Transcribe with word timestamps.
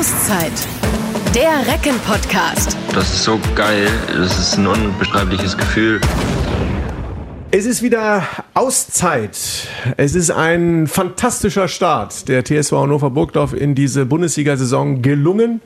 Auszeit. 0.00 0.52
Der 1.34 1.70
Recken-Podcast. 1.70 2.74
Das 2.94 3.12
ist 3.12 3.22
so 3.22 3.38
geil. 3.54 3.86
Das 4.08 4.38
ist 4.38 4.56
ein 4.56 4.66
unbeschreibliches 4.66 5.58
Gefühl. 5.58 6.00
Es 7.50 7.66
ist 7.66 7.82
wieder 7.82 8.26
Auszeit. 8.54 9.36
Es 9.98 10.14
ist 10.14 10.30
ein 10.30 10.86
fantastischer 10.86 11.68
Start 11.68 12.30
der 12.30 12.46
TSV 12.46 12.72
Hannover 12.72 13.10
Burgdorf 13.10 13.52
in 13.52 13.74
diese 13.74 14.06
Bundesliga-Saison 14.06 15.02
gelungen. 15.02 15.60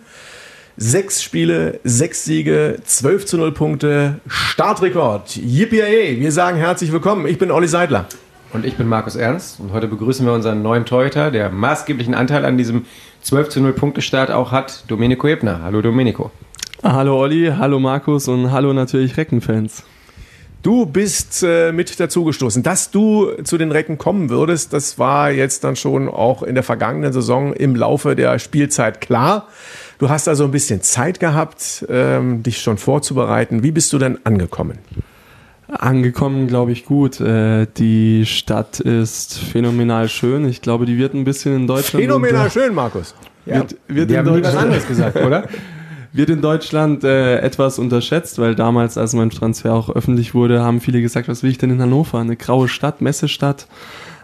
Sechs 0.77 1.23
Spiele, 1.23 1.79
sechs 1.85 2.25
Siege, 2.25 2.79
12 2.85 3.27
zu 3.27 3.37
0 3.37 3.53
Punkte, 3.53 4.21
Startrekord. 4.27 5.37
Yippie! 5.37 6.19
Wir 6.19 6.33
sagen 6.33 6.59
herzlich 6.59 6.91
willkommen. 6.91 7.29
Ich 7.29 7.39
bin 7.39 7.53
Olli 7.53 7.69
Seidler. 7.69 8.09
Und 8.55 8.65
ich 8.65 8.77
bin 8.77 8.87
Markus 8.87 9.17
Ernst 9.17 9.59
und 9.59 9.73
heute 9.73 9.89
begrüßen 9.89 10.25
wir 10.25 10.33
unseren 10.33 10.63
neuen 10.63 10.85
Torhüter, 10.85 11.33
der 11.33 11.51
maßgeblichen 11.51 12.15
Anteil 12.15 12.45
an 12.45 12.57
diesem 12.57 12.85
12 13.23 13.49
zu 13.49 13.61
0 13.61 13.73
Punktestart 13.73 14.31
auch 14.31 14.53
hat, 14.53 14.85
Domenico 14.87 15.27
Ebner. 15.27 15.61
Hallo 15.65 15.83
Domenico. 15.83 16.31
Hallo 16.81 17.19
Olli, 17.19 17.53
hallo 17.59 17.81
Markus 17.81 18.29
und 18.29 18.53
hallo 18.53 18.73
natürlich 18.73 19.17
Reckenfans. 19.17 19.83
Du 20.63 20.87
bist 20.87 21.43
äh, 21.43 21.73
mit 21.73 21.99
dazugestoßen. 21.99 22.63
Dass 22.63 22.93
du 22.93 23.33
zu 23.43 23.59
den 23.59 23.73
Recken 23.73 23.99
kommen 23.99 24.31
würdest, 24.31 24.73
das 24.73 25.01
war 25.01 25.33
jetzt 25.33 25.65
dann 25.65 25.75
schon 25.75 26.09
auch 26.09 26.45
in 26.45 26.55
der 26.55 26.63
vergangenen 26.63 27.13
Saison 27.13 27.55
im 27.55 27.75
Laufe 27.75 28.15
der 28.15 28.39
Spielzeit 28.39 29.01
klar. 29.01 29.49
Du 29.99 30.11
hast 30.11 30.29
also 30.29 30.45
ein 30.45 30.53
bisschen 30.53 30.81
Zeit 30.81 31.19
gehabt, 31.19 31.85
ähm, 31.89 32.45
dich 32.45 32.61
schon 32.61 32.79
vorzubereiten. 32.79 33.65
Wie 33.65 33.73
bist 33.73 33.93
du 33.93 33.99
denn 33.99 34.21
angekommen? 34.23 34.79
Angekommen, 35.69 36.47
glaube 36.47 36.73
ich, 36.73 36.85
gut. 36.85 37.21
Äh, 37.21 37.67
die 37.77 38.27
Stadt 38.27 38.81
ist 38.81 39.39
phänomenal 39.39 40.09
schön. 40.09 40.47
Ich 40.47 40.61
glaube, 40.61 40.85
die 40.85 40.99
wird 40.99 41.15
ein 41.15 41.25
bisschen 41.25 41.57
in 41.57 41.67
Deutschland. 41.67 42.05
Phänomenal 42.05 42.51
schön, 42.51 42.75
Markus. 42.75 43.15
Ja, 43.47 43.57
wird, 43.57 43.77
wird 43.89 44.11
wir 44.11 44.19
haben 44.19 44.35
nie 44.35 44.43
was 44.43 44.57
anderes 44.57 44.87
gesagt, 44.87 45.17
oder? 45.17 45.49
wird 46.15 46.31
in 46.31 46.41
Deutschland 46.41 47.03
äh, 47.03 47.39
etwas 47.41 47.79
unterschätzt, 47.79 48.39
weil 48.39 48.55
damals, 48.55 48.97
als 48.97 49.15
mein 49.15 49.31
Transfer 49.31 49.75
auch 49.75 49.91
öffentlich 49.91 50.33
wurde, 50.33 50.63
haben 50.63 50.81
viele 50.81 51.03
gesagt, 51.03 51.29
was 51.29 51.43
will 51.43 51.51
ich 51.51 51.59
denn 51.59 51.71
in 51.71 51.83
Hannover? 51.83 52.21
Eine 52.21 52.37
graue 52.37 52.69
Stadt, 52.69 53.01
Messestadt. 53.01 53.67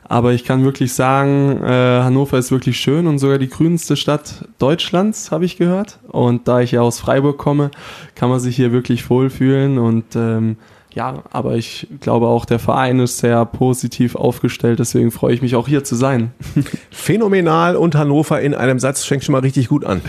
Aber 0.05 0.33
ich 0.33 0.45
kann 0.45 0.65
wirklich 0.65 0.93
sagen, 0.93 1.63
äh, 1.63 2.03
Hannover 2.03 2.39
ist 2.39 2.51
wirklich 2.53 2.79
schön 2.79 3.07
und 3.07 3.19
sogar 3.19 3.39
die 3.39 3.49
grünste 3.49 3.97
Stadt 3.97 4.49
Deutschlands, 4.59 5.31
habe 5.31 5.45
ich 5.45 5.57
gehört. 5.57 5.99
Und 6.09 6.49
da 6.49 6.61
ich 6.61 6.73
ja 6.73 6.81
aus 6.81 7.01
Freiburg 7.01 7.39
komme, 7.39 7.71
kann 8.15 8.31
man 8.31 8.41
sich 8.41 8.57
hier 8.57 8.73
wirklich 8.73 9.09
wohlfühlen 9.11 9.79
und 9.79 10.17
ähm, 10.17 10.57
ja, 10.93 11.23
aber 11.31 11.55
ich 11.55 11.87
glaube 12.01 12.27
auch, 12.27 12.45
der 12.45 12.59
Verein 12.59 12.99
ist 13.01 13.19
sehr 13.19 13.45
positiv 13.45 14.17
aufgestellt, 14.17 14.79
deswegen 14.79 15.11
freue 15.11 15.35
ich 15.35 15.43
mich 15.43 15.55
auch 15.57 15.69
hier 15.69 15.85
zu 15.85 15.95
sein. 15.95 16.33
Phänomenal 16.91 17.77
und 17.77 17.95
Hannover 17.95 18.41
in 18.41 18.55
einem 18.55 18.79
Satz 18.79 19.05
fängt 19.05 19.25
schon 19.25 19.33
mal 19.33 19.41
richtig 19.41 19.69
gut 19.69 19.85
an. 19.85 20.01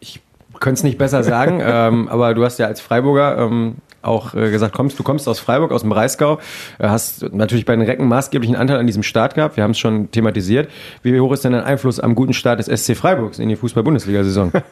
Ich 0.00 0.20
könnte 0.60 0.78
es 0.78 0.82
nicht 0.84 0.98
besser 0.98 1.22
sagen, 1.22 1.60
ähm, 1.64 2.08
aber 2.08 2.34
du 2.34 2.44
hast 2.44 2.58
ja 2.58 2.66
als 2.66 2.80
Freiburger 2.80 3.38
ähm, 3.38 3.76
auch 4.02 4.34
äh, 4.34 4.50
gesagt, 4.50 4.74
kommst, 4.74 4.98
du 4.98 5.02
kommst 5.02 5.28
aus 5.28 5.40
Freiburg, 5.40 5.72
aus 5.72 5.82
dem 5.82 5.90
Breisgau, 5.90 6.38
äh, 6.78 6.88
hast 6.88 7.32
natürlich 7.32 7.64
bei 7.64 7.74
den 7.74 7.84
Recken 7.84 8.08
maßgeblichen 8.08 8.56
Anteil 8.56 8.78
an 8.78 8.86
diesem 8.86 9.02
Start 9.02 9.34
gehabt. 9.34 9.56
Wir 9.56 9.64
haben 9.64 9.72
es 9.72 9.78
schon 9.78 10.10
thematisiert. 10.10 10.68
Wie 11.02 11.18
hoch 11.18 11.32
ist 11.32 11.44
denn 11.44 11.52
dein 11.52 11.64
Einfluss 11.64 12.00
am 12.00 12.14
guten 12.14 12.32
Start 12.32 12.58
des 12.58 12.66
SC 12.66 12.96
Freiburgs 12.96 13.38
in 13.38 13.48
die 13.48 13.56
Fußball-Bundesliga-Saison? 13.56 14.52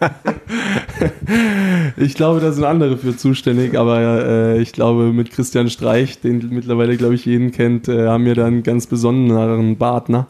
ich 1.97 2.15
glaube, 2.15 2.41
da 2.41 2.53
sind 2.53 2.65
andere 2.65 2.97
für 2.97 3.17
zuständig, 3.17 3.79
aber 3.79 4.01
äh, 4.01 4.61
ich 4.61 4.73
glaube, 4.73 5.13
mit 5.13 5.31
Christian 5.31 5.71
Streich, 5.71 6.21
den 6.21 6.49
mittlerweile, 6.51 6.97
glaube 6.97 7.15
ich, 7.15 7.25
jeden 7.25 7.53
kennt, 7.53 7.89
äh, 7.89 8.07
haben 8.07 8.25
wir 8.25 8.35
da 8.35 8.47
einen 8.47 8.63
ganz 8.63 8.87
besonderen 8.87 9.77
Partner, 9.77 10.27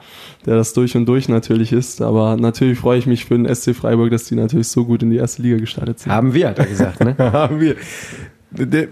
der 0.47 0.57
das 0.57 0.73
durch 0.73 0.97
und 0.97 1.07
durch 1.07 1.29
natürlich 1.29 1.73
ist. 1.73 2.03
Aber 2.03 2.37
natürlich 2.37 2.79
freue 2.79 2.99
ich 2.99 3.07
mich 3.07 3.25
für 3.25 3.39
den 3.39 3.53
SC 3.53 3.75
Freiburg, 3.75 4.11
dass 4.11 4.25
die 4.25 4.35
natürlich 4.35 4.69
so 4.69 4.85
gut 4.85 5.03
in 5.03 5.11
die 5.11 5.17
erste 5.17 5.43
Liga 5.43 5.59
gestartet 5.59 6.01
sind. 6.01 6.13
Haben 6.13 6.35
wir, 6.35 6.49
hat 6.49 6.59
er 6.59 6.67
gesagt, 6.67 7.01
ne? 7.01 7.15
haben 7.19 7.61
wir. 7.61 7.77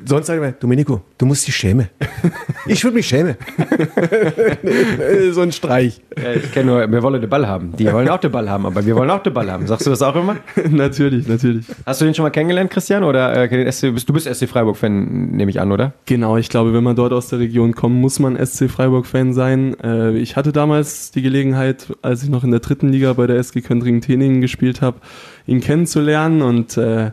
Sonst 0.04 0.26
sage 0.26 0.40
ich 0.40 0.46
mal, 0.46 0.56
Domenico, 0.58 1.02
du 1.16 1.26
musst 1.26 1.46
dich 1.46 1.56
schämen. 1.56 1.88
Ich 2.66 2.84
würde 2.84 2.96
mich 2.96 3.06
schämen. 3.06 3.34
so 5.30 5.40
ein 5.40 5.52
Streich. 5.52 6.02
Ja, 6.22 6.34
ich 6.34 6.52
kenne 6.52 6.66
nur, 6.66 6.92
wir 6.92 7.02
wollen 7.02 7.18
den 7.18 7.30
Ball 7.30 7.48
haben. 7.48 7.72
Die 7.78 7.90
wollen 7.90 8.06
auch 8.10 8.18
den 8.18 8.30
Ball 8.30 8.50
haben, 8.50 8.66
aber 8.66 8.84
wir 8.84 8.94
wollen 8.94 9.08
auch 9.08 9.22
den 9.22 9.32
Ball 9.32 9.50
haben. 9.50 9.66
Sagst 9.66 9.86
du 9.86 9.90
das 9.90 10.02
auch 10.02 10.14
immer? 10.14 10.36
natürlich, 10.68 11.26
natürlich. 11.26 11.64
Hast 11.86 12.02
du 12.02 12.04
den 12.04 12.14
schon 12.14 12.24
mal 12.24 12.30
kennengelernt, 12.30 12.70
Christian? 12.70 13.04
Oder 13.04 13.50
äh, 13.50 13.72
SC, 13.72 13.94
du 14.06 14.12
bist 14.12 14.26
SC 14.26 14.46
Freiburg-Fan, 14.46 15.30
nehme 15.30 15.50
ich 15.50 15.62
an, 15.62 15.72
oder? 15.72 15.94
Genau, 16.04 16.36
ich 16.36 16.50
glaube, 16.50 16.74
wenn 16.74 16.84
man 16.84 16.94
dort 16.94 17.14
aus 17.14 17.28
der 17.28 17.38
Region 17.38 17.74
kommt, 17.74 17.94
muss 17.94 18.18
man 18.18 18.36
SC 18.36 18.68
Freiburg-Fan 18.68 19.32
sein. 19.32 19.74
Äh, 19.80 20.18
ich 20.18 20.36
hatte 20.36 20.52
damals 20.52 21.10
die 21.10 21.22
Gelegenheit, 21.22 21.86
als 22.02 22.22
ich 22.22 22.28
noch 22.28 22.44
in 22.44 22.50
der 22.50 22.60
dritten 22.60 22.90
Liga 22.90 23.14
bei 23.14 23.26
der 23.26 23.36
SG 23.36 23.62
Köntringen-Teningen 23.62 24.42
gespielt 24.42 24.82
habe, 24.82 24.98
ihn 25.46 25.60
kennenzulernen 25.60 26.42
und 26.42 26.76
äh, 26.76 27.12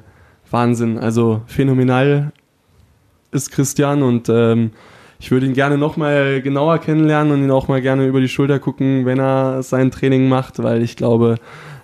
Wahnsinn. 0.56 0.98
Also 0.98 1.42
phänomenal 1.48 2.32
ist 3.34 3.52
Christian 3.52 4.04
und 4.04 4.30
ähm, 4.30 4.72
ich 5.20 5.30
würde 5.30 5.46
ihn 5.46 5.54
gerne 5.54 5.78
noch 5.78 5.98
mal 5.98 6.42
genauer 6.42 6.78
kennenlernen 6.80 7.34
und 7.34 7.44
ihn 7.44 7.52
auch 7.52 7.68
mal 7.68 7.82
gerne 7.82 8.08
über 8.08 8.22
die 8.22 8.30
Schulter 8.30 8.60
gucken, 8.60 9.06
wenn 9.06 9.20
er 9.20 9.64
sein 9.64 9.92
Training 9.92 10.30
macht, 10.30 10.64
weil 10.64 10.82
ich 10.82 10.96
glaube, 10.96 11.36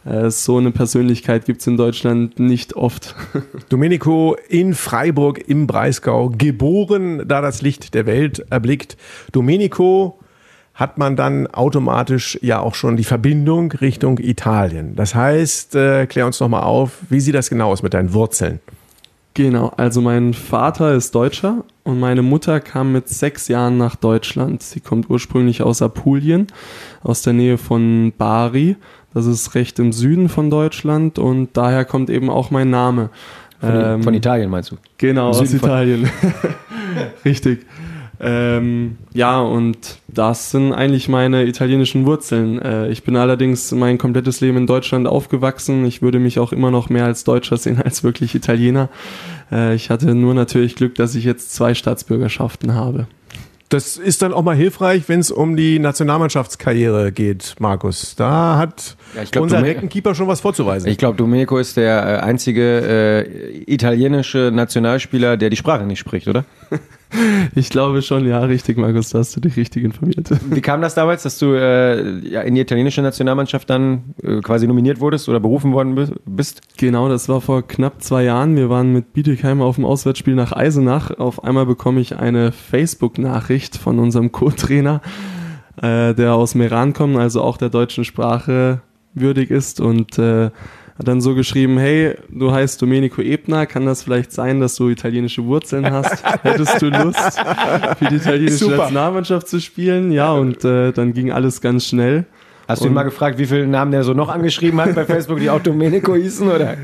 äh, 0.06 0.30
so 0.30 0.58
eine 0.58 0.72
Persönlichkeit 0.72 1.44
gibt 1.44 1.60
es 1.60 1.68
in 1.68 1.76
Deutschland 1.76 2.40
nicht 2.40 2.78
oft. 2.78 3.14
Domenico 3.70 4.38
in 4.48 4.74
Freiburg 4.74 5.50
im 5.50 5.68
Breisgau, 5.68 6.30
geboren, 6.30 7.24
da 7.28 7.42
das 7.42 7.62
Licht 7.62 7.94
der 7.94 8.06
Welt 8.06 8.46
erblickt. 8.50 8.96
Domenico 9.34 10.18
hat 10.74 10.98
man 10.98 11.16
dann 11.16 11.48
automatisch 11.48 12.40
ja 12.42 12.60
auch 12.60 12.76
schon 12.76 12.98
die 12.98 13.04
Verbindung 13.04 13.72
Richtung 13.74 14.18
Italien. 14.20 14.96
Das 14.96 15.14
heißt, 15.16 15.76
äh, 15.76 16.08
klär 16.08 16.26
uns 16.26 16.40
noch 16.40 16.48
mal 16.48 16.64
auf, 16.64 17.00
wie 17.10 17.20
sieht 17.20 17.36
das 17.36 17.50
genau 17.50 17.72
aus 17.72 17.84
mit 17.84 17.94
deinen 17.94 18.14
Wurzeln? 18.14 18.60
Genau, 19.34 19.72
also 19.78 20.02
mein 20.02 20.34
Vater 20.34 20.94
ist 20.94 21.16
Deutscher 21.16 21.64
und 21.84 22.00
meine 22.00 22.22
Mutter 22.22 22.60
kam 22.60 22.92
mit 22.92 23.08
sechs 23.08 23.48
Jahren 23.48 23.78
nach 23.78 23.96
Deutschland. 23.96 24.62
Sie 24.62 24.82
kommt 24.82 25.10
ursprünglich 25.10 25.62
aus 25.62 25.82
Apulien, 25.82 26.48
aus 27.02 27.22
der 27.22 27.34
Nähe 27.34 27.58
von 27.58 28.12
Bari. 28.18 28.76
Das 29.14 29.26
ist 29.26 29.56
recht 29.56 29.80
im 29.80 29.94
Süden 29.94 30.28
von 30.28 30.50
Deutschland 30.50 31.18
und 31.18 31.50
daher 31.54 31.86
kommt 31.86 32.10
eben 32.10 32.30
auch 32.30 32.52
mein 32.52 32.70
Name. 32.70 33.10
Von, 33.62 33.70
ähm, 33.74 34.04
von 34.04 34.14
Italien 34.14 34.50
meinst 34.50 34.72
du? 34.72 34.78
Genau, 34.98 35.30
aus 35.30 35.54
Italien. 35.54 36.10
Richtig. 37.26 37.66
Ähm, 38.24 38.98
ja, 39.14 39.40
und 39.40 39.98
das 40.08 40.52
sind 40.52 40.74
eigentlich 40.74 41.10
meine 41.10 41.46
italienischen 41.46 42.06
Wurzeln. 42.06 42.62
Äh, 42.62 42.90
ich 42.90 43.04
bin 43.04 43.16
allerdings 43.16 43.72
mein 43.72 43.98
komplettes 43.98 44.42
Leben 44.42 44.58
in 44.58 44.68
Deutschland 44.68 45.08
aufgewachsen. 45.08 45.86
Ich 45.86 46.04
würde 46.04 46.20
mich 46.20 46.38
auch 46.38 46.54
immer 46.54 46.70
noch 46.70 46.90
mehr 46.90 47.06
als 47.06 47.24
Deutscher 47.24 47.58
sehen 47.58 47.82
als 47.82 48.04
wirklich 48.04 48.36
Italiener. 48.36 48.90
Äh, 49.52 49.74
ich 49.74 49.90
hatte 49.90 50.14
nur 50.14 50.36
natürlich 50.36 50.76
Glück, 50.76 50.94
dass 50.96 51.16
ich 51.16 51.24
jetzt 51.24 51.56
zwei 51.56 51.74
Staatsbürgerschaften 51.74 52.76
habe. 52.76 53.08
Das 53.70 53.98
ist 53.98 54.22
dann 54.22 54.34
auch 54.34 54.44
mal 54.44 54.56
hilfreich, 54.56 55.04
wenn 55.08 55.22
es 55.22 55.32
um 55.32 55.56
die 55.56 55.80
Nationalmannschaftskarriere 55.80 57.14
geht, 57.14 57.56
Markus. 57.58 58.16
Da 58.18 58.58
hat 58.58 58.98
ja, 59.16 59.24
glaub, 59.32 59.44
unser 59.44 59.64
Reckenkeeper 59.64 60.14
schon 60.14 60.28
was 60.28 60.42
vorzuweisen. 60.42 60.90
Ich 60.90 60.98
glaube, 60.98 61.16
Domenico 61.16 61.58
ist 61.58 61.78
der 61.78 62.04
äh, 62.04 62.18
einzige 62.18 63.26
äh, 63.26 63.64
italienische 63.74 64.52
Nationalspieler, 64.54 65.38
der 65.38 65.50
die 65.50 65.56
Sprache 65.56 65.86
nicht 65.86 66.00
spricht, 66.00 66.28
oder? 66.28 66.46
Ich 67.56 67.70
glaube 67.70 68.02
schon, 68.02 68.26
ja, 68.26 68.40
richtig, 68.40 68.78
Markus, 68.78 69.10
da 69.10 69.20
hast 69.20 69.36
du 69.36 69.42
dich 69.42 69.58
richtig 69.58 69.84
informiert. 69.84 70.30
Wie 70.50 70.62
kam 70.62 70.82
das 70.82 70.96
damals, 70.96 71.24
dass 71.24 71.38
du 71.40 71.54
äh, 71.54 72.20
ja, 72.28 72.42
in 72.42 72.56
die 72.56 72.62
italienische 72.62 73.02
Nationalmannschaft 73.02 73.70
dann 73.70 74.16
äh, 74.24 74.40
quasi 74.42 74.68
nominiert 74.68 75.00
wurdest 75.00 75.28
oder 75.28 75.40
berufen 75.40 75.74
worden 75.74 76.10
bist? 76.26 76.62
Genau, 76.78 77.10
das 77.10 77.28
war 77.28 77.42
vor 77.42 77.68
knapp 77.68 78.02
zwei 78.02 78.24
Jahren. 78.24 78.56
Wir 78.56 78.70
waren 78.70 78.94
mit 78.94 79.14
Bietigheim 79.14 79.62
auf 79.62 79.76
dem 79.76 79.86
Auswärtsspiel 79.86 80.36
nach 80.36 80.54
Eisenach. 80.54 81.12
Auf 81.20 81.44
einmal 81.44 81.66
bekomme 81.66 82.00
ich 82.02 82.18
eine 82.18 82.52
Facebook-Nachricht 82.52 83.78
von 83.78 84.00
unserem 84.00 84.32
Co-Trainer, 84.32 85.02
äh, 85.82 86.14
der 86.14 86.34
aus 86.36 86.56
Meran 86.56 86.94
kommt, 86.94 87.18
also 87.18 87.42
auch 87.42 87.58
der 87.58 87.70
deutschen 87.70 88.06
Sprache 88.06 88.82
würdig 89.14 89.52
ist 89.52 89.82
und 89.82 90.18
äh, 90.18 90.52
hat 91.02 91.08
dann 91.08 91.20
so 91.20 91.34
geschrieben, 91.34 91.80
hey, 91.80 92.14
du 92.30 92.52
heißt 92.52 92.80
Domenico 92.80 93.24
Ebner, 93.24 93.66
kann 93.66 93.88
das 93.88 94.04
vielleicht 94.04 94.32
sein, 94.32 94.60
dass 94.60 94.76
du 94.76 94.88
italienische 94.90 95.44
Wurzeln 95.44 95.92
hast? 95.92 96.24
Hättest 96.44 96.80
du 96.80 96.90
Lust, 96.90 97.40
für 97.98 98.06
die 98.06 98.18
italienische 98.18 98.58
Super. 98.58 98.78
Nationalmannschaft 98.78 99.48
zu 99.48 99.60
spielen? 99.60 100.12
Ja, 100.12 100.32
und 100.34 100.64
äh, 100.64 100.92
dann 100.92 101.14
ging 101.14 101.32
alles 101.32 101.60
ganz 101.60 101.88
schnell. 101.88 102.26
Hast 102.68 102.84
du 102.84 102.88
ihn 102.88 102.94
mal 102.94 103.02
gefragt, 103.02 103.40
wie 103.40 103.48
viele 103.48 103.66
Namen 103.66 103.92
der 103.92 104.04
so 104.04 104.14
noch 104.14 104.30
angeschrieben 104.30 104.80
hat 104.80 104.94
bei 104.94 105.06
Facebook, 105.06 105.40
die 105.40 105.50
auch 105.50 105.60
Domenico 105.60 106.14
hießen, 106.14 106.48
oder? 106.48 106.78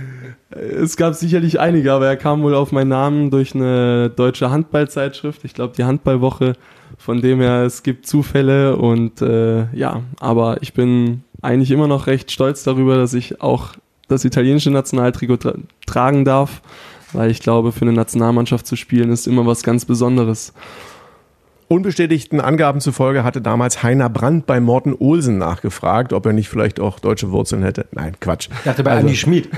Es 0.50 0.98
gab 0.98 1.14
sicherlich 1.14 1.60
einige, 1.60 1.94
aber 1.94 2.08
er 2.08 2.18
kam 2.18 2.42
wohl 2.42 2.56
auf 2.56 2.72
meinen 2.72 2.90
Namen 2.90 3.30
durch 3.30 3.54
eine 3.54 4.10
deutsche 4.10 4.50
Handballzeitschrift. 4.50 5.44
Ich 5.44 5.54
glaube, 5.54 5.76
die 5.78 5.84
Handballwoche. 5.84 6.54
Von 6.98 7.22
dem 7.22 7.40
her, 7.40 7.64
es 7.64 7.84
gibt 7.84 8.08
Zufälle 8.08 8.78
und 8.78 9.22
äh, 9.22 9.68
ja, 9.74 10.02
aber 10.20 10.58
ich 10.62 10.74
bin 10.74 11.24
eigentlich 11.44 11.70
immer 11.70 11.88
noch 11.88 12.08
recht 12.08 12.32
stolz 12.32 12.64
darüber, 12.64 12.96
dass 12.96 13.14
ich 13.14 13.42
auch 13.42 13.74
das 14.08 14.26
italienische 14.26 14.72
Nationaltrikot 14.72 15.38
tra 15.38 15.54
tragen 15.86 16.26
darf, 16.26 16.62
weil 17.14 17.32
ich 17.32 17.40
glaube, 17.40 17.72
für 17.72 17.82
eine 17.82 17.94
Nationalmannschaft 17.94 18.68
zu 18.68 18.76
spielen 18.76 19.12
ist 19.12 19.28
immer 19.28 19.46
was 19.46 19.64
ganz 19.64 19.86
Besonderes. 19.86 20.54
Unbestätigten 21.68 22.40
Angaben 22.40 22.80
zufolge 22.80 23.24
hatte 23.24 23.42
damals 23.42 23.84
Heiner 23.84 24.10
Brandt 24.10 24.46
bei 24.46 24.60
Morten 24.60 24.96
Olsen 24.98 25.38
nachgefragt, 25.38 26.14
ob 26.14 26.26
er 26.26 26.34
nicht 26.34 26.48
vielleicht 26.48 26.80
auch 26.80 27.00
deutsche 27.00 27.32
Wurzeln 27.32 27.64
hätte. 27.64 27.86
Nein, 27.92 28.14
Quatsch. 28.20 28.50
Ich 28.50 28.64
dachte 28.64 28.84
bei 28.84 28.92
also, 28.92 29.02
Andi 29.02 29.18
Schmid. 29.18 29.50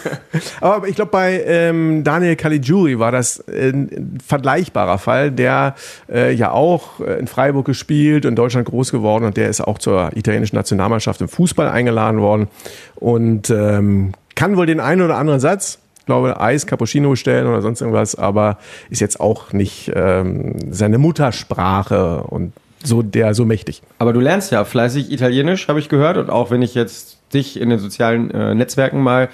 aber 0.60 0.86
ich 0.86 0.94
glaube, 0.94 1.10
bei 1.10 1.42
ähm, 1.44 2.04
Daniel 2.04 2.36
Caligiuri 2.36 2.98
war 2.98 3.10
das 3.10 3.42
ein 3.48 4.18
vergleichbarer 4.24 4.98
Fall, 4.98 5.32
der 5.32 5.74
äh, 6.08 6.32
ja 6.32 6.52
auch 6.52 7.00
in 7.00 7.26
Freiburg 7.26 7.66
gespielt 7.66 8.24
und 8.24 8.30
in 8.30 8.36
Deutschland 8.36 8.68
groß 8.68 8.92
geworden 8.92 9.24
und 9.24 9.36
der 9.36 9.48
ist 9.48 9.60
auch 9.60 9.78
zur 9.78 10.16
italienischen 10.16 10.56
Nationalmannschaft 10.56 11.20
im 11.20 11.28
Fußball 11.28 11.68
eingeladen 11.68 12.20
worden 12.20 12.48
und 12.94 13.50
ähm, 13.50 14.12
kann 14.36 14.56
wohl 14.56 14.66
den 14.66 14.78
einen 14.78 15.02
oder 15.02 15.16
anderen 15.16 15.40
Satz 15.40 15.80
glaube, 16.08 16.40
Eis, 16.40 16.66
Cappuccino 16.66 17.14
stellen 17.14 17.46
oder 17.46 17.60
sonst 17.60 17.82
irgendwas, 17.82 18.14
aber 18.14 18.58
ist 18.88 19.00
jetzt 19.00 19.20
auch 19.20 19.52
nicht 19.52 19.92
ähm, 19.94 20.56
seine 20.72 20.96
Muttersprache 20.96 22.22
und 22.22 22.52
so 22.82 23.02
der 23.02 23.34
so 23.34 23.44
mächtig. 23.44 23.82
Aber 23.98 24.12
du 24.12 24.20
lernst 24.20 24.50
ja 24.50 24.64
fleißig 24.64 25.12
Italienisch, 25.12 25.68
habe 25.68 25.78
ich 25.78 25.88
gehört, 25.88 26.16
und 26.16 26.30
auch 26.30 26.50
wenn 26.50 26.62
ich 26.62 26.74
jetzt 26.74 27.17
dich 27.34 27.60
in 27.60 27.70
den 27.70 27.78
sozialen 27.78 28.30
äh, 28.30 28.54
Netzwerken 28.54 29.02
mal 29.02 29.28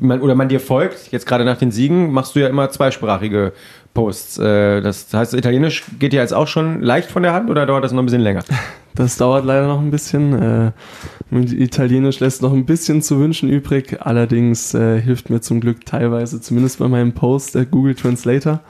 man, 0.00 0.20
oder 0.20 0.34
man 0.34 0.48
dir 0.48 0.60
folgt, 0.60 1.12
jetzt 1.12 1.26
gerade 1.26 1.44
nach 1.44 1.58
den 1.58 1.70
Siegen, 1.70 2.12
machst 2.12 2.34
du 2.34 2.40
ja 2.40 2.48
immer 2.48 2.70
zweisprachige 2.70 3.52
Posts. 3.94 4.38
Äh, 4.38 4.80
das 4.82 5.12
heißt, 5.12 5.34
Italienisch 5.34 5.84
geht 5.98 6.12
dir 6.12 6.20
jetzt 6.20 6.34
auch 6.34 6.46
schon 6.46 6.82
leicht 6.82 7.10
von 7.10 7.22
der 7.22 7.32
Hand 7.32 7.50
oder 7.50 7.66
dauert 7.66 7.82
das 7.82 7.92
noch 7.92 8.02
ein 8.02 8.06
bisschen 8.06 8.22
länger? 8.22 8.44
Das 8.94 9.18
dauert 9.18 9.44
leider 9.44 9.66
noch 9.66 9.80
ein 9.82 9.90
bisschen. 9.90 10.72
Äh, 11.30 11.52
Italienisch 11.62 12.18
lässt 12.20 12.40
noch 12.40 12.54
ein 12.54 12.64
bisschen 12.64 13.02
zu 13.02 13.20
wünschen 13.20 13.50
übrig. 13.50 13.98
Allerdings 14.00 14.72
äh, 14.72 14.98
hilft 14.98 15.28
mir 15.28 15.42
zum 15.42 15.60
Glück 15.60 15.84
teilweise, 15.84 16.40
zumindest 16.40 16.78
bei 16.78 16.88
meinem 16.88 17.12
Post, 17.12 17.56
der 17.56 17.66
Google 17.66 17.94
Translator. 17.94 18.60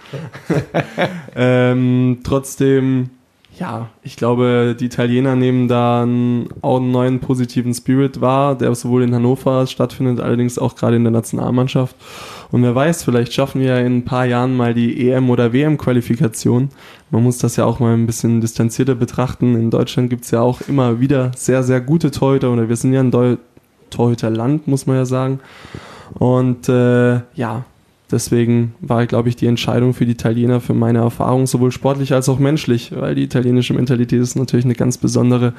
ähm, 1.37 2.19
trotzdem 2.25 3.11
ja, 3.59 3.89
ich 4.03 4.17
glaube, 4.17 4.77
die 4.79 4.87
Italiener 4.87 5.35
nehmen 5.35 5.67
da 5.67 6.03
einen, 6.03 6.49
auch 6.61 6.77
einen 6.77 6.91
neuen 6.91 7.21
positiven 7.21 7.73
Spirit 7.73 8.21
wahr, 8.21 8.57
der 8.57 8.75
sowohl 8.75 9.03
in 9.03 9.15
Hannover 9.15 9.67
stattfindet, 9.67 10.21
allerdings 10.21 10.59
auch 10.59 10.75
gerade 10.75 10.97
in 10.97 11.05
der 11.05 11.11
Nationalmannschaft. 11.11 11.97
Und 12.53 12.63
wer 12.63 12.75
weiß, 12.75 13.03
vielleicht 13.03 13.33
schaffen 13.33 13.63
wir 13.63 13.79
in 13.79 13.99
ein 13.99 14.05
paar 14.05 14.27
Jahren 14.27 14.57
mal 14.57 14.75
die 14.75 15.09
EM- 15.09 15.31
oder 15.31 15.53
WM-Qualifikation. 15.53 16.69
Man 17.11 17.23
muss 17.23 17.39
das 17.39 17.57
ja 17.57 17.65
auch 17.65 17.81
mal 17.81 17.95
ein 17.95 18.07
bisschen 18.07 18.41
distanzierter 18.41 18.95
betrachten. 18.95 19.55
In 19.55 19.71
Deutschland 19.71 20.11
gibt 20.11 20.25
es 20.25 20.31
ja 20.33 20.43
auch 20.43 20.61
immer 20.69 21.01
wieder 21.01 21.33
sehr, 21.35 21.63
sehr 21.63 21.81
gute 21.81 22.11
Torhüter 22.11 22.53
oder 22.53 22.69
wir 22.69 22.77
sind 22.77 22.93
ja 22.93 23.01
ein 23.01 23.39
Torhüterland, 23.91 24.69
muss 24.69 24.87
man 24.87 24.97
ja 24.97 25.07
sagen. 25.07 25.41
Und 26.15 26.69
äh, 26.69 27.21
ja, 27.35 27.65
Deswegen 28.11 28.75
war, 28.81 29.07
glaube 29.07 29.29
ich, 29.29 29.37
die 29.37 29.47
Entscheidung 29.47 29.93
für 29.93 30.07
die 30.07 30.13
Italiener 30.13 30.61
für 30.61 30.75
meine 30.75 30.99
Erfahrung 30.99 31.47
sowohl 31.47 31.73
sportlich 31.73 32.13
als 32.13 32.29
auch 32.29 32.39
menschlich, 32.39 32.93
weil 32.95 33.17
die 33.17 33.25
italienische 33.25 33.75
Mentalität 33.75 34.21
ist 34.21 34.37
natürlich 34.37 34.65
eine 34.65 34.75
ganz 34.75 34.97
besondere, 34.97 35.55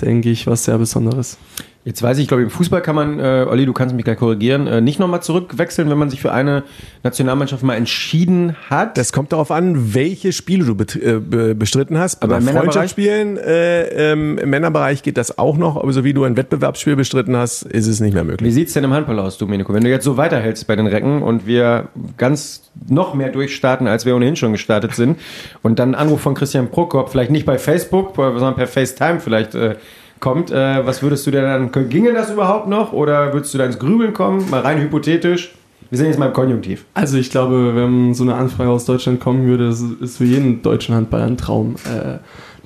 denke 0.00 0.30
ich, 0.30 0.46
was 0.46 0.64
sehr 0.64 0.78
Besonderes. 0.78 1.38
Jetzt 1.86 2.02
weiß 2.02 2.18
ich, 2.18 2.26
glaube 2.26 2.42
ich, 2.42 2.46
im 2.46 2.50
Fußball 2.50 2.82
kann 2.82 2.96
man, 2.96 3.20
äh, 3.20 3.46
Olli, 3.48 3.64
du 3.64 3.72
kannst 3.72 3.94
mich 3.94 4.04
gleich 4.04 4.18
korrigieren, 4.18 4.66
äh, 4.66 4.80
nicht 4.80 4.98
nochmal 4.98 5.22
zurückwechseln, 5.22 5.88
wenn 5.88 5.96
man 5.96 6.10
sich 6.10 6.20
für 6.20 6.32
eine 6.32 6.64
Nationalmannschaft 7.04 7.62
mal 7.62 7.76
entschieden 7.76 8.56
hat. 8.68 8.98
Das 8.98 9.12
kommt 9.12 9.30
darauf 9.30 9.52
an, 9.52 9.94
welche 9.94 10.32
Spiele 10.32 10.64
du 10.64 10.72
äh, 10.74 11.54
bestritten 11.54 11.96
hast. 11.96 12.24
Aber 12.24 12.40
Bei 12.40 12.52
Freundschaftsspielen 12.52 13.36
äh, 13.36 14.12
ähm, 14.12 14.36
im 14.36 14.50
Männerbereich 14.50 15.04
geht 15.04 15.16
das 15.16 15.38
auch 15.38 15.56
noch, 15.56 15.76
aber 15.76 15.92
so 15.92 16.02
wie 16.02 16.12
du 16.12 16.24
ein 16.24 16.36
Wettbewerbsspiel 16.36 16.96
bestritten 16.96 17.36
hast, 17.36 17.62
ist 17.62 17.86
es 17.86 18.00
nicht 18.00 18.14
mehr 18.14 18.24
möglich. 18.24 18.50
Wie 18.50 18.52
sieht's 18.52 18.72
denn 18.72 18.82
im 18.82 18.92
Handball 18.92 19.20
aus, 19.20 19.38
Domenico? 19.38 19.72
Wenn 19.72 19.84
du 19.84 19.90
jetzt 19.90 20.04
so 20.04 20.16
weiterhältst 20.16 20.66
bei 20.66 20.74
den 20.74 20.88
Recken 20.88 21.22
und 21.22 21.46
wir 21.46 21.86
ganz 22.16 22.62
noch 22.88 23.14
mehr 23.14 23.28
durchstarten, 23.28 23.86
als 23.86 24.04
wir 24.04 24.16
ohnehin 24.16 24.34
schon 24.34 24.50
gestartet 24.50 24.96
sind 24.96 25.20
und 25.62 25.78
dann 25.78 25.94
Anruf 25.94 26.20
von 26.20 26.34
Christian 26.34 26.68
Prokop, 26.68 27.10
vielleicht 27.10 27.30
nicht 27.30 27.46
bei 27.46 27.58
Facebook, 27.58 28.16
sondern 28.16 28.56
per 28.56 28.66
FaceTime 28.66 29.20
vielleicht 29.20 29.54
äh, 29.54 29.76
kommt, 30.20 30.50
äh, 30.50 30.86
was 30.86 31.02
würdest 31.02 31.26
du 31.26 31.30
denn 31.30 31.44
dann, 31.44 31.88
ginge 31.88 32.12
das 32.12 32.30
überhaupt 32.30 32.68
noch 32.68 32.92
oder 32.92 33.32
würdest 33.32 33.54
du 33.54 33.58
da 33.58 33.64
ins 33.64 33.78
Grübeln 33.78 34.12
kommen, 34.12 34.48
mal 34.50 34.60
rein 34.60 34.80
hypothetisch? 34.80 35.54
Wir 35.88 35.98
sind 35.98 36.08
jetzt 36.08 36.18
mal 36.18 36.26
im 36.26 36.32
Konjunktiv. 36.32 36.84
Also 36.94 37.16
ich 37.16 37.30
glaube, 37.30 37.76
wenn 37.76 38.12
so 38.14 38.24
eine 38.24 38.34
Anfrage 38.34 38.70
aus 38.70 38.86
Deutschland 38.86 39.20
kommen 39.20 39.46
würde, 39.46 39.68
ist 39.68 40.16
für 40.16 40.24
jeden 40.24 40.62
deutschen 40.62 40.94
Handballer 40.94 41.26
ein 41.26 41.36
Traum. 41.36 41.76
Äh, 41.84 42.18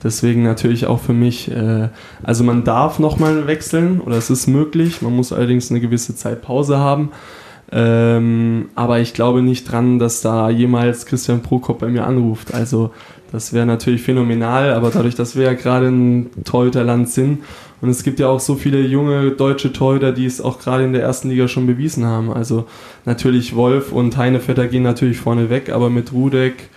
deswegen 0.03 0.43
natürlich 0.43 0.87
auch 0.87 1.01
für 1.01 1.13
mich, 1.13 1.51
äh, 1.51 1.89
also 2.23 2.45
man 2.45 2.65
darf 2.65 2.99
nochmal 2.99 3.47
wechseln 3.47 4.01
oder 4.01 4.17
es 4.17 4.31
ist 4.31 4.47
möglich, 4.47 5.03
man 5.03 5.15
muss 5.15 5.33
allerdings 5.33 5.71
eine 5.71 5.81
gewisse 5.81 6.17
Zeit 6.17 6.41
Pause 6.41 6.79
haben. 6.79 7.11
Ähm, 7.73 8.71
aber 8.75 8.99
ich 8.99 9.15
glaube 9.15 9.43
nicht 9.43 9.71
dran, 9.71 9.99
dass 9.99 10.23
da 10.23 10.51
jemals 10.51 11.07
Christian 11.07 11.43
Prokop 11.43 11.79
bei 11.79 11.89
mir 11.89 12.07
anruft. 12.07 12.53
Also 12.55 12.91
das 13.33 13.53
wäre 13.53 13.67
natürlich 13.67 14.03
phänomenal, 14.03 14.73
aber 14.73 14.91
dadurch, 14.91 15.15
dass 15.15 15.37
wir 15.37 15.45
ja 15.45 15.53
gerade 15.55 15.87
ein 15.87 16.31
Torhüterland 16.45 17.09
sind 17.09 17.41
und 17.81 17.89
es 17.89 18.03
gibt 18.03 18.21
ja 18.21 18.29
auch 18.29 18.41
so 18.41 18.57
viele 18.57 18.81
junge 18.81 19.31
deutsche 19.31 19.73
Torhüter, 19.73 20.13
die 20.13 20.27
es 20.27 20.41
auch 20.41 20.59
gerade 20.59 20.85
in 20.85 20.93
der 20.93 21.03
ersten 21.03 21.31
Liga 21.31 21.49
schon 21.49 21.67
bewiesen 21.67 22.05
haben. 22.05 22.31
Also 22.31 22.67
natürlich 23.07 23.57
Wolf 23.57 23.93
und 23.93 24.17
Heinevetter 24.17 24.67
gehen 24.67 24.83
natürlich 24.83 25.19
vorne 25.19 25.49
weg, 25.49 25.71
aber 25.71 25.89
mit 25.89 26.13
Rudek, 26.13 26.69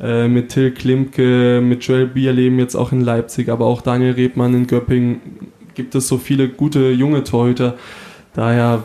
äh, 0.00 0.28
mit 0.28 0.50
Till 0.50 0.70
Klimke, 0.70 1.60
mit 1.62 1.82
Joel 1.84 2.06
Bierleben 2.06 2.58
jetzt 2.58 2.76
auch 2.76 2.92
in 2.92 3.00
Leipzig, 3.00 3.48
aber 3.48 3.66
auch 3.66 3.82
Daniel 3.82 4.12
Rebmann 4.12 4.54
in 4.54 4.66
Göppingen 4.66 5.20
gibt 5.74 5.94
es 5.94 6.06
so 6.06 6.18
viele 6.18 6.48
gute 6.48 6.90
junge 6.90 7.24
Torhüter. 7.24 7.74
Daher 8.34 8.84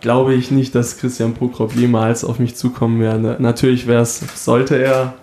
glaube 0.00 0.34
ich 0.34 0.50
nicht, 0.50 0.74
dass 0.74 0.98
Christian 0.98 1.34
Prokrop 1.34 1.74
jemals 1.74 2.24
auf 2.24 2.38
mich 2.38 2.56
zukommen 2.56 3.00
werde. 3.00 3.36
Natürlich 3.38 3.86
wäre 3.86 4.02
es, 4.02 4.22
sollte 4.42 4.76
er, 4.76 5.14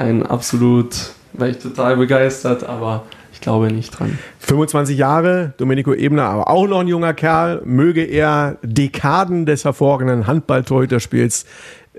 ein 0.00 0.24
absolut, 0.24 1.12
wäre 1.34 1.50
ich 1.50 1.58
total 1.58 1.96
begeistert, 1.96 2.64
aber 2.64 3.04
ich 3.32 3.40
glaube 3.40 3.70
nicht 3.70 3.90
dran. 3.90 4.18
25 4.38 4.96
Jahre, 4.96 5.52
Domenico 5.58 5.92
Ebner, 5.92 6.24
aber 6.24 6.48
auch 6.48 6.66
noch 6.66 6.80
ein 6.80 6.88
junger 6.88 7.14
Kerl, 7.14 7.62
möge 7.64 8.02
er 8.02 8.56
Dekaden 8.62 9.46
des 9.46 9.64
hervorragenden 9.64 10.26
Handball-Torhüterspiels 10.26 11.44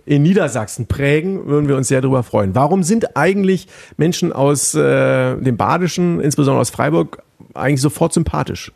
in 0.05 0.23
Niedersachsen 0.23 0.87
prägen, 0.87 1.45
würden 1.45 1.67
wir 1.67 1.77
uns 1.77 1.87
sehr 1.87 2.01
darüber 2.01 2.23
freuen. 2.23 2.55
Warum 2.55 2.81
sind 2.81 3.15
eigentlich 3.15 3.67
Menschen 3.97 4.33
aus 4.33 4.73
äh, 4.73 5.37
dem 5.37 5.57
Badischen, 5.57 6.19
insbesondere 6.19 6.61
aus 6.61 6.71
Freiburg, 6.71 7.21
eigentlich 7.53 7.81
sofort 7.81 8.13
sympathisch? 8.13 8.71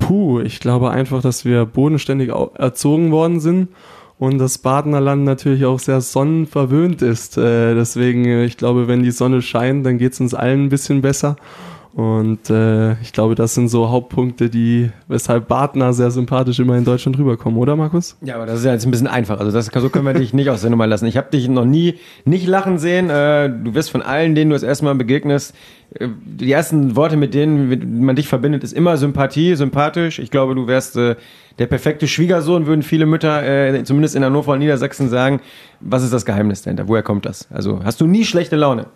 Puh, 0.00 0.40
ich 0.40 0.58
glaube 0.58 0.90
einfach, 0.90 1.22
dass 1.22 1.44
wir 1.44 1.66
bodenständig 1.66 2.30
erzogen 2.30 3.12
worden 3.12 3.38
sind 3.38 3.68
und 4.20 4.36
das 4.36 4.58
Badener 4.58 5.00
Land 5.00 5.24
natürlich 5.24 5.64
auch 5.64 5.78
sehr 5.78 6.02
sonnenverwöhnt 6.02 7.00
ist. 7.00 7.38
Äh, 7.38 7.74
deswegen, 7.74 8.26
äh, 8.26 8.44
ich 8.44 8.58
glaube, 8.58 8.86
wenn 8.86 9.02
die 9.02 9.12
Sonne 9.12 9.40
scheint, 9.40 9.86
dann 9.86 9.96
geht 9.96 10.12
es 10.12 10.20
uns 10.20 10.34
allen 10.34 10.64
ein 10.64 10.68
bisschen 10.68 11.00
besser. 11.00 11.36
Und 11.92 12.50
äh, 12.50 12.92
ich 13.00 13.12
glaube, 13.12 13.34
das 13.34 13.54
sind 13.54 13.68
so 13.68 13.90
Hauptpunkte, 13.90 14.48
die, 14.48 14.90
weshalb 15.08 15.48
Badner 15.48 15.92
sehr 15.92 16.12
sympathisch 16.12 16.60
immer 16.60 16.76
in 16.76 16.84
Deutschland 16.84 17.18
rüberkommen, 17.18 17.58
oder 17.58 17.74
Markus? 17.74 18.16
Ja, 18.22 18.36
aber 18.36 18.46
das 18.46 18.60
ist 18.60 18.64
ja 18.64 18.72
jetzt 18.72 18.86
ein 18.86 18.92
bisschen 18.92 19.08
einfach. 19.08 19.40
Also 19.40 19.50
das, 19.50 19.66
so 19.66 19.88
können 19.88 20.06
wir 20.06 20.14
dich 20.14 20.32
nicht 20.32 20.50
aus 20.50 20.60
der 20.60 20.70
Nummer 20.70 20.86
lassen. 20.86 21.06
Ich 21.06 21.16
habe 21.16 21.30
dich 21.30 21.48
noch 21.48 21.64
nie 21.64 21.96
nicht 22.24 22.46
lachen 22.46 22.78
sehen. 22.78 23.10
Äh, 23.10 23.50
du 23.50 23.74
wirst 23.74 23.90
von 23.90 24.02
allen, 24.02 24.36
denen 24.36 24.50
du 24.50 24.54
das 24.54 24.62
erste 24.62 24.84
Mal 24.84 24.94
begegnest, 24.94 25.54
äh, 25.98 26.08
die 26.24 26.52
ersten 26.52 26.94
Worte, 26.94 27.16
mit 27.16 27.34
denen 27.34 28.04
man 28.04 28.14
dich 28.14 28.28
verbindet, 28.28 28.62
ist 28.62 28.72
immer 28.72 28.96
Sympathie, 28.96 29.56
sympathisch. 29.56 30.20
Ich 30.20 30.30
glaube, 30.30 30.54
du 30.54 30.68
wärst 30.68 30.96
äh, 30.96 31.16
der 31.58 31.66
perfekte 31.66 32.06
Schwiegersohn, 32.06 32.66
würden 32.66 32.82
viele 32.82 33.06
Mütter, 33.06 33.42
äh, 33.42 33.82
zumindest 33.82 34.14
in 34.14 34.24
Hannover 34.24 34.52
und 34.52 34.60
Niedersachsen, 34.60 35.08
sagen. 35.08 35.40
Was 35.80 36.04
ist 36.04 36.12
das 36.12 36.24
Geheimnis 36.24 36.62
dahinter? 36.62 36.86
Woher 36.86 37.02
kommt 37.02 37.26
das? 37.26 37.48
Also 37.50 37.80
hast 37.82 38.00
du 38.00 38.06
nie 38.06 38.24
schlechte 38.24 38.54
Laune? 38.54 38.86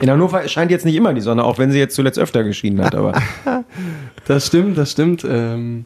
In 0.00 0.10
Hannover 0.10 0.46
scheint 0.48 0.70
jetzt 0.70 0.84
nicht 0.84 0.96
immer 0.96 1.14
die 1.14 1.20
Sonne, 1.20 1.44
auch 1.44 1.58
wenn 1.58 1.70
sie 1.70 1.78
jetzt 1.78 1.94
zuletzt 1.94 2.18
öfter 2.18 2.44
geschienen 2.44 2.84
hat. 2.84 2.94
Aber 2.94 3.12
das 4.26 4.46
stimmt, 4.46 4.76
das 4.76 4.90
stimmt. 4.90 5.24
Ähm, 5.28 5.84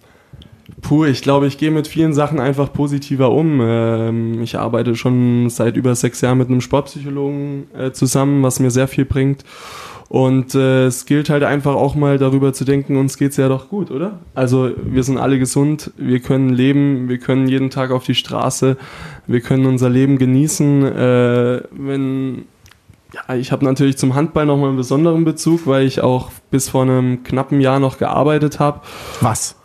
puh, 0.80 1.04
ich 1.04 1.22
glaube, 1.22 1.46
ich 1.46 1.58
gehe 1.58 1.70
mit 1.70 1.86
vielen 1.86 2.14
Sachen 2.14 2.40
einfach 2.40 2.72
positiver 2.72 3.30
um. 3.30 3.60
Ähm, 3.60 4.42
ich 4.42 4.58
arbeite 4.58 4.94
schon 4.94 5.50
seit 5.50 5.76
über 5.76 5.94
sechs 5.94 6.20
Jahren 6.20 6.38
mit 6.38 6.48
einem 6.48 6.60
Sportpsychologen 6.60 7.66
äh, 7.76 7.92
zusammen, 7.92 8.42
was 8.42 8.60
mir 8.60 8.70
sehr 8.70 8.88
viel 8.88 9.04
bringt. 9.04 9.44
Und 10.08 10.54
äh, 10.54 10.86
es 10.86 11.04
gilt 11.04 11.30
halt 11.30 11.42
einfach 11.42 11.74
auch 11.74 11.96
mal 11.96 12.16
darüber 12.16 12.52
zu 12.52 12.64
denken, 12.64 12.96
uns 12.96 13.18
geht's 13.18 13.36
ja 13.36 13.48
doch 13.48 13.68
gut, 13.68 13.90
oder? 13.90 14.20
Also 14.34 14.70
wir 14.84 15.02
sind 15.02 15.18
alle 15.18 15.38
gesund, 15.38 15.90
wir 15.96 16.20
können 16.20 16.50
leben, 16.50 17.08
wir 17.08 17.18
können 17.18 17.48
jeden 17.48 17.70
Tag 17.70 17.90
auf 17.90 18.04
die 18.04 18.14
Straße, 18.14 18.76
wir 19.26 19.40
können 19.40 19.66
unser 19.66 19.90
Leben 19.90 20.18
genießen. 20.18 20.84
Äh, 20.84 21.62
wenn 21.72 22.44
ja, 23.16 23.34
ich 23.34 23.52
habe 23.52 23.64
natürlich 23.64 23.96
zum 23.96 24.14
Handball 24.14 24.46
nochmal 24.46 24.68
einen 24.68 24.76
besonderen 24.76 25.24
Bezug, 25.24 25.66
weil 25.66 25.86
ich 25.86 26.00
auch 26.00 26.30
bis 26.50 26.68
vor 26.68 26.82
einem 26.82 27.22
knappen 27.22 27.60
Jahr 27.60 27.78
noch 27.80 27.98
gearbeitet 27.98 28.60
habe. 28.60 28.80
Was? 29.20 29.56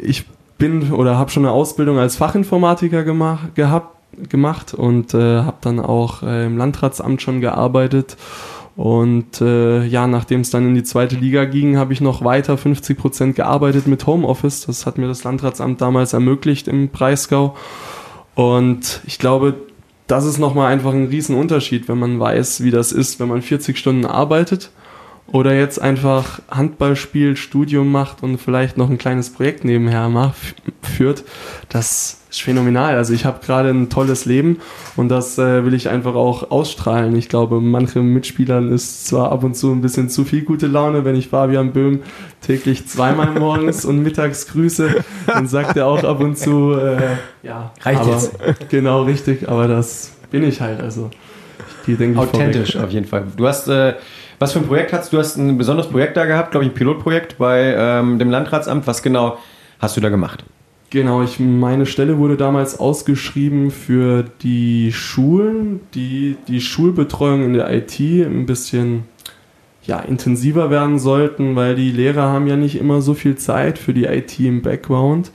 Ich 0.00 0.24
bin 0.58 0.92
oder 0.92 1.18
habe 1.18 1.30
schon 1.30 1.44
eine 1.44 1.52
Ausbildung 1.52 1.98
als 1.98 2.16
Fachinformatiker 2.16 3.04
gemacht, 3.04 3.54
gehabt, 3.54 3.96
gemacht 4.28 4.74
und 4.74 5.14
äh, 5.14 5.42
habe 5.42 5.58
dann 5.60 5.80
auch 5.80 6.22
äh, 6.22 6.46
im 6.46 6.56
Landratsamt 6.56 7.22
schon 7.22 7.40
gearbeitet. 7.40 8.16
Und 8.76 9.40
äh, 9.40 9.84
ja, 9.84 10.06
nachdem 10.06 10.42
es 10.42 10.50
dann 10.50 10.68
in 10.68 10.74
die 10.76 10.84
zweite 10.84 11.16
Liga 11.16 11.46
ging, 11.46 11.76
habe 11.76 11.92
ich 11.92 12.00
noch 12.00 12.22
weiter 12.24 12.56
50 12.56 12.96
Prozent 12.96 13.36
gearbeitet 13.36 13.88
mit 13.88 14.06
Homeoffice. 14.06 14.66
Das 14.66 14.86
hat 14.86 14.98
mir 14.98 15.08
das 15.08 15.24
Landratsamt 15.24 15.80
damals 15.80 16.12
ermöglicht 16.12 16.68
im 16.68 16.88
Breisgau. 16.88 17.56
Und 18.36 19.00
ich 19.04 19.18
glaube, 19.18 19.54
das 20.08 20.24
ist 20.24 20.38
nochmal 20.38 20.72
einfach 20.72 20.92
ein 20.92 21.06
Riesenunterschied, 21.06 21.88
wenn 21.88 21.98
man 21.98 22.18
weiß, 22.18 22.64
wie 22.64 22.70
das 22.70 22.92
ist, 22.92 23.20
wenn 23.20 23.28
man 23.28 23.42
40 23.42 23.78
Stunden 23.78 24.06
arbeitet 24.06 24.70
oder 25.26 25.54
jetzt 25.54 25.80
einfach 25.80 26.40
Handball 26.50 26.96
spielt, 26.96 27.38
Studium 27.38 27.92
macht 27.92 28.22
und 28.22 28.38
vielleicht 28.38 28.78
noch 28.78 28.90
ein 28.90 28.98
kleines 28.98 29.30
Projekt 29.30 29.64
nebenher 29.64 30.08
macht, 30.08 30.56
führt, 30.82 31.24
das 31.68 32.17
ist 32.30 32.42
phänomenal. 32.42 32.96
Also 32.96 33.14
ich 33.14 33.24
habe 33.24 33.44
gerade 33.44 33.70
ein 33.70 33.88
tolles 33.88 34.24
Leben 34.24 34.58
und 34.96 35.08
das 35.08 35.38
äh, 35.38 35.64
will 35.64 35.74
ich 35.74 35.88
einfach 35.88 36.14
auch 36.14 36.50
ausstrahlen. 36.50 37.16
Ich 37.16 37.28
glaube, 37.28 37.60
manchen 37.60 38.12
Mitspielern 38.12 38.70
ist 38.70 39.06
zwar 39.06 39.32
ab 39.32 39.44
und 39.44 39.54
zu 39.54 39.72
ein 39.72 39.80
bisschen 39.80 40.10
zu 40.10 40.24
viel 40.24 40.42
gute 40.42 40.66
Laune, 40.66 41.04
wenn 41.04 41.16
ich 41.16 41.28
Fabian 41.28 41.72
Böhm 41.72 42.00
täglich 42.42 42.86
zweimal 42.86 43.30
morgens 43.38 43.84
und 43.84 44.02
mittags 44.02 44.46
grüße, 44.48 44.96
dann 45.26 45.48
sagt 45.48 45.76
er 45.76 45.86
auch 45.86 46.04
ab 46.04 46.20
und 46.20 46.36
zu, 46.36 46.74
äh, 46.74 46.98
ja, 47.42 47.72
Reicht 47.82 48.00
aber, 48.02 48.10
jetzt. 48.10 48.32
Genau, 48.68 49.02
richtig, 49.02 49.48
aber 49.48 49.66
das 49.66 50.12
bin 50.30 50.44
ich 50.44 50.60
halt. 50.60 50.80
Also 50.80 51.10
ich 51.86 51.96
denke 51.96 52.12
ich, 52.12 52.18
Authentisch 52.18 52.72
vorweg. 52.72 52.86
auf 52.86 52.92
jeden 52.92 53.06
Fall. 53.06 53.24
Du 53.36 53.46
hast, 53.46 53.68
äh, 53.68 53.94
was 54.38 54.52
für 54.52 54.58
ein 54.58 54.66
Projekt 54.66 54.92
hast 54.92 55.12
du? 55.12 55.16
Du 55.16 55.22
hast 55.22 55.36
ein 55.36 55.56
besonderes 55.56 55.90
Projekt 55.90 56.16
da 56.16 56.26
gehabt, 56.26 56.50
glaube 56.50 56.66
ich, 56.66 56.72
ein 56.72 56.74
Pilotprojekt 56.74 57.38
bei 57.38 57.74
ähm, 57.76 58.18
dem 58.18 58.30
Landratsamt. 58.30 58.86
Was 58.86 59.02
genau 59.02 59.38
hast 59.80 59.96
du 59.96 60.00
da 60.00 60.10
gemacht? 60.10 60.44
Genau, 60.90 61.22
ich, 61.22 61.38
meine 61.38 61.84
Stelle 61.84 62.16
wurde 62.16 62.38
damals 62.38 62.78
ausgeschrieben 62.80 63.70
für 63.70 64.24
die 64.42 64.90
Schulen, 64.92 65.80
die 65.94 66.36
die 66.48 66.62
Schulbetreuung 66.62 67.44
in 67.44 67.52
der 67.52 67.70
IT 67.70 68.00
ein 68.00 68.46
bisschen 68.46 69.04
ja, 69.82 69.98
intensiver 69.98 70.70
werden 70.70 70.98
sollten, 70.98 71.56
weil 71.56 71.74
die 71.74 71.92
Lehrer 71.92 72.22
haben 72.22 72.46
ja 72.46 72.56
nicht 72.56 72.78
immer 72.78 73.02
so 73.02 73.12
viel 73.12 73.36
Zeit 73.36 73.78
für 73.78 73.92
die 73.92 74.04
IT 74.04 74.40
im 74.40 74.62
Background. 74.62 75.30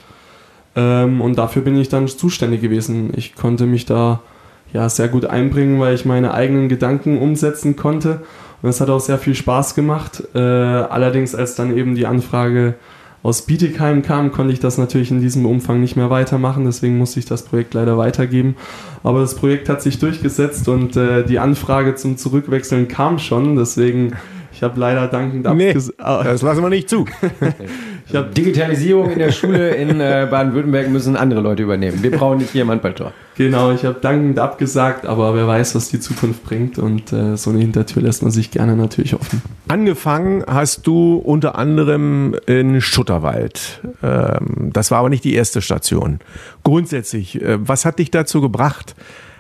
Ähm, 0.75 1.22
und 1.22 1.38
dafür 1.38 1.62
bin 1.62 1.77
ich 1.77 1.89
dann 1.89 2.07
zuständig 2.07 2.62
gewesen. 2.62 3.12
Ich 3.15 3.36
konnte 3.36 3.67
mich 3.67 3.86
da 3.86 4.22
ja 4.74 4.89
sehr 4.89 5.07
gut 5.07 5.25
einbringen, 5.25 5.79
weil 5.79 5.93
ich 5.93 6.05
meine 6.05 6.33
eigenen 6.33 6.67
Gedanken 6.67 7.19
umsetzen 7.19 7.75
konnte. 7.75 8.22
Und 8.63 8.69
es 8.69 8.81
hat 8.81 8.89
auch 8.89 9.00
sehr 9.00 9.19
viel 9.19 9.36
Spaß 9.36 9.75
gemacht. 9.75 10.24
Äh, 10.33 10.39
allerdings, 10.39 11.36
als 11.36 11.53
dann 11.53 11.77
eben 11.77 11.93
die 11.93 12.07
Anfrage 12.07 12.74
aus 13.24 13.44
Bietigheim 13.44 14.01
kam, 14.01 14.32
konnte 14.32 14.53
ich 14.53 14.60
das 14.60 14.77
natürlich 14.77 15.10
in 15.10 15.22
diesem 15.22 15.46
Umfang 15.46 15.80
nicht 15.80 15.96
mehr 15.96 16.10
weitermachen. 16.10 16.65
Deswegen 16.65 16.98
musste 16.98 17.20
ich 17.20 17.25
das 17.25 17.44
Projekt 17.44 17.74
leider 17.74 17.98
weitergeben. 17.98 18.56
Aber 19.01 19.22
das 19.22 19.36
Projekt 19.36 19.70
hat 19.70 19.82
sich 19.82 19.98
durchgesetzt 19.98 20.68
und 20.68 20.96
äh, 20.98 21.25
die 21.25 21.39
Anfrage 21.39 21.96
zum 21.96 22.18
Zurückwechseln 22.18 22.88
kam 22.89 23.20
schon. 23.20 23.56
Deswegen, 23.56 24.13
ich 24.51 24.62
habe 24.62 24.77
leider 24.80 25.08
dankend 25.08 25.46
Nee, 25.56 25.70
abgesagt. 25.70 26.00
das 26.00 26.42
lassen 26.42 26.62
wir 26.62 26.70
nicht 26.70 26.89
zu. 26.89 27.06
Ich 28.13 28.20
hab- 28.20 28.36
Digitalisierung 28.36 29.10
in 29.10 29.17
der 29.17 29.32
Schule 29.32 29.72
in 29.72 30.00
äh, 30.00 30.27
Baden-Württemberg 30.29 30.88
müssen 30.89 31.15
andere 31.15 31.41
Leute 31.41 31.63
übernehmen. 31.63 32.03
Wir 32.03 32.12
brauchen 32.12 32.38
nicht 32.38 32.51
hier 32.51 32.62
im 32.62 32.70
Handballtor. 32.70 33.12
Genau, 33.36 33.72
ich 33.72 33.84
habe 33.86 34.00
dankend 34.00 34.38
abgesagt, 34.38 35.08
aber 35.08 35.34
wer 35.34 35.48
weiß, 35.48 35.74
was 35.74 35.89
die 35.89 36.00
Zukunft 36.00 36.43
bringt. 36.43 36.77
Und 36.77 37.12
äh, 37.12 37.36
so 37.38 37.50
eine 37.50 37.58
Hintertür 37.60 38.03
lässt 38.03 38.22
man 38.22 38.32
sich 38.32 38.51
gerne 38.51 38.75
natürlich 38.75 39.15
offen. 39.15 39.41
Angefangen 39.67 40.43
hast 40.46 40.86
du 40.86 41.15
unter 41.15 41.58
anderem 41.58 42.36
in 42.46 42.82
Schutterwald. 42.82 43.82
Ähm, 44.03 44.70
das 44.72 44.91
war 44.91 45.00
aber 45.00 45.10
nicht 45.10 45.24
die 45.24 45.34
erste 45.34 45.63
Station. 45.63 46.20
Grundsätzlich, 46.63 47.41
äh, 47.41 47.58
was 47.67 47.84
hat 47.84 47.98
dich 47.98 48.12
dazu 48.12 48.41
gebracht, 48.41 48.93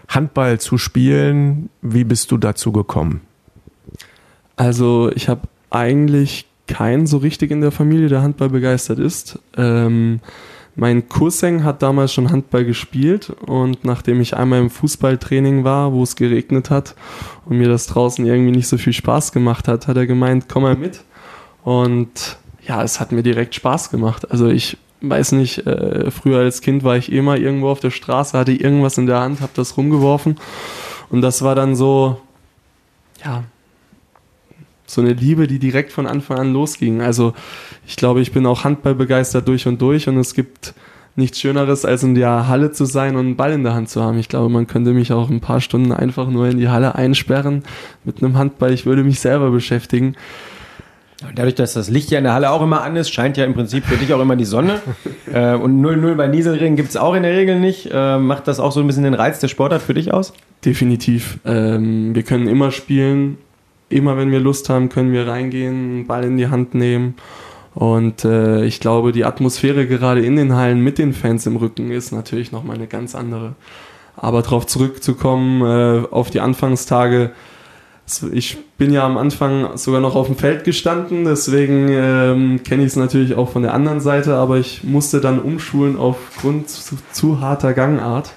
Handball 0.07 0.59
zu 0.59 0.79
spielen? 0.79 1.69
Wie 1.83 2.05
bist 2.05 2.31
du 2.31 2.37
dazu 2.39 2.71
gekommen? 2.71 3.21
Also 4.55 5.11
ich 5.13 5.29
habe 5.29 5.41
eigentlich 5.69 6.47
keinen 6.73 7.05
so 7.05 7.17
richtig 7.17 7.51
in 7.51 7.61
der 7.61 7.71
Familie, 7.71 8.07
der 8.07 8.23
Handball 8.23 8.49
begeistert 8.49 8.97
ist. 8.97 9.37
Ähm, 9.55 10.21
mein 10.75 11.07
Cousin 11.07 11.63
hat 11.63 11.83
damals 11.83 12.11
schon 12.13 12.31
Handball 12.31 12.65
gespielt 12.65 13.29
und 13.45 13.85
nachdem 13.85 14.21
ich 14.21 14.35
einmal 14.35 14.59
im 14.59 14.71
Fußballtraining 14.71 15.63
war, 15.63 15.93
wo 15.93 16.01
es 16.01 16.15
geregnet 16.15 16.71
hat 16.71 16.95
und 17.45 17.59
mir 17.59 17.69
das 17.69 17.85
draußen 17.85 18.25
irgendwie 18.25 18.51
nicht 18.51 18.67
so 18.67 18.79
viel 18.79 18.93
Spaß 18.93 19.31
gemacht 19.33 19.67
hat, 19.67 19.87
hat 19.87 19.97
er 19.97 20.07
gemeint, 20.07 20.45
komm 20.49 20.63
mal 20.63 20.75
mit. 20.75 21.03
Und 21.63 22.37
ja, 22.67 22.81
es 22.81 22.99
hat 22.99 23.11
mir 23.11 23.21
direkt 23.21 23.53
Spaß 23.53 23.91
gemacht. 23.91 24.31
Also 24.31 24.47
ich 24.47 24.77
weiß 25.01 25.33
nicht, 25.33 25.67
äh, 25.67 26.09
früher 26.09 26.39
als 26.39 26.61
Kind 26.61 26.83
war 26.83 26.97
ich 26.97 27.11
immer 27.11 27.37
irgendwo 27.37 27.69
auf 27.69 27.81
der 27.81 27.91
Straße, 27.91 28.35
hatte 28.35 28.53
irgendwas 28.53 28.97
in 28.97 29.05
der 29.05 29.19
Hand, 29.19 29.41
habe 29.41 29.51
das 29.53 29.77
rumgeworfen 29.77 30.37
und 31.11 31.21
das 31.21 31.43
war 31.43 31.53
dann 31.53 31.75
so, 31.75 32.19
ja, 33.23 33.43
so 34.85 35.01
eine 35.01 35.13
Liebe, 35.13 35.47
die 35.47 35.59
direkt 35.59 35.91
von 35.91 36.07
Anfang 36.07 36.39
an 36.39 36.53
losging. 36.53 37.01
Also 37.01 37.33
ich 37.87 37.95
glaube, 37.95 38.21
ich 38.21 38.31
bin 38.31 38.45
auch 38.45 38.63
Handball 38.63 38.95
begeistert 38.95 39.47
durch 39.47 39.67
und 39.67 39.81
durch 39.81 40.07
und 40.07 40.17
es 40.17 40.33
gibt 40.33 40.73
nichts 41.15 41.39
Schöneres, 41.39 41.85
als 41.85 42.03
in 42.03 42.15
der 42.15 42.47
Halle 42.47 42.71
zu 42.71 42.85
sein 42.85 43.15
und 43.15 43.25
einen 43.25 43.35
Ball 43.35 43.51
in 43.51 43.63
der 43.63 43.75
Hand 43.75 43.89
zu 43.89 44.01
haben. 44.01 44.17
Ich 44.17 44.29
glaube, 44.29 44.49
man 44.49 44.67
könnte 44.67 44.93
mich 44.93 45.13
auch 45.13 45.29
ein 45.29 45.41
paar 45.41 45.61
Stunden 45.61 45.91
einfach 45.91 46.27
nur 46.27 46.47
in 46.47 46.57
die 46.57 46.69
Halle 46.69 46.95
einsperren 46.95 47.63
mit 48.03 48.23
einem 48.23 48.37
Handball. 48.37 48.73
Ich 48.73 48.85
würde 48.85 49.03
mich 49.03 49.19
selber 49.19 49.51
beschäftigen. 49.51 50.15
Dadurch, 51.35 51.55
dass 51.55 51.73
das 51.73 51.89
Licht 51.89 52.11
ja 52.11 52.17
in 52.17 52.25
der 52.25 52.33
Halle 52.33 52.49
auch 52.49 52.61
immer 52.61 52.81
an 52.81 52.95
ist, 52.95 53.13
scheint 53.13 53.37
ja 53.37 53.45
im 53.45 53.53
Prinzip 53.53 53.85
für 53.85 53.95
dich 53.95 54.13
auch 54.13 54.19
immer 54.19 54.35
die 54.35 54.45
Sonne. 54.45 54.81
äh, 55.33 55.53
und 55.53 55.81
0-0 55.81 56.15
bei 56.15 56.27
Nieselregen 56.27 56.75
gibt 56.75 56.89
es 56.89 56.97
auch 56.97 57.13
in 57.13 57.23
der 57.23 57.33
Regel 57.33 57.59
nicht. 57.59 57.89
Äh, 57.91 58.17
macht 58.17 58.47
das 58.47 58.59
auch 58.59 58.71
so 58.71 58.81
ein 58.81 58.87
bisschen 58.87 59.03
den 59.03 59.13
Reiz 59.13 59.39
der 59.39 59.47
Sportart 59.47 59.81
für 59.81 59.93
dich 59.93 60.13
aus? 60.13 60.33
Definitiv. 60.65 61.39
Ähm, 61.45 62.13
wir 62.13 62.23
können 62.23 62.47
immer 62.47 62.71
spielen. 62.71 63.37
Immer 63.93 64.17
wenn 64.17 64.31
wir 64.31 64.39
Lust 64.39 64.69
haben, 64.69 64.89
können 64.89 65.11
wir 65.13 65.27
reingehen, 65.27 65.73
einen 65.73 66.07
Ball 66.07 66.23
in 66.23 66.37
die 66.37 66.47
Hand 66.47 66.73
nehmen. 66.73 67.15
Und 67.75 68.23
äh, 68.23 68.65
ich 68.65 68.79
glaube, 68.79 69.11
die 69.11 69.25
Atmosphäre 69.25 69.87
gerade 69.87 70.23
in 70.23 70.35
den 70.35 70.55
Hallen 70.55 70.79
mit 70.79 70.97
den 70.97 71.13
Fans 71.13 71.45
im 71.45 71.55
Rücken 71.55 71.91
ist 71.91 72.11
natürlich 72.11 72.51
nochmal 72.51 72.75
eine 72.75 72.87
ganz 72.87 73.15
andere. 73.15 73.53
Aber 74.15 74.41
darauf 74.41 74.67
zurückzukommen, 74.67 75.61
äh, 75.61 76.07
auf 76.11 76.29
die 76.29 76.39
Anfangstage, 76.39 77.31
ich 78.31 78.57
bin 78.77 78.91
ja 78.91 79.05
am 79.05 79.17
Anfang 79.17 79.77
sogar 79.77 80.01
noch 80.01 80.15
auf 80.15 80.27
dem 80.27 80.35
Feld 80.35 80.65
gestanden, 80.65 81.23
deswegen 81.23 81.87
ähm, 81.89 82.61
kenne 82.63 82.83
ich 82.83 82.89
es 82.89 82.95
natürlich 82.95 83.35
auch 83.35 83.49
von 83.49 83.63
der 83.63 83.73
anderen 83.73 84.01
Seite, 84.01 84.35
aber 84.35 84.57
ich 84.57 84.83
musste 84.83 85.21
dann 85.21 85.39
umschulen 85.39 85.97
aufgrund 85.97 86.69
zu, 86.69 86.95
zu 87.11 87.39
harter 87.39 87.73
Gangart. 87.73 88.33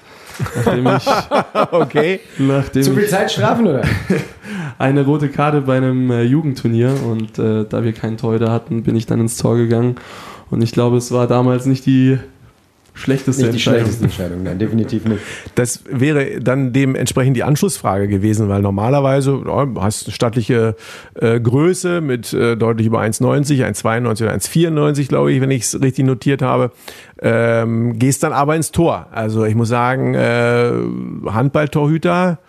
Nachdem 0.55 0.87
ich, 0.87 1.05
Okay. 1.71 2.19
nachdem 2.37 2.83
Zu 2.83 2.93
viel 2.93 3.03
ich 3.03 3.09
Zeit 3.09 3.31
strafen, 3.31 3.67
oder? 3.67 3.81
eine 4.77 5.05
rote 5.05 5.29
Karte 5.29 5.61
bei 5.61 5.77
einem 5.77 6.09
äh, 6.11 6.23
Jugendturnier 6.23 6.93
und 7.05 7.39
äh, 7.39 7.65
da 7.67 7.83
wir 7.83 7.93
keinen 7.93 8.17
Torhüter 8.17 8.51
hatten, 8.51 8.83
bin 8.83 8.95
ich 8.95 9.05
dann 9.05 9.19
ins 9.19 9.37
Tor 9.37 9.57
gegangen 9.57 9.95
und 10.49 10.61
ich 10.61 10.71
glaube, 10.71 10.97
es 10.97 11.11
war 11.11 11.27
damals 11.27 11.65
nicht 11.65 11.85
die 11.85 12.17
schlechteste 12.93 13.43
Nicht 13.43 13.51
die 13.51 13.55
Entscheidung. 13.57 13.79
schlechteste 13.81 14.03
Entscheidung, 14.05 14.43
nein, 14.43 14.59
definitiv 14.59 15.05
nicht. 15.05 15.21
Das 15.55 15.83
wäre 15.89 16.39
dann 16.41 16.73
dementsprechend 16.73 17.37
die 17.37 17.43
Anschlussfrage 17.43 18.07
gewesen, 18.07 18.49
weil 18.49 18.61
normalerweise 18.61 19.39
ja, 19.45 19.65
du 19.65 19.81
hast 19.81 20.07
eine 20.07 20.13
stattliche 20.13 20.75
äh, 21.13 21.39
Größe 21.39 22.01
mit 22.01 22.33
äh, 22.33 22.55
deutlich 22.55 22.87
über 22.87 22.99
1,90, 23.01 23.63
1,92 23.65 24.23
oder 24.23 24.33
1,94, 24.33 25.07
glaube 25.07 25.31
ich, 25.31 25.41
wenn 25.41 25.51
ich 25.51 25.63
es 25.63 25.79
richtig 25.79 26.05
notiert 26.05 26.41
habe. 26.41 26.71
Ähm, 27.21 27.99
gehst 27.99 28.23
dann 28.23 28.33
aber 28.33 28.55
ins 28.55 28.71
Tor. 28.71 29.07
Also 29.11 29.45
ich 29.45 29.55
muss 29.55 29.69
sagen, 29.69 30.15
äh, 30.15 30.71
Handballtorhüter, 31.27 32.39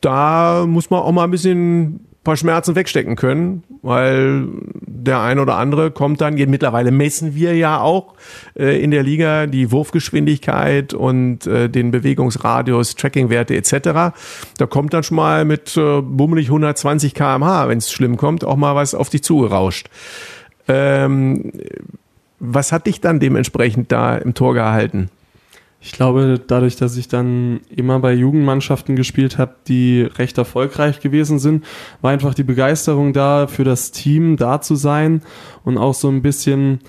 da 0.00 0.64
muss 0.66 0.90
man 0.90 1.00
auch 1.00 1.12
mal 1.12 1.24
ein 1.24 1.30
bisschen 1.30 2.08
paar 2.28 2.36
Schmerzen 2.36 2.74
wegstecken 2.74 3.16
können, 3.16 3.62
weil 3.80 4.48
der 4.82 5.20
ein 5.20 5.38
oder 5.38 5.56
andere 5.56 5.90
kommt 5.90 6.20
dann, 6.20 6.34
mittlerweile 6.34 6.90
messen 6.90 7.34
wir 7.34 7.56
ja 7.56 7.80
auch 7.80 8.16
äh, 8.54 8.82
in 8.82 8.90
der 8.90 9.02
Liga 9.02 9.46
die 9.46 9.72
Wurfgeschwindigkeit 9.72 10.92
und 10.92 11.46
äh, 11.46 11.70
den 11.70 11.90
Bewegungsradius, 11.90 12.96
Trackingwerte 12.96 13.56
etc. 13.56 14.14
Da 14.58 14.66
kommt 14.68 14.92
dann 14.92 15.04
schon 15.04 15.16
mal 15.16 15.46
mit 15.46 15.74
äh, 15.78 16.02
bummelig 16.02 16.48
120 16.48 17.14
km/h, 17.14 17.66
wenn 17.68 17.78
es 17.78 17.90
schlimm 17.90 18.18
kommt, 18.18 18.44
auch 18.44 18.56
mal 18.56 18.74
was 18.74 18.94
auf 18.94 19.08
dich 19.08 19.22
zugerauscht. 19.22 19.88
Ähm, 20.68 21.50
was 22.40 22.72
hat 22.72 22.86
dich 22.86 23.00
dann 23.00 23.20
dementsprechend 23.20 23.90
da 23.90 24.18
im 24.18 24.34
Tor 24.34 24.52
gehalten? 24.52 25.08
Ich 25.80 25.92
glaube, 25.92 26.40
dadurch, 26.44 26.74
dass 26.74 26.96
ich 26.96 27.06
dann 27.06 27.60
immer 27.74 28.00
bei 28.00 28.12
Jugendmannschaften 28.12 28.96
gespielt 28.96 29.38
habe, 29.38 29.54
die 29.68 30.02
recht 30.02 30.36
erfolgreich 30.36 30.98
gewesen 31.00 31.38
sind, 31.38 31.64
war 32.00 32.10
einfach 32.10 32.34
die 32.34 32.42
Begeisterung 32.42 33.12
da, 33.12 33.46
für 33.46 33.62
das 33.62 33.92
Team 33.92 34.36
da 34.36 34.60
zu 34.60 34.74
sein 34.74 35.22
und 35.64 35.78
auch 35.78 35.94
so 35.94 36.08
ein 36.08 36.22
bisschen 36.22 36.80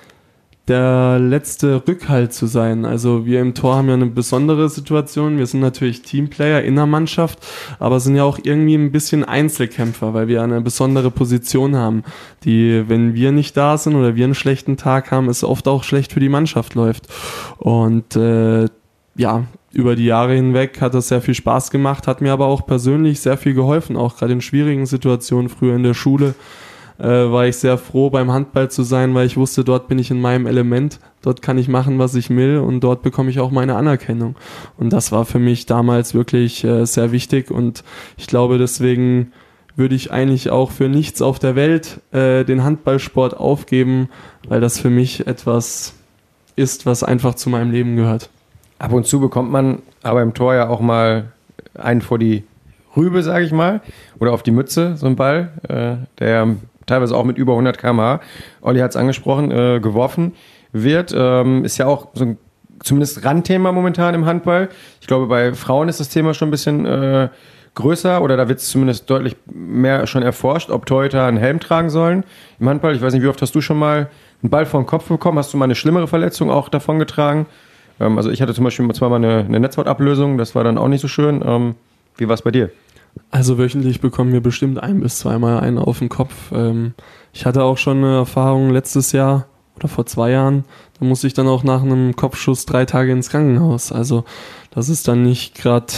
der 0.69 1.17
letzte 1.19 1.87
Rückhalt 1.87 2.31
zu 2.31 2.45
sein. 2.45 2.85
Also 2.85 3.25
wir 3.25 3.41
im 3.41 3.55
Tor 3.55 3.75
haben 3.75 3.87
ja 3.87 3.95
eine 3.95 4.05
besondere 4.05 4.69
Situation. 4.69 5.39
Wir 5.39 5.47
sind 5.47 5.61
natürlich 5.61 6.03
Teamplayer 6.03 6.61
in 6.61 6.75
der 6.75 6.85
Mannschaft, 6.85 7.39
aber 7.79 7.99
sind 7.99 8.15
ja 8.15 8.23
auch 8.23 8.39
irgendwie 8.41 8.75
ein 8.75 8.91
bisschen 8.91 9.23
Einzelkämpfer, 9.25 10.13
weil 10.13 10.27
wir 10.27 10.43
eine 10.43 10.61
besondere 10.61 11.09
Position 11.09 11.75
haben, 11.75 12.03
die, 12.43 12.87
wenn 12.87 13.15
wir 13.15 13.31
nicht 13.31 13.57
da 13.57 13.77
sind 13.77 13.95
oder 13.95 14.15
wir 14.15 14.25
einen 14.25 14.35
schlechten 14.35 14.77
Tag 14.77 15.11
haben, 15.11 15.27
es 15.27 15.43
oft 15.43 15.67
auch 15.67 15.83
schlecht 15.83 16.13
für 16.13 16.19
die 16.19 16.29
Mannschaft 16.29 16.75
läuft. 16.75 17.07
Und 17.57 18.15
äh, 18.15 18.67
ja, 19.19 19.43
über 19.73 19.97
die 19.97 20.05
Jahre 20.05 20.33
hinweg 20.33 20.79
hat 20.79 20.93
das 20.93 21.09
sehr 21.09 21.21
viel 21.21 21.33
Spaß 21.33 21.71
gemacht, 21.71 22.07
hat 22.07 22.21
mir 22.21 22.31
aber 22.31 22.45
auch 22.45 22.65
persönlich 22.65 23.19
sehr 23.19 23.35
viel 23.35 23.53
geholfen, 23.53 23.97
auch 23.97 24.15
gerade 24.15 24.31
in 24.31 24.39
schwierigen 24.39 24.85
Situationen 24.85 25.49
früher 25.49 25.75
in 25.75 25.83
der 25.83 25.93
Schule. 25.93 26.35
äh, 26.99 27.03
war 27.03 27.45
ich 27.45 27.57
sehr 27.57 27.77
froh, 27.77 28.09
beim 28.09 28.31
Handball 28.31 28.71
zu 28.71 28.83
sein, 28.83 29.13
weil 29.13 29.25
ich 29.25 29.37
wusste, 29.37 29.63
dort 29.63 29.87
bin 29.89 29.99
ich 29.99 30.09
in 30.11 30.21
meinem 30.21 30.47
Element, 30.47 30.99
dort 31.21 31.41
kann 31.41 31.57
ich 31.57 31.67
machen, 31.67 31.99
was 31.99 32.15
ich 32.15 32.29
will 32.29 32.59
und 32.59 32.81
dort 32.81 33.03
bekomme 33.03 33.29
ich 33.29 33.39
auch 33.39 33.51
meine 33.51 33.75
Anerkennung. 33.75 34.35
Und 34.77 34.91
das 34.91 35.11
war 35.11 35.25
für 35.25 35.39
mich 35.39 35.65
damals 35.65 36.13
wirklich 36.13 36.63
äh, 36.63 36.85
sehr 36.85 37.11
wichtig 37.11 37.51
und 37.51 37.83
ich 38.17 38.27
glaube, 38.27 38.57
deswegen 38.57 39.33
würde 39.75 39.95
ich 39.95 40.11
eigentlich 40.11 40.49
auch 40.49 40.71
für 40.71 40.89
nichts 40.89 41.21
auf 41.21 41.39
der 41.39 41.55
Welt 41.55 42.01
äh, 42.11 42.43
den 42.45 42.63
Handballsport 42.63 43.35
aufgeben, 43.37 44.09
weil 44.47 44.61
das 44.61 44.79
für 44.79 44.89
mich 44.89 45.27
etwas 45.27 45.93
ist, 46.55 46.85
was 46.85 47.03
einfach 47.03 47.35
zu 47.35 47.49
meinem 47.49 47.71
Leben 47.71 47.95
gehört. 47.95 48.29
Ab 48.79 48.93
und 48.93 49.05
zu 49.05 49.19
bekommt 49.19 49.51
man 49.51 49.81
aber 50.03 50.21
im 50.21 50.33
Tor 50.33 50.55
ja 50.55 50.69
auch 50.69 50.79
mal 50.79 51.31
einen 51.75 52.01
vor 52.01 52.17
die 52.17 52.43
Rübe, 52.95 53.21
sage 53.23 53.45
ich 53.45 53.51
mal, 53.51 53.81
oder 54.19 54.33
auf 54.33 54.41
die 54.43 54.51
Mütze, 54.51 54.97
so 54.97 55.05
ein 55.05 55.15
Ball, 55.15 55.51
äh, 55.67 56.05
der 56.19 56.55
teilweise 56.85 57.15
auch 57.15 57.23
mit 57.23 57.37
über 57.37 57.53
100 57.53 57.77
km/h, 57.77 58.21
Olli 58.61 58.79
hat 58.79 58.91
es 58.91 58.95
angesprochen, 58.97 59.51
äh, 59.51 59.79
geworfen 59.79 60.33
wird. 60.71 61.13
Ähm, 61.15 61.63
ist 61.65 61.77
ja 61.77 61.85
auch 61.85 62.07
so 62.13 62.25
ein 62.25 62.37
zumindest 62.83 63.23
Randthema 63.25 63.71
momentan 63.71 64.15
im 64.15 64.25
Handball. 64.25 64.69
Ich 65.01 65.07
glaube, 65.07 65.27
bei 65.27 65.53
Frauen 65.53 65.89
ist 65.89 65.99
das 65.99 66.09
Thema 66.09 66.33
schon 66.33 66.47
ein 66.47 66.51
bisschen 66.51 66.85
äh, 66.85 67.29
größer 67.75 68.21
oder 68.21 68.37
da 68.37 68.47
wird 68.49 68.59
es 68.59 68.69
zumindest 68.69 69.09
deutlich 69.09 69.35
mehr 69.45 70.07
schon 70.07 70.23
erforscht, 70.23 70.69
ob 70.69 70.85
Torhüter 70.85 71.25
einen 71.25 71.37
Helm 71.37 71.59
tragen 71.59 71.89
sollen 71.89 72.23
im 72.59 72.69
Handball. 72.69 72.95
Ich 72.95 73.01
weiß 73.01 73.13
nicht, 73.13 73.23
wie 73.23 73.27
oft 73.27 73.41
hast 73.41 73.53
du 73.53 73.61
schon 73.61 73.77
mal 73.77 74.09
einen 74.41 74.49
Ball 74.49 74.65
vor 74.65 74.81
den 74.81 74.87
Kopf 74.87 75.07
bekommen? 75.07 75.37
Hast 75.37 75.53
du 75.53 75.57
mal 75.57 75.65
eine 75.65 75.75
schlimmere 75.75 76.07
Verletzung 76.07 76.49
auch 76.49 76.69
davon 76.69 76.99
getragen? 76.99 77.45
Ähm, 77.99 78.17
also 78.17 78.29
ich 78.29 78.41
hatte 78.41 78.53
zum 78.53 78.63
Beispiel 78.63 78.89
zweimal 78.93 79.17
eine, 79.17 79.45
eine 79.45 79.59
Netzhautablösung, 79.59 80.37
das 80.37 80.55
war 80.55 80.63
dann 80.63 80.77
auch 80.77 80.87
nicht 80.87 81.01
so 81.01 81.07
schön. 81.07 81.43
Ähm, 81.45 81.75
wie 82.17 82.27
war 82.27 82.33
es 82.33 82.41
bei 82.41 82.51
dir? 82.51 82.69
Also 83.31 83.57
wöchentlich 83.57 84.01
bekommen 84.01 84.33
wir 84.33 84.41
bestimmt 84.41 84.81
ein 84.81 85.01
bis 85.01 85.19
zweimal 85.19 85.59
einen 85.59 85.77
auf 85.77 85.99
den 85.99 86.09
Kopf. 86.09 86.51
Ähm, 86.51 86.93
ich 87.33 87.45
hatte 87.45 87.63
auch 87.63 87.77
schon 87.77 87.97
eine 87.97 88.15
Erfahrung 88.17 88.69
letztes 88.71 89.11
Jahr 89.11 89.45
oder 89.75 89.87
vor 89.87 90.05
zwei 90.05 90.31
Jahren. 90.31 90.65
Da 90.99 91.05
musste 91.05 91.27
ich 91.27 91.33
dann 91.33 91.47
auch 91.47 91.63
nach 91.63 91.81
einem 91.81 92.15
Kopfschuss 92.15 92.65
drei 92.65 92.85
Tage 92.85 93.11
ins 93.11 93.29
Krankenhaus. 93.29 93.91
Also 93.91 94.25
das 94.71 94.89
ist 94.89 95.07
dann 95.07 95.23
nicht 95.23 95.55
gerade 95.55 95.93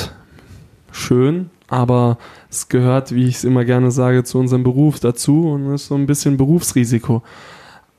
schön, 0.92 1.50
aber 1.68 2.18
es 2.50 2.68
gehört, 2.68 3.14
wie 3.14 3.26
ich 3.26 3.36
es 3.36 3.44
immer 3.44 3.66
gerne 3.66 3.92
sage, 3.92 4.24
zu 4.24 4.38
unserem 4.38 4.64
Beruf 4.64 5.00
dazu 5.00 5.52
und 5.52 5.74
ist 5.74 5.88
so 5.88 5.96
ein 5.96 6.06
bisschen 6.06 6.38
Berufsrisiko. 6.38 7.24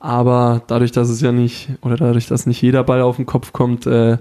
Aber 0.05 0.63
dadurch, 0.67 0.91
dass 0.91 1.09
es 1.09 1.21
ja 1.21 1.31
nicht, 1.31 1.69
oder 1.81 1.97
dadurch, 1.97 2.27
dass 2.27 2.45
nicht 2.45 2.61
jeder 2.61 2.83
Ball 2.83 3.03
auf 3.03 3.17
den 3.17 3.25
Kopf 3.27 3.53
kommt, 3.53 3.87
äh, 3.87 4.19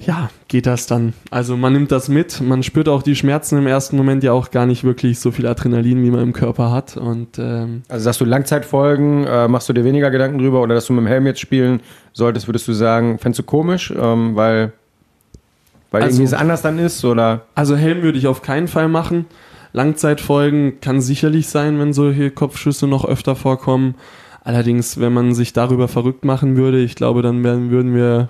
ja, 0.00 0.30
geht 0.48 0.66
das 0.66 0.88
dann. 0.88 1.12
Also 1.30 1.56
man 1.56 1.72
nimmt 1.72 1.92
das 1.92 2.08
mit, 2.08 2.40
man 2.40 2.64
spürt 2.64 2.88
auch 2.88 3.04
die 3.04 3.14
Schmerzen 3.14 3.56
im 3.56 3.68
ersten 3.68 3.96
Moment 3.96 4.24
ja 4.24 4.32
auch 4.32 4.50
gar 4.50 4.66
nicht 4.66 4.82
wirklich 4.82 5.20
so 5.20 5.30
viel 5.30 5.46
Adrenalin, 5.46 6.02
wie 6.02 6.10
man 6.10 6.20
im 6.24 6.32
Körper 6.32 6.72
hat. 6.72 6.96
Und, 6.96 7.38
ähm 7.38 7.82
also 7.88 8.02
sagst 8.02 8.20
du 8.20 8.24
Langzeitfolgen, 8.24 9.24
äh, 9.24 9.46
machst 9.46 9.68
du 9.68 9.72
dir 9.72 9.84
weniger 9.84 10.10
Gedanken 10.10 10.38
drüber 10.38 10.60
oder 10.60 10.74
dass 10.74 10.86
du 10.86 10.92
mit 10.92 11.04
dem 11.04 11.06
Helm 11.06 11.26
jetzt 11.26 11.38
spielen 11.38 11.78
solltest, 12.12 12.48
würdest 12.48 12.66
du 12.66 12.72
sagen, 12.72 13.20
fändest 13.20 13.38
du 13.38 13.42
komisch, 13.44 13.94
ähm, 13.96 14.34
weil, 14.34 14.72
weil 15.92 16.02
Also- 16.02 16.16
irgendwie 16.16 16.24
es 16.24 16.34
anders 16.34 16.62
dann 16.62 16.80
ist 16.80 17.04
oder? 17.04 17.42
Also 17.54 17.76
Helm 17.76 18.02
würde 18.02 18.18
ich 18.18 18.26
auf 18.26 18.42
keinen 18.42 18.66
Fall 18.66 18.88
machen. 18.88 19.26
Langzeitfolgen 19.72 20.80
kann 20.80 21.00
sicherlich 21.00 21.46
sein, 21.48 21.78
wenn 21.78 21.92
solche 21.92 22.32
Kopfschüsse 22.32 22.88
noch 22.88 23.04
öfter 23.04 23.36
vorkommen. 23.36 23.94
Allerdings, 24.44 25.00
wenn 25.00 25.12
man 25.12 25.34
sich 25.34 25.54
darüber 25.54 25.88
verrückt 25.88 26.24
machen 26.24 26.56
würde, 26.56 26.78
ich 26.80 26.94
glaube, 26.94 27.22
dann 27.22 27.42
werden, 27.42 27.70
würden 27.70 27.94
wir 27.94 28.28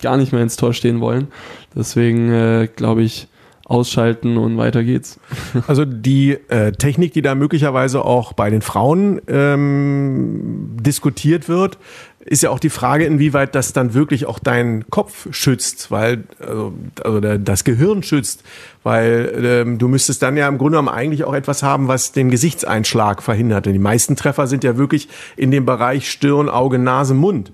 gar 0.00 0.16
nicht 0.16 0.32
mehr 0.32 0.42
ins 0.42 0.56
Tor 0.56 0.74
stehen 0.74 1.00
wollen. 1.00 1.28
Deswegen 1.74 2.30
äh, 2.32 2.68
glaube 2.74 3.02
ich, 3.02 3.28
ausschalten 3.64 4.36
und 4.36 4.58
weiter 4.58 4.84
geht's. 4.84 5.18
Also 5.68 5.84
die 5.84 6.32
äh, 6.48 6.72
Technik, 6.72 7.12
die 7.12 7.22
da 7.22 7.34
möglicherweise 7.34 8.04
auch 8.04 8.32
bei 8.32 8.50
den 8.50 8.62
Frauen 8.62 9.20
ähm, 9.28 10.76
diskutiert 10.80 11.48
wird, 11.48 11.78
ist 12.24 12.42
ja 12.42 12.50
auch 12.50 12.60
die 12.60 12.70
Frage, 12.70 13.04
inwieweit 13.04 13.54
das 13.54 13.72
dann 13.72 13.94
wirklich 13.94 14.26
auch 14.26 14.38
deinen 14.38 14.88
Kopf 14.90 15.26
schützt, 15.32 15.90
weil 15.90 16.24
also, 16.38 16.72
also 17.02 17.20
das 17.20 17.64
Gehirn 17.64 18.02
schützt, 18.02 18.44
weil 18.84 19.32
ähm, 19.44 19.78
du 19.78 19.88
müsstest 19.88 20.22
dann 20.22 20.36
ja 20.36 20.46
im 20.48 20.58
Grunde 20.58 20.76
genommen 20.76 20.88
eigentlich 20.88 21.24
auch 21.24 21.34
etwas 21.34 21.62
haben, 21.62 21.88
was 21.88 22.12
den 22.12 22.30
Gesichtseinschlag 22.30 23.22
verhindert. 23.22 23.66
Denn 23.66 23.72
die 23.72 23.78
meisten 23.78 24.14
Treffer 24.16 24.46
sind 24.46 24.62
ja 24.62 24.76
wirklich 24.76 25.08
in 25.36 25.50
dem 25.50 25.66
Bereich 25.66 26.10
Stirn, 26.10 26.48
Auge, 26.48 26.78
Nase, 26.78 27.14
Mund 27.14 27.52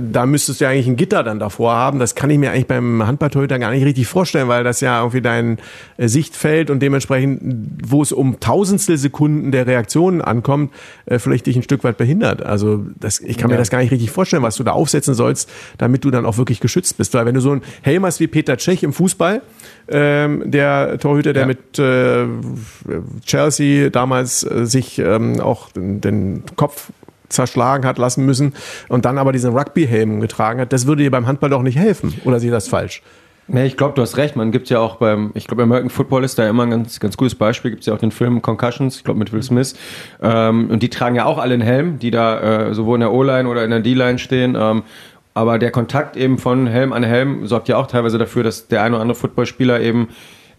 da 0.00 0.24
müsstest 0.24 0.60
du 0.60 0.64
ja 0.64 0.70
eigentlich 0.70 0.86
ein 0.86 0.96
Gitter 0.96 1.22
dann 1.22 1.38
davor 1.38 1.74
haben. 1.74 1.98
Das 1.98 2.14
kann 2.14 2.30
ich 2.30 2.38
mir 2.38 2.50
eigentlich 2.52 2.66
beim 2.66 3.06
Handballtorhüter 3.06 3.58
gar 3.58 3.70
nicht 3.70 3.84
richtig 3.84 4.06
vorstellen, 4.06 4.48
weil 4.48 4.64
das 4.64 4.80
ja 4.80 4.98
irgendwie 4.98 5.20
dein 5.20 5.58
äh, 5.98 6.08
Sichtfeld 6.08 6.70
und 6.70 6.80
dementsprechend, 6.80 7.40
wo 7.86 8.00
es 8.00 8.10
um 8.12 8.40
tausendstel 8.40 8.96
Sekunden 8.96 9.50
der 9.52 9.66
Reaktionen 9.66 10.22
ankommt, 10.22 10.72
äh, 11.04 11.18
vielleicht 11.18 11.46
dich 11.46 11.56
ein 11.56 11.62
Stück 11.62 11.84
weit 11.84 11.98
behindert. 11.98 12.42
Also 12.42 12.86
das, 12.98 13.20
ich 13.20 13.36
kann 13.36 13.48
mir 13.48 13.54
Ja. 13.56 13.58
das 13.58 13.68
gar 13.68 13.80
nicht 13.80 13.90
richtig 13.90 14.10
vorstellen, 14.10 14.42
was 14.42 14.56
du 14.56 14.64
da 14.64 14.72
aufsetzen 14.72 15.12
sollst, 15.14 15.50
damit 15.76 16.02
du 16.04 16.10
dann 16.10 16.24
auch 16.24 16.38
wirklich 16.38 16.60
geschützt 16.60 16.96
bist. 16.96 17.12
Weil 17.12 17.26
wenn 17.26 17.34
du 17.34 17.40
so 17.42 17.52
einen 17.52 17.62
Helm 17.82 18.06
hast 18.06 18.20
wie 18.20 18.26
Peter 18.26 18.56
Cech 18.56 18.82
im 18.84 18.94
Fußball, 18.94 19.42
ähm, 19.88 20.42
der 20.46 20.98
Torhüter, 20.98 21.34
der 21.34 21.42
Ja. 21.42 21.46
mit 21.46 21.78
äh, 21.78 22.24
Chelsea 23.24 23.90
damals 23.90 24.44
äh, 24.44 24.66
sich 24.66 24.98
ähm, 24.98 25.40
auch 25.40 25.70
den, 25.72 26.00
den 26.00 26.42
Kopf 26.56 26.90
zerschlagen 27.28 27.86
hat 27.86 27.98
lassen 27.98 28.24
müssen 28.24 28.54
und 28.88 29.04
dann 29.04 29.18
aber 29.18 29.32
diesen 29.32 29.56
Rugby-Helm 29.56 30.20
getragen 30.20 30.60
hat, 30.60 30.72
das 30.72 30.86
würde 30.86 31.02
dir 31.02 31.10
beim 31.10 31.26
Handball 31.26 31.50
doch 31.50 31.62
nicht 31.62 31.78
helfen. 31.78 32.14
Oder 32.24 32.40
sehe 32.40 32.50
ich 32.50 32.54
das 32.54 32.68
falsch? 32.68 33.02
Nee, 33.46 33.66
ich 33.66 33.76
glaube, 33.76 33.94
du 33.94 34.00
hast 34.00 34.16
recht. 34.16 34.36
Man 34.36 34.52
gibt 34.52 34.70
ja 34.70 34.78
auch 34.78 34.96
beim, 34.96 35.30
ich 35.34 35.46
glaube, 35.46 35.64
American 35.64 35.90
Football 35.90 36.24
ist 36.24 36.38
da 36.38 36.48
immer 36.48 36.62
ein 36.62 36.70
ganz, 36.70 36.98
ganz 36.98 37.16
gutes 37.16 37.34
Beispiel. 37.34 37.70
Gibt 37.70 37.82
es 37.82 37.86
ja 37.86 37.94
auch 37.94 37.98
den 37.98 38.10
Film 38.10 38.40
Concussions, 38.40 38.96
ich 38.96 39.04
glaube 39.04 39.18
mit 39.18 39.32
Will 39.32 39.42
Smith. 39.42 39.74
Ähm, 40.22 40.70
und 40.70 40.82
die 40.82 40.88
tragen 40.88 41.14
ja 41.14 41.26
auch 41.26 41.36
alle 41.36 41.52
einen 41.52 41.62
Helm, 41.62 41.98
die 41.98 42.10
da 42.10 42.68
äh, 42.68 42.74
sowohl 42.74 42.96
in 42.96 43.00
der 43.00 43.12
O-Line 43.12 43.46
oder 43.46 43.62
in 43.62 43.70
der 43.70 43.80
D-Line 43.80 44.18
stehen. 44.18 44.56
Ähm, 44.58 44.82
aber 45.34 45.58
der 45.58 45.72
Kontakt 45.72 46.16
eben 46.16 46.38
von 46.38 46.66
Helm 46.66 46.92
an 46.92 47.02
Helm 47.02 47.46
sorgt 47.46 47.68
ja 47.68 47.76
auch 47.76 47.86
teilweise 47.86 48.16
dafür, 48.16 48.44
dass 48.44 48.68
der 48.68 48.82
ein 48.82 48.92
oder 48.92 49.02
andere 49.02 49.16
Footballspieler 49.16 49.80
eben 49.80 50.08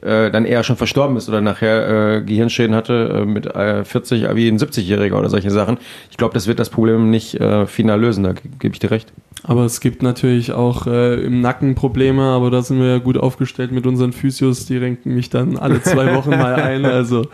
äh, 0.02 0.32
dann 0.32 0.46
eher 0.46 0.64
schon 0.64 0.76
verstorben 0.76 1.18
ist 1.18 1.30
oder 1.30 1.42
nachher 1.42 2.18
äh, 2.18 2.22
Gehirnschäden 2.22 2.76
hatte 2.76 3.22
äh, 3.24 3.26
mit 3.26 3.46
äh, 3.48 3.84
40 3.84 4.36
wie 4.36 4.48
ein 4.48 4.58
70-Jähriger 4.60 5.14
oder 5.18 5.30
solche 5.30 5.52
Sachen. 5.52 5.78
Ich 6.12 6.18
glaube, 6.18 6.34
das 6.34 6.48
wird 6.48 6.60
das 6.60 6.70
Problem 6.70 7.10
nicht 7.10 7.36
äh, 7.40 7.66
final 7.68 8.00
lösen, 8.02 8.24
da 8.24 8.34
ge- 8.34 8.44
gebe 8.60 8.74
ich 8.74 8.80
dir 8.80 8.92
recht. 8.92 9.12
Aber 9.44 9.64
es 9.66 9.80
gibt 9.80 10.02
natürlich 10.02 10.54
auch 10.54 10.88
äh, 10.88 11.24
im 11.24 11.40
Nacken 11.42 11.76
Probleme, 11.76 12.24
aber 12.24 12.50
da 12.50 12.64
sind 12.64 12.80
wir 12.80 12.88
ja 12.88 12.98
gut 12.98 13.16
aufgestellt 13.18 13.72
mit 13.72 13.86
unseren 13.86 14.12
Physios, 14.12 14.66
die 14.66 14.78
renken 14.78 15.14
mich 15.14 15.30
dann 15.30 15.58
alle 15.58 15.82
zwei 15.84 16.16
Wochen 16.16 16.32
mal 16.32 16.56
ein. 16.56 16.84
Also 16.96 17.28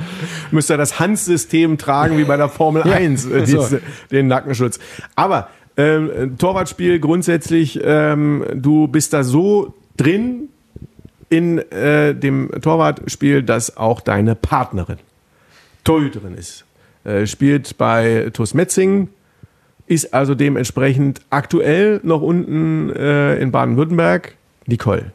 Müsst 0.51 0.69
ihr 0.69 0.77
das 0.77 0.99
Hans-System 0.99 1.77
tragen 1.77 2.17
wie 2.17 2.25
bei 2.25 2.35
der 2.35 2.49
Formel 2.49 2.83
1, 2.91 3.25
äh, 3.25 3.45
so. 3.45 3.57
diese, 3.57 3.81
den 4.11 4.27
Nackenschutz. 4.27 4.79
Aber 5.15 5.47
ähm, 5.77 6.35
Torwartspiel 6.37 6.99
grundsätzlich, 6.99 7.79
ähm, 7.81 8.43
du 8.55 8.87
bist 8.89 9.13
da 9.13 9.23
so 9.23 9.73
drin 9.95 10.49
in 11.31 11.59
äh, 11.71 12.13
dem 12.13 12.51
Torwartspiel, 12.61 13.41
dass 13.41 13.77
auch 13.77 14.01
deine 14.01 14.35
Partnerin 14.35 14.97
Torhüterin 15.85 16.35
ist. 16.35 16.65
Äh, 17.05 17.25
spielt 17.25 17.77
bei 17.77 18.29
TuS 18.33 18.53
Metzingen, 18.53 19.07
ist 19.87 20.13
also 20.13 20.35
dementsprechend 20.35 21.21
aktuell 21.29 22.01
noch 22.03 22.21
unten 22.21 22.91
äh, 22.91 23.37
in 23.37 23.51
Baden-Württemberg. 23.51 24.35
Nicole, 24.67 25.13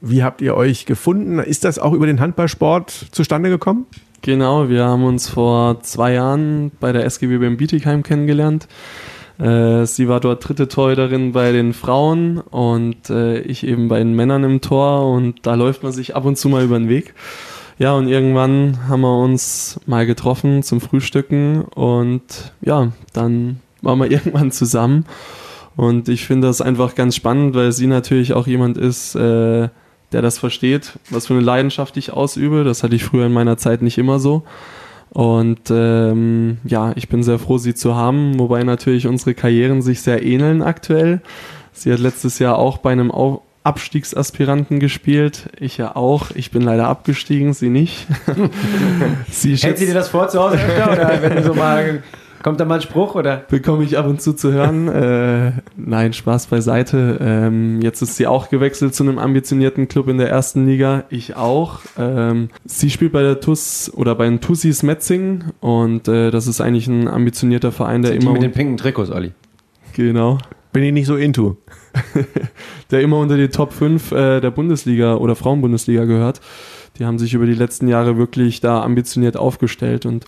wie 0.00 0.22
habt 0.22 0.42
ihr 0.42 0.54
euch 0.54 0.84
gefunden? 0.84 1.38
Ist 1.38 1.64
das 1.64 1.78
auch 1.78 1.94
über 1.94 2.06
den 2.06 2.20
Handballsport 2.20 2.90
zustande 3.10 3.48
gekommen? 3.48 3.86
Genau, 4.20 4.68
wir 4.68 4.84
haben 4.84 5.04
uns 5.04 5.28
vor 5.28 5.80
zwei 5.80 6.12
Jahren 6.12 6.70
bei 6.80 6.92
der 6.92 7.04
SGB 7.06 7.38
beim 7.38 7.56
Bietigheim 7.56 8.02
kennengelernt. 8.02 8.68
Äh, 9.38 9.84
sie 9.86 10.08
war 10.08 10.20
dort 10.20 10.46
dritte 10.48 10.68
Torhüterin 10.68 11.32
bei 11.32 11.52
den 11.52 11.74
Frauen 11.74 12.38
und 12.38 13.10
äh, 13.10 13.40
ich 13.40 13.66
eben 13.66 13.88
bei 13.88 13.98
den 13.98 14.14
Männern 14.14 14.44
im 14.44 14.60
Tor 14.60 15.10
und 15.10 15.46
da 15.46 15.54
läuft 15.54 15.82
man 15.82 15.92
sich 15.92 16.16
ab 16.16 16.24
und 16.24 16.36
zu 16.36 16.48
mal 16.48 16.64
über 16.64 16.78
den 16.78 16.88
Weg. 16.88 17.14
Ja, 17.78 17.92
und 17.92 18.08
irgendwann 18.08 18.88
haben 18.88 19.02
wir 19.02 19.18
uns 19.18 19.78
mal 19.84 20.06
getroffen 20.06 20.62
zum 20.62 20.80
Frühstücken 20.80 21.62
und 21.62 22.52
ja, 22.62 22.92
dann 23.12 23.60
waren 23.82 23.98
wir 23.98 24.10
irgendwann 24.10 24.50
zusammen. 24.50 25.04
Und 25.76 26.08
ich 26.08 26.26
finde 26.26 26.46
das 26.46 26.62
einfach 26.62 26.94
ganz 26.94 27.16
spannend, 27.16 27.54
weil 27.54 27.72
sie 27.72 27.86
natürlich 27.86 28.32
auch 28.32 28.46
jemand 28.46 28.78
ist, 28.78 29.14
äh, 29.14 29.68
der 30.12 30.22
das 30.22 30.38
versteht, 30.38 30.98
was 31.10 31.26
für 31.26 31.34
eine 31.34 31.42
Leidenschaft 31.42 31.98
ich 31.98 32.12
ausübe. 32.12 32.64
Das 32.64 32.82
hatte 32.82 32.96
ich 32.96 33.04
früher 33.04 33.26
in 33.26 33.32
meiner 33.34 33.58
Zeit 33.58 33.82
nicht 33.82 33.98
immer 33.98 34.18
so. 34.18 34.44
Und 35.16 35.70
ähm, 35.70 36.58
ja, 36.64 36.92
ich 36.94 37.08
bin 37.08 37.22
sehr 37.22 37.38
froh, 37.38 37.56
sie 37.56 37.74
zu 37.74 37.96
haben, 37.96 38.38
wobei 38.38 38.64
natürlich 38.64 39.06
unsere 39.06 39.32
Karrieren 39.32 39.80
sich 39.80 40.02
sehr 40.02 40.22
ähneln 40.22 40.60
aktuell. 40.60 41.22
Sie 41.72 41.90
hat 41.90 42.00
letztes 42.00 42.38
Jahr 42.38 42.58
auch 42.58 42.76
bei 42.76 42.92
einem 42.92 43.10
Au 43.10 43.40
Abstiegsaspiranten 43.62 44.78
gespielt. 44.78 45.48
Ich 45.58 45.78
ja 45.78 45.96
auch. 45.96 46.32
Ich 46.34 46.50
bin 46.50 46.60
leider 46.60 46.88
abgestiegen, 46.88 47.54
sie 47.54 47.70
nicht. 47.70 48.06
sie 49.30 49.56
Hält 49.56 49.78
sie 49.78 49.86
dir 49.86 49.94
das 49.94 50.10
vor 50.10 50.28
zu 50.28 50.38
Hause 50.38 50.56
öfter 50.56 50.92
oder 50.92 51.22
wenn 51.22 51.36
du 51.36 51.42
so 51.44 51.54
mal 51.54 52.02
Kommt 52.46 52.60
da 52.60 52.64
mal 52.64 52.76
ein 52.76 52.80
Spruch 52.80 53.16
oder? 53.16 53.38
bekomme 53.48 53.82
ich 53.82 53.98
ab 53.98 54.06
und 54.06 54.22
zu 54.22 54.32
zu 54.32 54.52
hören. 54.52 54.86
äh, 54.88 55.50
nein, 55.76 56.12
Spaß 56.12 56.46
beiseite. 56.46 57.18
Ähm, 57.20 57.80
jetzt 57.82 58.02
ist 58.02 58.14
sie 58.14 58.28
auch 58.28 58.50
gewechselt 58.50 58.94
zu 58.94 59.02
einem 59.02 59.18
ambitionierten 59.18 59.88
Club 59.88 60.06
in 60.06 60.18
der 60.18 60.30
ersten 60.30 60.64
Liga. 60.64 61.02
Ich 61.10 61.34
auch. 61.34 61.80
Ähm, 61.98 62.50
sie 62.64 62.90
spielt 62.90 63.10
bei 63.10 63.22
der 63.22 63.40
TUS 63.40 63.90
oder 63.92 64.14
bei 64.14 64.26
den 64.26 64.40
Tussis 64.40 64.84
Metzing 64.84 65.42
und 65.58 66.06
äh, 66.06 66.30
das 66.30 66.46
ist 66.46 66.60
eigentlich 66.60 66.86
ein 66.86 67.08
ambitionierter 67.08 67.72
Verein, 67.72 68.02
der 68.02 68.12
Die 68.12 68.18
immer 68.18 68.34
mit 68.34 68.42
den 68.44 68.52
pinken 68.52 68.76
Trikots, 68.76 69.10
Olli. 69.10 69.32
genau, 69.92 70.38
Bin 70.72 70.84
ich 70.84 70.92
nicht 70.92 71.06
so 71.06 71.16
into. 71.16 71.56
der 72.92 73.00
immer 73.00 73.18
unter 73.18 73.36
die 73.36 73.48
Top 73.48 73.72
5 73.72 74.12
äh, 74.12 74.40
der 74.40 74.52
Bundesliga 74.52 75.16
oder 75.16 75.34
Frauenbundesliga 75.34 76.04
gehört. 76.04 76.40
Die 77.00 77.06
haben 77.06 77.18
sich 77.18 77.34
über 77.34 77.46
die 77.46 77.54
letzten 77.54 77.88
Jahre 77.88 78.16
wirklich 78.18 78.60
da 78.60 78.82
ambitioniert 78.82 79.36
aufgestellt 79.36 80.06
und 80.06 80.26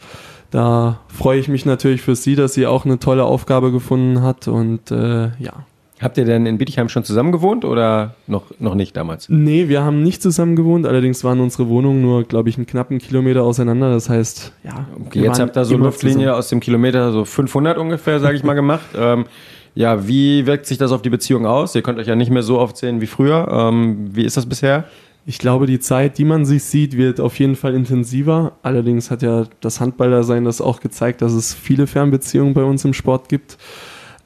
da 0.51 1.01
freue 1.09 1.39
ich 1.39 1.49
mich 1.49 1.67
natürlich 1.67 2.03
für 2.03 2.17
sie, 2.17 2.35
dass 2.35 2.55
sie 2.55 2.67
auch 2.67 2.85
eine 2.85 2.99
tolle 2.99 3.25
Aufgabe 3.25 3.73
gefunden 3.73 4.23
hat 4.23 4.49
und 4.49 4.91
äh, 4.91 5.31
ja, 5.39 5.65
Habt 6.01 6.17
ihr 6.17 6.25
denn 6.25 6.47
in 6.47 6.59
Bietigheim 6.59 6.89
schon 6.89 7.03
zusammen 7.03 7.33
gewohnt 7.33 7.65
oder 7.65 8.15
noch, 8.29 8.45
noch 8.61 8.77
nicht 8.77 8.97
damals? 8.97 9.29
Nee, 9.29 9.69
wir 9.69 9.83
haben 9.83 10.03
nicht 10.05 10.23
zusammen 10.23 10.55
gewohnt, 10.55 10.87
allerdings 10.87 11.25
waren 11.25 11.41
unsere 11.41 11.69
Wohnungen 11.69 12.03
nur, 12.03 12.23
glaube 12.23 12.49
ich, 12.49 12.57
einen 12.57 12.67
knappen 12.67 12.99
Kilometer 12.99 13.43
auseinander. 13.43 13.91
Das 13.91 14.09
heißt, 14.09 14.53
ja. 14.63 14.87
Okay, 15.07 15.23
jetzt 15.23 15.41
habt 15.41 15.57
ihr 15.57 15.65
so 15.65 15.75
eine 15.75 15.85
Luftlinie 15.85 16.19
zusammen. 16.19 16.39
aus 16.39 16.49
dem 16.51 16.61
Kilometer, 16.61 17.11
so 17.11 17.25
500 17.25 17.79
ungefähr, 17.79 18.21
sage 18.21 18.37
ich 18.37 18.45
mal, 18.45 18.55
gemacht. 18.55 18.87
Ähm, 18.99 19.27
ja, 19.75 20.09
wie 20.09 20.45
wirkt 20.47 20.67
sich 20.67 20.77
das 20.77 20.91
auf 20.91 21.03
die 21.03 21.11
Beziehung 21.11 21.47
aus? 21.47 21.75
Ihr 21.77 21.83
könnt 21.83 22.01
euch 22.01 22.09
ja 22.09 22.17
nicht 22.17 22.31
mehr 22.31 22.43
so 22.43 22.59
oft 22.59 22.77
sehen 22.77 23.01
wie 23.01 23.07
früher. 23.07 23.47
Ähm, 23.49 24.09
wie 24.11 24.25
ist 24.25 24.37
das 24.37 24.47
bisher? 24.47 24.85
Ich 25.27 25.39
glaube, 25.39 25.67
die 25.67 25.79
Zeit, 25.79 26.17
die 26.19 26.25
man 26.25 26.47
sich 26.47 26.65
sieht, 26.65 26.97
wird 26.97 27.21
auf 27.21 27.39
jeden 27.39 27.57
Fall 27.57 27.75
intensiver. 27.75 28.53
Allerdings 28.63 29.11
hat 29.11 29.23
ja 29.23 29.45
das 29.61 29.81
Handballersein 29.81 30.45
das 30.45 30.61
auch 30.61 30.81
gezeigt, 30.81 31.21
dass 31.21 31.33
es 31.33 31.53
viele 31.53 31.87
Fernbeziehungen 31.87 32.55
bei 32.55 32.65
uns 32.65 32.85
im 32.85 32.95
Sport 32.95 33.29
gibt. 33.29 33.59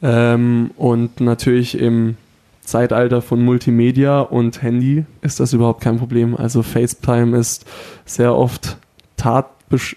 Ähm, 0.00 0.70
und 0.76 1.20
natürlich 1.20 1.78
im 1.78 2.16
Zeitalter 2.64 3.20
von 3.22 3.44
Multimedia 3.44 4.20
und 4.20 4.62
Handy 4.62 5.04
ist 5.20 5.40
das 5.40 5.52
überhaupt 5.52 5.80
kein 5.80 5.98
Problem. 5.98 6.36
Also 6.36 6.62
FaceTime 6.62 7.36
ist 7.36 7.66
sehr 8.04 8.36
oft 8.36 8.76
tat 9.16 9.46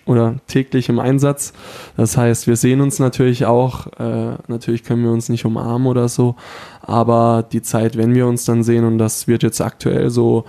oder 0.05 0.36
täglich 0.47 0.89
im 0.89 0.99
Einsatz. 0.99 1.53
Das 1.97 2.17
heißt, 2.17 2.47
wir 2.47 2.55
sehen 2.55 2.81
uns 2.81 2.99
natürlich 2.99 3.45
auch. 3.45 3.88
Äh, 3.99 4.38
natürlich 4.47 4.84
können 4.84 5.03
wir 5.03 5.12
uns 5.12 5.29
nicht 5.29 5.45
umarmen 5.45 5.88
oder 5.88 6.08
so. 6.08 6.36
Aber 6.81 7.43
die 7.51 7.62
Zeit, 7.62 7.97
wenn 7.97 8.15
wir 8.15 8.27
uns 8.27 8.45
dann 8.45 8.63
sehen, 8.63 8.86
und 8.86 8.97
das 8.97 9.27
wird 9.27 9.43
jetzt 9.43 9.62
aktuell 9.62 10.10
so 10.10 10.45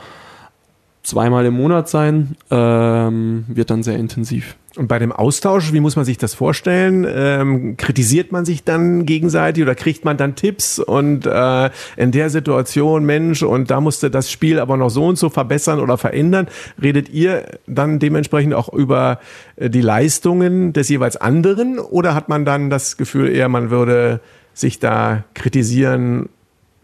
zweimal 1.06 1.46
im 1.46 1.54
Monat 1.54 1.88
sein, 1.88 2.36
ähm, 2.50 3.44
wird 3.46 3.70
dann 3.70 3.84
sehr 3.84 3.96
intensiv. 3.96 4.56
Und 4.76 4.88
bei 4.88 4.98
dem 4.98 5.12
Austausch, 5.12 5.72
wie 5.72 5.80
muss 5.80 5.96
man 5.96 6.04
sich 6.04 6.18
das 6.18 6.34
vorstellen? 6.34 7.06
Ähm, 7.08 7.76
kritisiert 7.76 8.32
man 8.32 8.44
sich 8.44 8.64
dann 8.64 9.06
gegenseitig 9.06 9.62
oder 9.62 9.74
kriegt 9.74 10.04
man 10.04 10.16
dann 10.16 10.34
Tipps 10.34 10.78
und 10.78 11.24
äh, 11.24 11.70
in 11.96 12.10
der 12.10 12.28
Situation, 12.28 13.04
Mensch, 13.06 13.42
und 13.42 13.70
da 13.70 13.80
musste 13.80 14.10
das 14.10 14.30
Spiel 14.30 14.58
aber 14.58 14.76
noch 14.76 14.90
so 14.90 15.06
und 15.06 15.16
so 15.16 15.30
verbessern 15.30 15.80
oder 15.80 15.96
verändern? 15.96 16.48
Redet 16.82 17.08
ihr 17.08 17.46
dann 17.66 17.98
dementsprechend 18.00 18.52
auch 18.52 18.70
über 18.70 19.20
äh, 19.54 19.70
die 19.70 19.80
Leistungen 19.80 20.72
des 20.72 20.88
jeweils 20.88 21.16
anderen 21.16 21.78
oder 21.78 22.14
hat 22.14 22.28
man 22.28 22.44
dann 22.44 22.68
das 22.68 22.96
Gefühl 22.96 23.30
eher, 23.30 23.48
man 23.48 23.70
würde 23.70 24.20
sich 24.52 24.80
da 24.80 25.24
kritisieren 25.34 26.28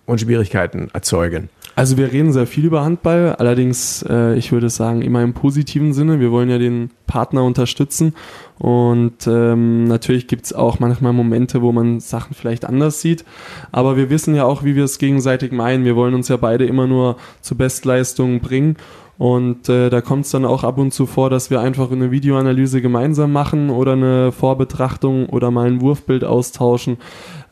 und 0.06 0.20
Schwierigkeiten 0.20 0.88
erzeugen? 0.94 1.50
Also 1.74 1.96
wir 1.96 2.12
reden 2.12 2.32
sehr 2.32 2.46
viel 2.46 2.66
über 2.66 2.84
Handball, 2.84 3.34
allerdings, 3.38 4.04
äh, 4.08 4.36
ich 4.36 4.52
würde 4.52 4.68
sagen, 4.68 5.00
immer 5.00 5.22
im 5.22 5.32
positiven 5.32 5.94
Sinne. 5.94 6.20
Wir 6.20 6.30
wollen 6.30 6.50
ja 6.50 6.58
den 6.58 6.90
Partner 7.06 7.44
unterstützen 7.44 8.14
und 8.58 9.26
ähm, 9.26 9.84
natürlich 9.84 10.28
gibt 10.28 10.44
es 10.44 10.52
auch 10.52 10.80
manchmal 10.80 11.14
Momente, 11.14 11.62
wo 11.62 11.72
man 11.72 12.00
Sachen 12.00 12.34
vielleicht 12.34 12.66
anders 12.66 13.00
sieht, 13.00 13.24
aber 13.70 13.96
wir 13.96 14.10
wissen 14.10 14.34
ja 14.34 14.44
auch, 14.44 14.64
wie 14.64 14.76
wir 14.76 14.84
es 14.84 14.98
gegenseitig 14.98 15.52
meinen. 15.52 15.84
Wir 15.84 15.96
wollen 15.96 16.14
uns 16.14 16.28
ja 16.28 16.36
beide 16.36 16.66
immer 16.66 16.86
nur 16.86 17.16
zu 17.40 17.56
Bestleistungen 17.56 18.40
bringen 18.40 18.76
und 19.18 19.68
äh, 19.68 19.90
da 19.90 20.00
kommt 20.00 20.24
es 20.24 20.30
dann 20.30 20.44
auch 20.44 20.64
ab 20.64 20.78
und 20.78 20.92
zu 20.92 21.06
vor, 21.06 21.30
dass 21.30 21.50
wir 21.50 21.60
einfach 21.60 21.90
eine 21.90 22.10
Videoanalyse 22.10 22.80
gemeinsam 22.80 23.32
machen 23.32 23.70
oder 23.70 23.92
eine 23.92 24.32
Vorbetrachtung 24.32 25.28
oder 25.28 25.50
mal 25.50 25.66
ein 25.66 25.80
Wurfbild 25.80 26.24
austauschen, 26.24 26.96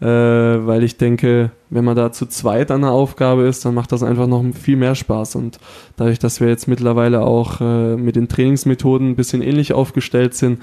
äh, 0.01 0.07
weil 0.07 0.83
ich 0.83 0.97
denke, 0.97 1.51
wenn 1.69 1.85
man 1.85 1.97
da 1.97 2.13
zu 2.13 2.27
zweit 2.27 2.71
an 2.71 2.81
der 2.81 2.91
Aufgabe 2.91 3.43
ist, 3.43 3.65
dann 3.65 3.75
macht 3.75 3.93
das 3.93 4.03
einfach 4.03 4.27
noch 4.27 4.43
viel 4.55 4.77
mehr 4.77 4.95
Spaß. 4.95 5.37
Und 5.37 5.61
dadurch, 5.97 6.19
dass 6.19 6.41
wir 6.41 6.49
jetzt 6.49 6.67
mittlerweile 6.67 7.21
auch 7.21 7.61
äh, 7.61 7.97
mit 7.97 8.17
den 8.17 8.29
Trainingsmethoden 8.29 9.11
ein 9.11 9.17
bisschen 9.17 9.43
ähnlich 9.43 9.73
aufgestellt 9.75 10.35
sind, 10.35 10.61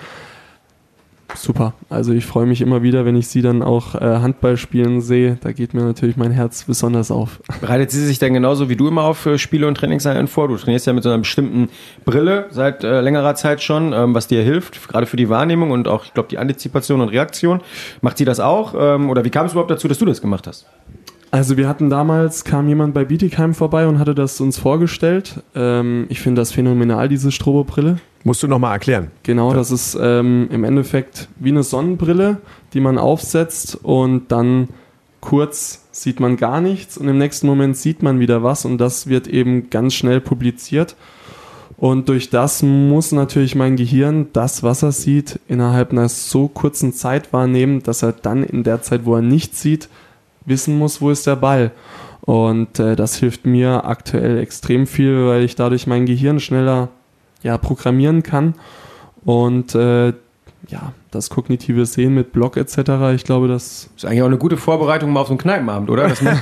super. 1.41 1.73
Also 1.89 2.13
ich 2.13 2.25
freue 2.25 2.45
mich 2.45 2.61
immer 2.61 2.83
wieder, 2.83 3.05
wenn 3.05 3.15
ich 3.15 3.27
sie 3.27 3.41
dann 3.41 3.63
auch 3.63 3.95
äh, 3.95 3.99
Handball 3.99 4.57
spielen 4.57 5.01
sehe. 5.01 5.37
Da 5.41 5.51
geht 5.51 5.73
mir 5.73 5.83
natürlich 5.83 6.17
mein 6.17 6.31
Herz 6.31 6.63
besonders 6.63 7.11
auf. 7.11 7.41
Bereitet 7.61 7.91
sie 7.91 8.05
sich 8.05 8.19
denn 8.19 8.33
genauso 8.33 8.69
wie 8.69 8.75
du 8.75 8.87
immer 8.87 9.03
auf 9.03 9.25
äh, 9.25 9.37
Spiele 9.37 9.67
und 9.67 9.75
Trainingseinheiten 9.75 10.27
vor? 10.27 10.47
Du 10.47 10.57
trainierst 10.57 10.87
ja 10.87 10.93
mit 10.93 11.03
so 11.03 11.09
einer 11.09 11.19
bestimmten 11.19 11.69
Brille 12.05 12.47
seit 12.51 12.83
äh, 12.83 13.01
längerer 13.01 13.35
Zeit 13.35 13.61
schon, 13.61 13.93
ähm, 13.93 14.13
was 14.13 14.27
dir 14.27 14.43
hilft, 14.43 14.87
gerade 14.87 15.05
für 15.05 15.17
die 15.17 15.29
Wahrnehmung 15.29 15.71
und 15.71 15.87
auch, 15.87 16.05
ich 16.05 16.13
glaube, 16.13 16.29
die 16.29 16.37
Antizipation 16.37 17.01
und 17.01 17.09
Reaktion. 17.09 17.61
Macht 18.01 18.17
sie 18.17 18.25
das 18.25 18.39
auch? 18.39 18.73
Ähm, 18.77 19.09
oder 19.09 19.23
wie 19.23 19.29
kam 19.29 19.45
es 19.45 19.53
überhaupt 19.53 19.71
dazu, 19.71 19.87
dass 19.87 19.97
du 19.99 20.05
das 20.05 20.21
gemacht 20.21 20.47
hast? 20.47 20.65
Also 21.31 21.57
wir 21.57 21.67
hatten 21.67 21.89
damals, 21.89 22.43
kam 22.43 22.67
jemand 22.69 22.93
bei 22.93 23.03
Bietigheim 23.03 23.53
vorbei 23.53 23.87
und 23.87 23.99
hatte 23.99 24.15
das 24.15 24.39
uns 24.39 24.57
vorgestellt. 24.57 25.43
Ähm, 25.55 26.05
ich 26.09 26.21
finde 26.21 26.41
das 26.41 26.51
phänomenal, 26.51 27.09
diese 27.09 27.31
Strobo-Brille. 27.31 27.97
Musst 28.23 28.43
du 28.43 28.47
nochmal 28.47 28.73
erklären. 28.73 29.11
Genau, 29.23 29.53
das 29.53 29.71
ist 29.71 29.97
ähm, 30.01 30.47
im 30.51 30.63
Endeffekt 30.63 31.27
wie 31.37 31.49
eine 31.49 31.63
Sonnenbrille, 31.63 32.37
die 32.73 32.79
man 32.79 32.97
aufsetzt 32.97 33.77
und 33.83 34.31
dann 34.31 34.69
kurz 35.19 35.85
sieht 35.91 36.19
man 36.19 36.37
gar 36.37 36.61
nichts 36.61 36.97
und 36.97 37.07
im 37.07 37.17
nächsten 37.17 37.47
Moment 37.47 37.75
sieht 37.75 38.03
man 38.03 38.19
wieder 38.19 38.43
was 38.43 38.65
und 38.65 38.77
das 38.77 39.07
wird 39.07 39.27
eben 39.27 39.69
ganz 39.69 39.93
schnell 39.93 40.21
publiziert. 40.21 40.95
Und 41.77 42.09
durch 42.09 42.31
das 42.31 42.63
muss 42.63 43.11
natürlich 43.11 43.53
mein 43.53 43.75
Gehirn 43.75 44.27
das, 44.33 44.63
was 44.63 44.81
er 44.81 44.91
sieht, 44.91 45.39
innerhalb 45.47 45.91
einer 45.91 46.09
so 46.09 46.47
kurzen 46.47 46.91
Zeit 46.91 47.33
wahrnehmen, 47.33 47.83
dass 47.83 48.01
er 48.01 48.13
dann 48.13 48.43
in 48.43 48.63
der 48.63 48.81
Zeit, 48.81 49.05
wo 49.05 49.15
er 49.15 49.21
nichts 49.21 49.61
sieht, 49.61 49.87
wissen 50.47 50.77
muss, 50.77 51.01
wo 51.01 51.11
ist 51.11 51.27
der 51.27 51.35
Ball. 51.35 51.71
Und 52.21 52.79
äh, 52.79 52.95
das 52.95 53.15
hilft 53.15 53.45
mir 53.45 53.85
aktuell 53.85 54.39
extrem 54.39 54.87
viel, 54.87 55.27
weil 55.27 55.43
ich 55.43 55.55
dadurch 55.55 55.87
mein 55.87 56.05
Gehirn 56.05 56.39
schneller 56.39 56.89
ja, 57.43 57.57
programmieren 57.57 58.23
kann. 58.23 58.55
Und 59.23 59.75
äh, 59.75 60.13
ja, 60.67 60.91
das 61.11 61.29
kognitive 61.29 61.85
Sehen 61.85 62.13
mit 62.13 62.33
Block 62.33 62.57
etc., 62.57 63.13
ich 63.15 63.23
glaube, 63.23 63.47
das 63.47 63.89
ist 63.95 64.05
eigentlich 64.05 64.21
auch 64.21 64.27
eine 64.27 64.37
gute 64.37 64.57
Vorbereitung 64.57 65.11
mal 65.11 65.21
auf 65.21 65.27
so 65.27 65.33
einen 65.33 65.39
Kneipenabend, 65.39 65.89
oder? 65.89 66.09
Dass 66.09 66.21
man, 66.21 66.39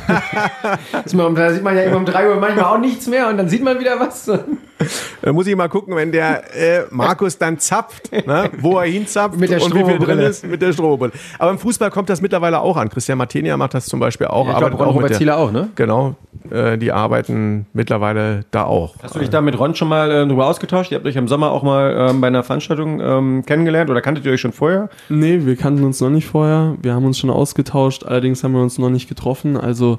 dass 0.92 1.14
man, 1.14 1.36
da 1.36 1.54
sieht 1.54 1.64
man 1.64 1.76
ja 1.76 1.84
immer 1.84 1.98
um 1.98 2.06
3 2.06 2.30
Uhr 2.30 2.36
manchmal 2.38 2.66
auch 2.66 2.80
nichts 2.80 3.08
mehr 3.08 3.30
und 3.30 3.38
dann 3.38 3.50
sieht 3.50 3.64
man 3.64 3.80
wieder 3.80 4.00
was. 4.00 4.28
Da 5.26 5.34
muss 5.34 5.48
ich 5.48 5.56
mal 5.56 5.70
gucken, 5.70 5.96
wenn 5.96 6.12
der 6.12 6.56
äh, 6.56 6.84
Markus 6.92 7.40
dann 7.40 7.58
zapft, 7.58 8.12
ne, 8.12 8.52
wo 8.60 8.78
er 8.78 8.86
hinzapft 8.86 9.40
Mit 9.40 9.50
der 9.50 9.60
und 9.60 9.74
wie 9.74 9.84
viel 9.84 9.98
drin 9.98 10.20
ist 10.20 10.46
mit 10.46 10.62
der 10.62 10.72
Strohbrille. 10.72 11.14
Aber 11.40 11.50
im 11.50 11.58
Fußball 11.58 11.90
kommt 11.90 12.10
das 12.10 12.22
mittlerweile 12.22 12.60
auch 12.60 12.78
an. 12.78 12.90
Christian 12.90 13.18
Martenia 13.18 13.58
macht 13.58 13.74
das 13.74 13.88
zum 13.88 14.00
Beispiel 14.00 14.28
auch. 14.28 14.46
Ja, 14.46 14.52
ich 14.52 14.58
glaube, 14.60 14.76
Ron 14.76 14.88
auch 14.88 14.96
Robert 14.96 15.16
Zieler 15.16 15.38
auch, 15.38 15.52
ne? 15.52 15.70
Genau, 15.74 16.14
äh, 16.52 16.78
die 16.78 16.92
arbeiten 16.92 17.66
mittlerweile 17.74 18.46
da 18.52 18.66
auch. 18.66 18.94
Hast 19.02 19.16
du 19.16 19.20
dich 19.20 19.32
da 19.32 19.42
mit 19.42 19.58
Ron 19.58 19.74
schon 19.74 19.88
mal 19.88 20.12
äh, 20.12 20.28
drüber 20.28 20.46
ausgetauscht? 20.46 20.92
Ihr 20.92 20.98
habt 20.98 21.08
euch 21.08 21.16
im 21.16 21.28
Sommer 21.28 21.50
auch 21.50 21.64
mal 21.64 22.10
ähm, 22.12 22.22
bei 22.22 22.28
einer 22.28 22.44
Veranstaltung 22.44 23.02
ähm, 23.02 23.44
kennengelernt 23.48 23.90
oder 23.90 24.02
kanntet 24.02 24.28
ihr 24.28 24.32
euch 24.32 24.42
schon 24.42 24.54
vorher? 24.54 24.90
Nee, 25.10 25.40
wir 25.44 25.56
kannten 25.56 25.84
uns 25.84 26.02
noch 26.02 26.12
nicht 26.12 26.28
vorher. 26.28 26.76
Wir 26.84 26.94
haben 26.94 27.06
uns 27.06 27.18
schon 27.18 27.32
ausgetauscht, 27.32 28.04
allerdings 28.04 28.44
haben 28.44 28.54
wir 28.54 28.62
uns 28.62 28.78
noch 28.78 28.92
nicht 28.92 29.10
getroffen. 29.10 29.58
Also 29.58 29.98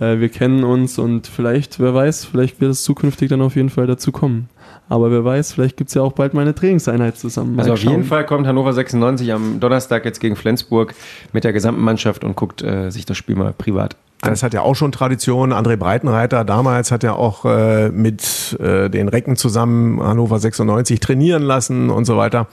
äh, 0.00 0.18
wir 0.18 0.30
kennen 0.30 0.64
uns 0.64 0.98
und 0.98 1.28
vielleicht, 1.28 1.78
wer 1.78 1.94
weiß, 1.94 2.24
vielleicht 2.24 2.60
wird 2.60 2.72
es 2.72 2.82
zukünftig 2.82 3.28
dann 3.28 3.40
auf 3.40 3.54
jeden 3.54 3.70
Fall 3.70 3.86
dazu 3.86 4.10
kommen. 4.10 4.48
Aber 4.88 5.10
wer 5.10 5.24
weiß, 5.24 5.52
vielleicht 5.52 5.76
gibt 5.76 5.88
es 5.88 5.94
ja 5.94 6.02
auch 6.02 6.12
bald 6.12 6.34
mal 6.34 6.42
eine 6.42 6.54
Trainingseinheit 6.54 7.16
zusammen. 7.16 7.58
Also 7.58 7.72
auf 7.72 7.78
jeden 7.80 7.94
schauen. 7.94 8.04
Fall 8.04 8.26
kommt 8.26 8.46
Hannover 8.46 8.72
96 8.72 9.32
am 9.32 9.60
Donnerstag 9.60 10.04
jetzt 10.04 10.20
gegen 10.20 10.36
Flensburg 10.36 10.94
mit 11.32 11.44
der 11.44 11.52
gesamten 11.52 11.82
Mannschaft 11.82 12.22
und 12.22 12.36
guckt 12.36 12.62
äh, 12.62 12.90
sich 12.90 13.06
das 13.06 13.16
Spiel 13.16 13.36
mal 13.36 13.54
privat 13.56 13.96
Das 14.20 14.42
hat 14.42 14.52
ja 14.52 14.60
auch 14.60 14.74
schon 14.74 14.92
Tradition. 14.92 15.52
André 15.52 15.76
Breitenreiter 15.76 16.44
damals 16.44 16.90
hat 16.90 17.02
ja 17.02 17.14
auch 17.14 17.46
äh, 17.46 17.88
mit 17.88 18.58
äh, 18.60 18.90
den 18.90 19.08
Recken 19.08 19.36
zusammen 19.36 20.02
Hannover 20.02 20.38
96 20.38 21.00
trainieren 21.00 21.42
lassen 21.42 21.88
und 21.88 22.04
so 22.04 22.16
weiter. 22.18 22.46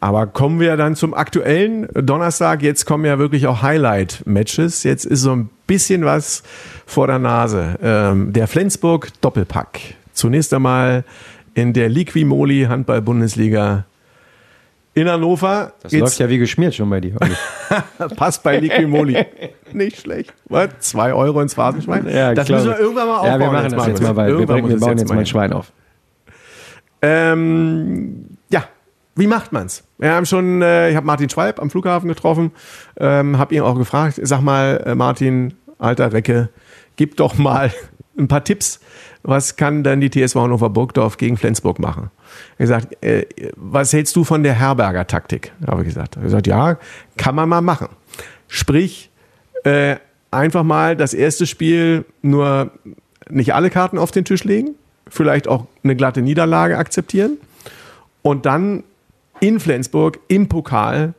Aber 0.00 0.26
kommen 0.26 0.60
wir 0.60 0.76
dann 0.76 0.94
zum 0.94 1.12
aktuellen 1.12 1.88
Donnerstag. 1.92 2.62
Jetzt 2.62 2.86
kommen 2.86 3.04
ja 3.04 3.18
wirklich 3.18 3.46
auch 3.46 3.62
Highlight-Matches. 3.62 4.84
Jetzt 4.84 5.04
ist 5.04 5.22
so 5.22 5.32
ein 5.32 5.50
bisschen 5.66 6.04
was 6.04 6.44
vor 6.86 7.08
der 7.08 7.18
Nase. 7.18 7.76
Ähm, 7.82 8.32
der 8.32 8.46
Flensburg 8.46 9.08
Doppelpack. 9.20 9.80
Zunächst 10.12 10.54
einmal 10.54 11.04
in 11.58 11.72
der 11.72 11.88
Liquimoli 11.88 12.66
Handball-Bundesliga 12.68 13.84
in 14.94 15.08
Hannover. 15.08 15.72
Das 15.82 15.92
läuft 15.92 16.18
ja 16.20 16.28
wie 16.28 16.38
geschmiert 16.38 16.74
schon 16.74 16.88
bei 16.88 17.00
dir. 17.00 17.16
Passt 18.16 18.44
bei 18.44 18.58
Liquimoli. 18.58 19.26
Nicht 19.72 20.00
schlecht. 20.00 20.32
Was? 20.46 20.68
Zwei 20.80 21.12
Euro 21.12 21.40
ins 21.40 21.54
Phrasenschwein? 21.54 22.08
Ja, 22.08 22.32
das 22.32 22.48
müssen 22.48 22.70
wir 22.70 22.78
irgendwann 22.78 23.08
mal 23.08 23.16
aufbauen. 23.18 23.32
Ja, 23.32 23.40
wir 23.40 23.50
machen 23.50 23.72
das 23.72 23.86
jetzt 23.88 24.02
mal, 24.02 24.16
weil 24.16 24.38
wir, 24.38 24.46
bringen, 24.46 24.68
wir 24.68 24.78
bauen 24.78 24.98
jetzt 24.98 25.08
mal 25.08 25.18
ein. 25.18 25.26
Schwein 25.26 25.52
auf. 25.52 25.72
Ähm, 27.02 28.24
ja, 28.50 28.64
Wie 29.14 29.26
macht 29.26 29.52
man's? 29.52 29.84
Wir 29.98 30.12
haben 30.12 30.26
schon, 30.26 30.62
äh, 30.62 30.90
ich 30.90 30.96
habe 30.96 31.06
Martin 31.06 31.28
Schwalb 31.28 31.60
am 31.60 31.70
Flughafen 31.70 32.08
getroffen, 32.08 32.52
ähm, 32.98 33.36
habe 33.38 33.54
ihn 33.54 33.62
auch 33.62 33.76
gefragt, 33.76 34.20
sag 34.22 34.42
mal, 34.42 34.82
äh, 34.86 34.94
Martin, 34.94 35.54
alter 35.78 36.12
Recke, 36.12 36.50
gib 36.96 37.16
doch 37.16 37.36
mal 37.36 37.72
ein 38.18 38.28
paar 38.28 38.44
Tipps. 38.44 38.80
Was 39.22 39.56
kann 39.56 39.82
denn 39.84 40.00
die 40.00 40.10
TSV 40.10 40.36
Hannover 40.36 40.70
Burgdorf 40.70 41.16
gegen 41.16 41.36
Flensburg 41.36 41.78
machen? 41.78 42.10
Er 42.58 42.68
hat 42.68 42.88
gesagt, 42.90 43.04
äh, 43.04 43.26
was 43.56 43.92
hältst 43.92 44.14
du 44.16 44.24
von 44.24 44.42
der 44.42 44.54
Herberger 44.54 45.06
Taktik? 45.06 45.52
Habe 45.66 45.82
ich 45.82 45.88
gesagt. 45.88 46.16
Er 46.16 46.20
hat 46.20 46.24
gesagt, 46.24 46.46
ja, 46.46 46.78
kann 47.16 47.34
man 47.34 47.48
mal 47.48 47.60
machen. 47.60 47.88
Sprich, 48.46 49.10
äh, 49.64 49.96
einfach 50.30 50.62
mal 50.62 50.96
das 50.96 51.14
erste 51.14 51.46
Spiel 51.46 52.04
nur 52.22 52.70
nicht 53.28 53.54
alle 53.54 53.70
Karten 53.70 53.98
auf 53.98 54.10
den 54.10 54.24
Tisch 54.24 54.44
legen, 54.44 54.74
vielleicht 55.08 55.48
auch 55.48 55.66
eine 55.82 55.96
glatte 55.96 56.22
Niederlage 56.22 56.78
akzeptieren 56.78 57.38
und 58.22 58.46
dann 58.46 58.84
in 59.40 59.60
Flensburg 59.60 60.18
im 60.28 60.48
Pokal 60.48 61.14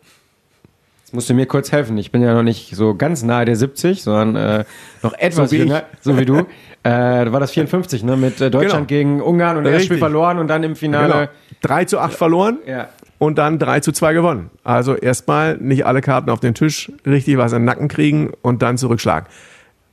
Jetzt 1.09 1.15
musst 1.15 1.29
du 1.31 1.33
mir 1.33 1.47
kurz 1.47 1.71
helfen. 1.71 1.97
Ich 1.97 2.11
bin 2.11 2.21
ja 2.21 2.35
noch 2.35 2.43
nicht 2.43 2.75
so 2.75 2.93
ganz 2.93 3.23
nahe 3.23 3.43
der 3.43 3.55
70, 3.55 4.03
sondern 4.03 4.35
äh, 4.59 4.63
noch 5.01 5.13
etwas 5.13 5.49
So 5.49 5.55
jünger, 5.55 5.85
so 6.01 6.19
wie 6.19 6.25
du. 6.25 6.45
Äh, 6.83 6.89
war 7.31 7.39
das 7.39 7.51
54, 7.51 8.03
ne? 8.03 8.15
Mit 8.15 8.39
äh, 8.39 8.49
Deutschland 8.49 8.87
Genau. 8.87 8.99
gegen 8.99 9.21
Ungarn 9.21 9.57
und 9.57 9.63
das 9.65 9.73
Richtig. 9.73 9.87
Spiel 9.87 9.97
verloren 9.97 10.39
und 10.39 10.47
dann 10.47 10.63
im 10.63 10.73
genau, 10.75 10.79
Finale. 10.79 11.29
3 11.61 11.85
zu 11.85 11.99
8 11.99 12.13
verloren 12.13 12.57
Ja. 12.65 12.87
und 13.17 13.37
dann 13.37 13.59
3 13.59 13.81
zu 13.81 13.91
2 13.91 14.13
gewonnen. 14.13 14.49
Also 14.63 14.95
erstmal 14.95 15.57
nicht 15.57 15.85
alle 15.85 16.01
Karten 16.01 16.29
auf 16.29 16.39
den 16.39 16.53
Tisch, 16.53 16.91
richtig 17.05 17.37
was 17.37 17.51
in 17.51 17.59
den 17.59 17.65
Nacken 17.65 17.89
kriegen 17.89 18.31
und 18.41 18.61
dann 18.61 18.77
zurückschlagen. 18.77 19.27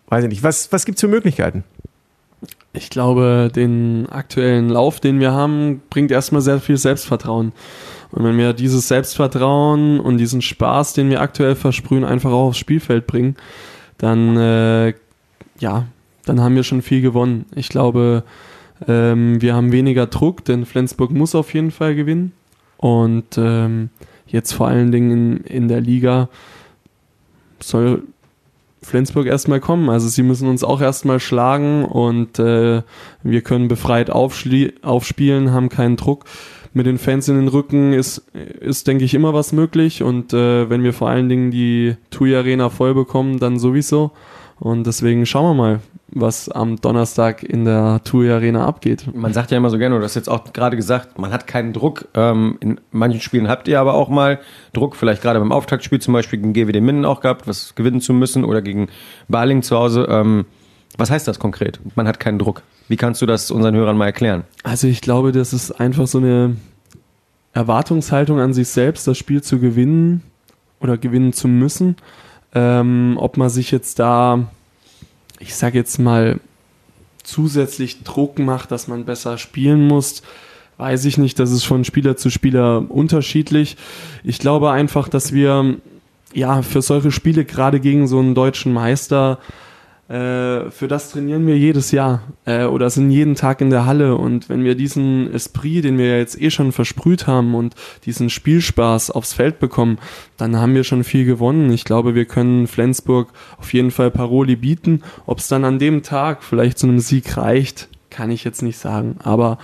Weiß 0.08 0.22
ich 0.22 0.30
nicht. 0.30 0.42
Was, 0.44 0.70
was 0.72 0.84
gibt's 0.84 1.00
für 1.00 1.08
Möglichkeiten? 1.08 1.64
Ich 2.72 2.90
glaube, 2.90 3.50
den 3.54 4.06
aktuellen 4.10 4.68
Lauf, 4.68 5.00
den 5.00 5.18
wir 5.18 5.32
haben, 5.32 5.82
bringt 5.90 6.10
erstmal 6.12 6.42
sehr 6.42 6.60
viel 6.60 6.76
Selbstvertrauen. 6.76 7.52
Und 8.12 8.22
wenn 8.24 8.36
wir 8.38 8.52
dieses 8.52 8.86
Selbstvertrauen 8.86 9.98
und 9.98 10.18
diesen 10.18 10.42
Spaß, 10.42 10.92
den 10.92 11.10
wir 11.10 11.20
aktuell 11.20 11.56
versprühen, 11.56 12.04
einfach 12.04 12.30
auch 12.30 12.48
aufs 12.48 12.58
Spielfeld 12.58 13.06
bringen, 13.06 13.34
dann, 13.98 14.36
äh, 14.36 14.94
ja, 15.58 15.86
dann 16.26 16.40
haben 16.40 16.54
wir 16.54 16.64
schon 16.64 16.82
viel 16.82 17.00
gewonnen. 17.00 17.46
Ich 17.54 17.68
glaube, 17.68 18.24
ähm, 18.86 19.40
wir 19.40 19.54
haben 19.54 19.72
weniger 19.72 20.06
Druck, 20.06 20.44
denn 20.44 20.66
Flensburg 20.66 21.10
muss 21.12 21.34
auf 21.34 21.54
jeden 21.54 21.70
Fall 21.70 21.94
gewinnen. 21.94 22.32
Und 22.76 23.38
ähm, 23.38 23.88
jetzt 24.26 24.52
vor 24.52 24.68
allen 24.68 24.92
Dingen 24.92 25.10
in, 25.10 25.36
in 25.44 25.68
der 25.68 25.80
Liga 25.80 26.28
soll 27.60 28.02
Flensburg 28.82 29.26
erstmal 29.26 29.60
kommen. 29.60 29.88
Also 29.88 30.08
sie 30.08 30.22
müssen 30.22 30.48
uns 30.48 30.62
auch 30.62 30.80
erstmal 30.80 31.20
schlagen 31.20 31.84
und 31.84 32.38
äh, 32.38 32.82
wir 33.22 33.40
können 33.40 33.68
befreit 33.68 34.10
aufspielen, 34.10 35.52
haben 35.52 35.68
keinen 35.68 35.96
Druck. 35.96 36.24
Mit 36.72 36.86
den 36.86 36.98
Fans 36.98 37.26
in 37.28 37.36
den 37.36 37.48
Rücken 37.48 37.94
ist, 37.94 38.18
ist 38.60 38.86
denke 38.86 39.04
ich, 39.04 39.14
immer 39.14 39.32
was 39.32 39.52
möglich. 39.52 40.02
Und 40.02 40.34
äh, 40.34 40.68
wenn 40.68 40.82
wir 40.82 40.92
vor 40.92 41.08
allen 41.08 41.28
Dingen 41.28 41.50
die 41.50 41.96
TUI 42.10 42.36
Arena 42.36 42.68
voll 42.68 42.94
bekommen, 42.94 43.38
dann 43.38 43.58
sowieso. 43.58 44.10
Und 44.60 44.86
deswegen 44.86 45.24
schauen 45.24 45.56
wir 45.56 45.62
mal, 45.62 45.80
was 46.20 46.48
am 46.48 46.80
Donnerstag 46.80 47.42
in 47.42 47.64
der 47.64 48.00
TUI 48.04 48.30
Arena 48.30 48.66
abgeht. 48.66 49.06
Man 49.14 49.32
sagt 49.32 49.50
ja 49.50 49.56
immer 49.56 49.70
so 49.70 49.78
gerne, 49.78 49.98
du 49.98 50.04
hast 50.04 50.14
jetzt 50.14 50.28
auch 50.28 50.52
gerade 50.52 50.76
gesagt, 50.76 51.18
man 51.18 51.32
hat 51.32 51.46
keinen 51.46 51.72
Druck. 51.72 52.08
Ähm, 52.14 52.56
in 52.60 52.80
manchen 52.90 53.20
Spielen 53.20 53.48
habt 53.48 53.68
ihr 53.68 53.80
aber 53.80 53.94
auch 53.94 54.08
mal 54.08 54.40
Druck, 54.72 54.96
vielleicht 54.96 55.22
gerade 55.22 55.38
beim 55.38 55.52
Auftaktspiel 55.52 56.00
zum 56.00 56.14
Beispiel 56.14 56.40
gegen 56.40 56.52
GWD 56.52 56.80
Minden 56.80 57.04
auch 57.04 57.20
gehabt, 57.20 57.46
was 57.46 57.74
gewinnen 57.74 58.00
zu 58.00 58.12
müssen 58.12 58.44
oder 58.44 58.62
gegen 58.62 58.88
Baling 59.28 59.62
zu 59.62 59.76
Hause. 59.76 60.06
Ähm, 60.08 60.46
was 60.96 61.10
heißt 61.10 61.28
das 61.28 61.38
konkret? 61.38 61.78
Man 61.94 62.08
hat 62.08 62.20
keinen 62.20 62.38
Druck. 62.38 62.62
Wie 62.88 62.96
kannst 62.96 63.20
du 63.20 63.26
das 63.26 63.50
unseren 63.50 63.74
Hörern 63.74 63.96
mal 63.96 64.06
erklären? 64.06 64.44
Also 64.62 64.86
ich 64.86 65.00
glaube, 65.00 65.32
das 65.32 65.52
ist 65.52 65.72
einfach 65.72 66.06
so 66.06 66.18
eine 66.18 66.56
Erwartungshaltung 67.52 68.40
an 68.40 68.54
sich 68.54 68.68
selbst, 68.68 69.06
das 69.06 69.18
Spiel 69.18 69.42
zu 69.42 69.58
gewinnen 69.58 70.22
oder 70.80 70.96
gewinnen 70.96 71.32
zu 71.32 71.48
müssen. 71.48 71.96
Ähm, 72.54 73.16
ob 73.18 73.36
man 73.36 73.48
sich 73.48 73.70
jetzt 73.70 73.98
da, 73.98 74.44
ich 75.40 75.54
sag 75.54 75.74
jetzt 75.74 75.98
mal, 75.98 76.40
zusätzlich 77.26 78.04
Druck 78.04 78.38
macht, 78.38 78.70
dass 78.70 78.88
man 78.88 79.04
besser 79.04 79.36
spielen 79.36 79.86
muss, 79.86 80.22
weiß 80.78 81.04
ich 81.06 81.18
nicht. 81.18 81.38
Das 81.38 81.50
ist 81.50 81.64
von 81.64 81.84
Spieler 81.84 82.16
zu 82.16 82.30
Spieler 82.30 82.84
unterschiedlich. 82.88 83.76
Ich 84.22 84.38
glaube 84.38 84.70
einfach, 84.70 85.08
dass 85.08 85.32
wir 85.32 85.76
ja 86.32 86.62
für 86.62 86.82
solche 86.82 87.10
Spiele 87.10 87.44
gerade 87.44 87.80
gegen 87.80 88.06
so 88.06 88.18
einen 88.18 88.34
deutschen 88.34 88.72
Meister 88.72 89.38
äh, 90.08 90.70
für 90.70 90.86
das 90.86 91.10
trainieren 91.10 91.46
wir 91.48 91.58
jedes 91.58 91.90
Jahr 91.90 92.22
äh, 92.44 92.64
oder 92.64 92.90
sind 92.90 93.10
jeden 93.10 93.34
Tag 93.34 93.60
in 93.60 93.70
der 93.70 93.86
Halle. 93.86 94.14
Und 94.14 94.48
wenn 94.48 94.62
wir 94.62 94.76
diesen 94.76 95.32
Esprit, 95.32 95.84
den 95.84 95.98
wir 95.98 96.18
jetzt 96.18 96.40
eh 96.40 96.50
schon 96.50 96.70
versprüht 96.70 97.26
haben 97.26 97.56
und 97.56 97.74
diesen 98.04 98.30
Spielspaß 98.30 99.10
aufs 99.10 99.32
Feld 99.32 99.58
bekommen, 99.58 99.98
dann 100.36 100.56
haben 100.56 100.74
wir 100.74 100.84
schon 100.84 101.02
viel 101.02 101.24
gewonnen. 101.24 101.72
Ich 101.72 101.84
glaube, 101.84 102.14
wir 102.14 102.24
können 102.24 102.68
Flensburg 102.68 103.30
auf 103.58 103.72
jeden 103.72 103.90
Fall 103.90 104.12
Paroli 104.12 104.54
bieten. 104.54 105.02
Ob 105.26 105.38
es 105.38 105.48
dann 105.48 105.64
an 105.64 105.80
dem 105.80 106.04
Tag 106.04 106.44
vielleicht 106.44 106.78
zu 106.78 106.86
einem 106.86 107.00
Sieg 107.00 107.36
reicht, 107.36 107.88
kann 108.08 108.30
ich 108.30 108.44
jetzt 108.44 108.62
nicht 108.62 108.78
sagen. 108.78 109.16
Aber 109.24 109.58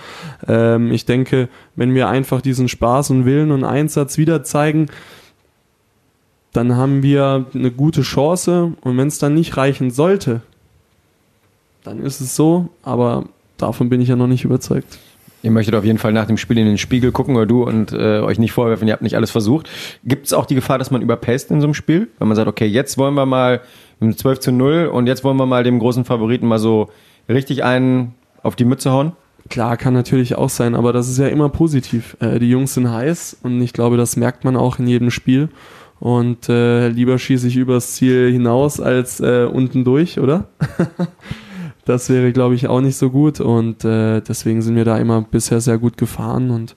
ähm, 0.45 0.91
ich 0.91 1.05
denke, 1.05 1.47
wenn 1.77 1.95
wir 1.95 2.09
einfach 2.09 2.41
diesen 2.41 2.67
Spaß 2.67 3.11
und 3.11 3.25
Willen 3.25 3.51
und 3.51 3.63
Einsatz 3.63 4.17
wieder 4.17 4.43
zeigen, 4.43 4.87
dann 6.53 6.75
haben 6.75 7.03
wir 7.03 7.45
eine 7.53 7.71
gute 7.71 8.03
Chance 8.03 8.73
und 8.81 8.97
wenn 8.97 9.07
es 9.07 9.17
dann 9.17 9.33
nicht 9.33 9.57
reichen 9.57 9.91
sollte, 9.91 10.41
dann 11.83 11.99
ist 11.99 12.21
es 12.21 12.35
so, 12.35 12.69
aber 12.83 13.25
davon 13.57 13.89
bin 13.89 14.01
ich 14.01 14.09
ja 14.09 14.15
noch 14.15 14.27
nicht 14.27 14.45
überzeugt. 14.45 14.99
Ihr 15.41 15.51
möchtet 15.51 15.75
auf 15.75 15.83
jeden 15.83 15.97
Fall 15.97 16.13
nach 16.13 16.25
dem 16.25 16.37
Spiel 16.37 16.57
in 16.57 16.65
den 16.65 16.77
Spiegel 16.77 17.11
gucken 17.11 17.35
oder 17.35 17.45
du 17.45 17.63
und 17.63 17.91
äh, 17.91 18.19
euch 18.21 18.39
nicht 18.39 18.53
vorwerfen, 18.53 18.87
ihr 18.87 18.93
habt 18.93 19.01
nicht 19.01 19.17
alles 19.17 19.31
versucht. 19.31 19.69
Gibt 20.05 20.27
es 20.27 20.33
auch 20.33 20.45
die 20.45 20.55
Gefahr, 20.55 20.77
dass 20.77 20.89
man 20.89 21.01
überpaced 21.01 21.51
in 21.51 21.59
so 21.59 21.67
einem 21.67 21.73
Spiel? 21.73 22.07
Wenn 22.17 22.29
man 22.29 22.37
sagt, 22.37 22.47
okay, 22.47 22.65
jetzt 22.65 22.97
wollen 22.97 23.13
wir 23.15 23.25
mal 23.25 23.59
mit 23.99 24.17
12 24.17 24.39
zu 24.39 24.51
0 24.53 24.87
und 24.87 25.07
jetzt 25.07 25.25
wollen 25.25 25.35
wir 25.35 25.45
mal 25.45 25.63
dem 25.63 25.79
großen 25.79 26.05
Favoriten 26.05 26.47
mal 26.47 26.59
so 26.59 26.89
richtig 27.27 27.63
einen 27.63 28.13
auf 28.41 28.55
die 28.55 28.63
Mütze 28.63 28.91
hauen? 28.91 29.13
Klar, 29.49 29.75
kann 29.75 29.93
natürlich 29.93 30.35
auch 30.35 30.49
sein, 30.49 30.75
aber 30.75 30.93
das 30.93 31.09
ist 31.09 31.17
ja 31.17 31.27
immer 31.27 31.49
positiv. 31.49 32.15
Äh, 32.21 32.39
die 32.39 32.49
Jungs 32.49 32.73
sind 32.75 32.89
heiß 32.89 33.37
und 33.43 33.61
ich 33.61 33.73
glaube, 33.73 33.97
das 33.97 34.15
merkt 34.15 34.45
man 34.45 34.55
auch 34.55 34.79
in 34.79 34.87
jedem 34.87 35.11
Spiel. 35.11 35.49
Und 36.03 36.49
äh, 36.49 36.89
lieber 36.89 37.17
schieße 37.17 37.47
ich 37.47 37.55
übers 37.55 37.93
Ziel 37.93 38.29
hinaus 38.29 38.81
als 38.81 39.21
äh, 39.21 39.47
unten 39.49 39.85
durch, 39.85 40.19
oder? 40.19 40.49
das 41.85 42.09
wäre, 42.09 42.33
glaube 42.33 42.55
ich, 42.55 42.67
auch 42.67 42.81
nicht 42.81 42.97
so 42.97 43.09
gut. 43.09 43.39
Und 43.39 43.85
äh, 43.85 44.19
deswegen 44.19 44.61
sind 44.61 44.75
wir 44.75 44.83
da 44.83 44.97
immer 44.97 45.21
bisher 45.21 45.61
sehr 45.61 45.77
gut 45.77 45.95
gefahren. 45.95 46.51
Und 46.51 46.75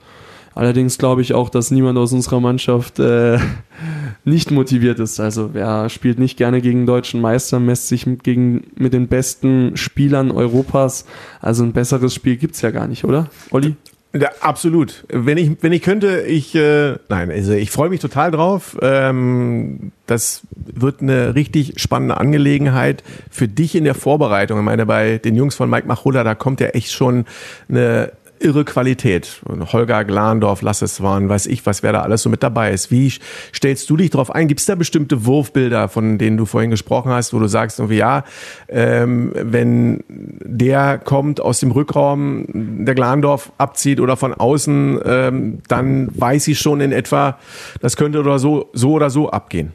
allerdings 0.54 0.96
glaube 0.96 1.22
ich 1.22 1.34
auch, 1.34 1.48
dass 1.48 1.72
niemand 1.72 1.98
aus 1.98 2.12
unserer 2.12 2.38
Mannschaft 2.38 3.00
äh, 3.00 3.40
nicht 4.24 4.52
motiviert 4.52 5.00
ist. 5.00 5.18
Also 5.18 5.54
wer 5.54 5.88
spielt 5.88 6.20
nicht 6.20 6.36
gerne 6.36 6.60
gegen 6.60 6.86
deutschen 6.86 7.20
Meister, 7.20 7.58
messt 7.58 7.88
sich 7.88 8.06
mit, 8.06 8.22
gegen, 8.22 8.68
mit 8.76 8.92
den 8.92 9.08
besten 9.08 9.76
Spielern 9.76 10.30
Europas. 10.30 11.04
Also 11.40 11.64
ein 11.64 11.72
besseres 11.72 12.14
Spiel 12.14 12.36
gibt's 12.36 12.62
ja 12.62 12.70
gar 12.70 12.86
nicht, 12.86 13.02
oder? 13.02 13.28
Olli? 13.50 13.74
Ja, 14.18 14.30
absolut. 14.40 15.04
Wenn 15.08 15.36
ich, 15.36 15.62
wenn 15.62 15.72
ich 15.72 15.82
könnte, 15.82 16.22
ich, 16.22 16.54
äh, 16.54 16.94
nein, 17.08 17.30
also 17.30 17.52
ich 17.52 17.70
freue 17.70 17.88
mich 17.88 18.00
total 18.00 18.30
drauf. 18.30 18.76
Ähm, 18.80 19.92
das 20.06 20.42
wird 20.54 21.02
eine 21.02 21.34
richtig 21.34 21.80
spannende 21.80 22.16
Angelegenheit 22.16 23.02
für 23.30 23.48
dich 23.48 23.74
in 23.74 23.84
der 23.84 23.94
Vorbereitung. 23.94 24.58
Ich 24.58 24.64
meine, 24.64 24.86
bei 24.86 25.18
den 25.18 25.34
Jungs 25.34 25.54
von 25.54 25.68
Mike 25.68 25.86
Machulla, 25.86 26.24
da 26.24 26.34
kommt 26.34 26.60
ja 26.60 26.68
echt 26.68 26.92
schon 26.92 27.26
eine 27.68 28.12
irre 28.40 28.64
Qualität. 28.64 29.40
Holger 29.72 30.04
Glandorf, 30.04 30.62
lass 30.62 30.82
es 30.82 31.02
waren, 31.02 31.28
weiß 31.28 31.46
ich, 31.46 31.64
was 31.66 31.82
wer 31.82 31.92
da 31.92 32.02
alles 32.02 32.22
so 32.22 32.30
mit 32.30 32.42
dabei 32.42 32.72
ist. 32.72 32.90
Wie 32.90 33.12
stellst 33.54 33.88
du 33.90 33.96
dich 33.96 34.10
drauf 34.10 34.30
ein? 34.34 34.48
Gibt 34.48 34.60
es 34.60 34.66
da 34.66 34.74
bestimmte 34.74 35.24
Wurfbilder, 35.26 35.88
von 35.88 36.18
denen 36.18 36.36
du 36.36 36.44
vorhin 36.44 36.70
gesprochen 36.70 37.10
hast, 37.10 37.32
wo 37.32 37.38
du 37.38 37.46
sagst, 37.46 37.78
irgendwie, 37.78 37.98
ja, 37.98 38.24
ähm, 38.68 39.32
wenn 39.34 40.04
der 40.08 40.98
kommt 40.98 41.40
aus 41.40 41.60
dem 41.60 41.70
Rückraum, 41.70 42.46
der 42.48 42.94
Glandorf 42.94 43.52
abzieht 43.58 44.00
oder 44.00 44.16
von 44.16 44.34
außen, 44.34 45.00
ähm, 45.04 45.58
dann 45.68 46.08
weiß 46.14 46.48
ich 46.48 46.58
schon 46.58 46.80
in 46.80 46.92
etwa, 46.92 47.38
das 47.80 47.96
könnte 47.96 48.20
oder 48.20 48.38
so, 48.38 48.70
so 48.72 48.92
oder 48.92 49.10
so 49.10 49.30
abgehen. 49.30 49.72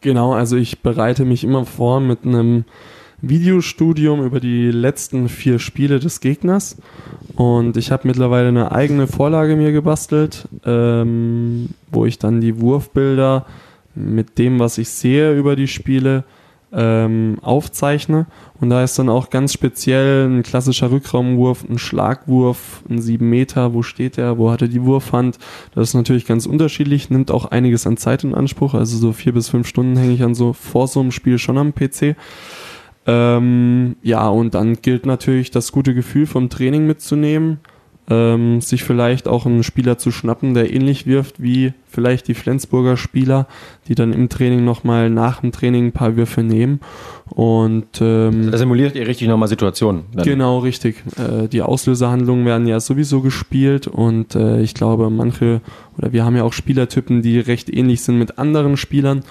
Genau, 0.00 0.32
also 0.32 0.56
ich 0.56 0.80
bereite 0.80 1.24
mich 1.24 1.42
immer 1.42 1.64
vor 1.64 2.00
mit 2.00 2.24
einem 2.24 2.64
Videostudium 3.20 4.24
über 4.24 4.38
die 4.38 4.70
letzten 4.70 5.28
vier 5.28 5.58
Spiele 5.58 5.98
des 5.98 6.20
Gegners. 6.20 6.76
Und 7.38 7.76
ich 7.76 7.92
habe 7.92 8.08
mittlerweile 8.08 8.48
eine 8.48 8.72
eigene 8.72 9.06
Vorlage 9.06 9.54
mir 9.54 9.70
gebastelt, 9.70 10.48
ähm, 10.66 11.68
wo 11.92 12.04
ich 12.04 12.18
dann 12.18 12.40
die 12.40 12.60
Wurfbilder 12.60 13.46
mit 13.94 14.38
dem, 14.38 14.58
was 14.58 14.76
ich 14.76 14.88
sehe 14.88 15.38
über 15.38 15.54
die 15.54 15.68
Spiele, 15.68 16.24
ähm, 16.72 17.38
aufzeichne. 17.40 18.26
Und 18.60 18.70
da 18.70 18.82
ist 18.82 18.98
dann 18.98 19.08
auch 19.08 19.30
ganz 19.30 19.52
speziell 19.52 20.28
ein 20.28 20.42
klassischer 20.42 20.90
Rückraumwurf, 20.90 21.62
ein 21.62 21.78
Schlagwurf, 21.78 22.82
ein 22.90 23.00
7 23.00 23.30
Meter, 23.30 23.72
wo 23.72 23.84
steht 23.84 24.18
er, 24.18 24.36
wo 24.36 24.50
hat 24.50 24.62
er 24.62 24.68
die 24.68 24.82
Wurfhand. 24.82 25.38
Das 25.76 25.90
ist 25.90 25.94
natürlich 25.94 26.26
ganz 26.26 26.44
unterschiedlich, 26.44 27.08
nimmt 27.08 27.30
auch 27.30 27.44
einiges 27.44 27.86
an 27.86 27.96
Zeit 27.98 28.24
in 28.24 28.34
Anspruch. 28.34 28.74
Also 28.74 28.98
so 28.98 29.12
vier 29.12 29.32
bis 29.32 29.48
fünf 29.48 29.68
Stunden 29.68 29.96
hänge 29.96 30.14
ich 30.14 30.24
an 30.24 30.34
so 30.34 30.54
vor 30.54 30.88
so 30.88 30.98
einem 30.98 31.12
Spiel 31.12 31.38
schon 31.38 31.56
am 31.56 31.72
PC. 31.72 32.16
Ähm, 33.08 33.96
ja, 34.02 34.28
und 34.28 34.54
dann 34.54 34.74
gilt 34.82 35.06
natürlich 35.06 35.50
das 35.50 35.72
gute 35.72 35.94
Gefühl 35.94 36.26
vom 36.26 36.50
Training 36.50 36.86
mitzunehmen. 36.86 37.58
Ähm, 38.10 38.60
sich 38.60 38.84
vielleicht 38.84 39.28
auch 39.28 39.44
einen 39.44 39.62
Spieler 39.62 39.98
zu 39.98 40.10
schnappen, 40.10 40.54
der 40.54 40.72
ähnlich 40.72 41.06
wirft 41.06 41.42
wie 41.42 41.74
vielleicht 41.86 42.28
die 42.28 42.34
Flensburger 42.34 42.96
Spieler, 42.96 43.46
die 43.86 43.94
dann 43.94 44.12
im 44.12 44.28
Training 44.28 44.64
nochmal 44.64 45.10
nach 45.10 45.40
dem 45.40 45.52
Training 45.52 45.86
ein 45.86 45.92
paar 45.92 46.16
Würfe 46.16 46.42
nehmen. 46.42 46.80
Und 47.28 48.00
ähm, 48.00 48.50
Da 48.50 48.56
simuliert 48.56 48.94
ihr 48.94 49.06
richtig 49.06 49.28
nochmal 49.28 49.48
Situationen. 49.48 50.04
dann. 50.12 50.24
Genau, 50.24 50.58
richtig. 50.58 51.02
Äh, 51.18 51.48
die 51.48 51.60
Auslöserhandlungen 51.60 52.46
werden 52.46 52.66
ja 52.66 52.80
sowieso 52.80 53.20
gespielt 53.20 53.86
und 53.86 54.34
äh, 54.34 54.60
ich 54.62 54.74
glaube, 54.74 55.10
manche 55.10 55.60
oder 55.98 56.12
wir 56.12 56.24
haben 56.24 56.36
ja 56.36 56.44
auch 56.44 56.52
Spielertypen, 56.52 57.22
die 57.22 57.38
recht 57.38 57.68
ähnlich 57.68 58.02
sind 58.02 58.18
mit 58.18 58.38
anderen 58.38 58.76
Spielern 58.76 59.22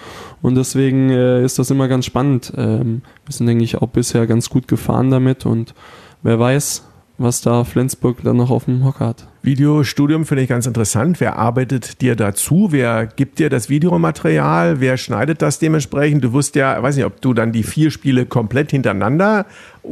und 0.42 0.56
deswegen 0.56 1.10
äh, 1.10 1.44
ist 1.44 1.58
das 1.58 1.72
immer 1.72 1.88
ganz 1.88 2.06
spannend. 2.06 2.54
Ähm, 2.56 3.02
wir 3.26 3.34
sind, 3.34 3.48
denke 3.48 3.64
ich, 3.64 3.78
auch 3.78 3.88
bisher 3.88 4.28
ganz 4.28 4.50
gut 4.50 4.68
gefahren 4.68 5.10
damit 5.10 5.46
und 5.46 5.74
wer 6.22 6.40
weiß, 6.40 6.84
was 7.18 7.42
da 7.42 7.64
Flensburg 7.64 8.18
dann 8.24 8.38
noch 8.38 8.52
auf 8.52 8.66
dem 8.66 8.84
Hocker 8.84 9.08
hat. 9.08 9.28
Videostudium 9.42 10.26
finde 10.26 10.44
ich 10.44 10.50
ganz 10.50 10.68
interessant. 10.68 11.20
Wer 11.20 11.38
arbeitet 11.38 12.02
dir 12.02 12.16
dazu? 12.16 12.68
Wer 12.72 13.08
gibt 13.08 13.40
dir 13.40 13.50
das 13.50 13.70
Videomaterial? 13.70 14.80
Wer 14.80 14.98
schneidet 14.98 15.42
das 15.42 15.58
dementsprechend? 15.58 16.24
Du 16.24 16.34
wirst 16.34 16.56
ja, 16.56 16.82
weiß 16.82 16.98
nicht, 16.98 17.06
ob 17.06 17.22
du 17.22 17.34
dann 17.34 17.52
die 17.52 17.64
vier 17.64 17.90
Spiele 17.92 18.26
komplett 18.26 18.72
hintereinander 18.72 19.46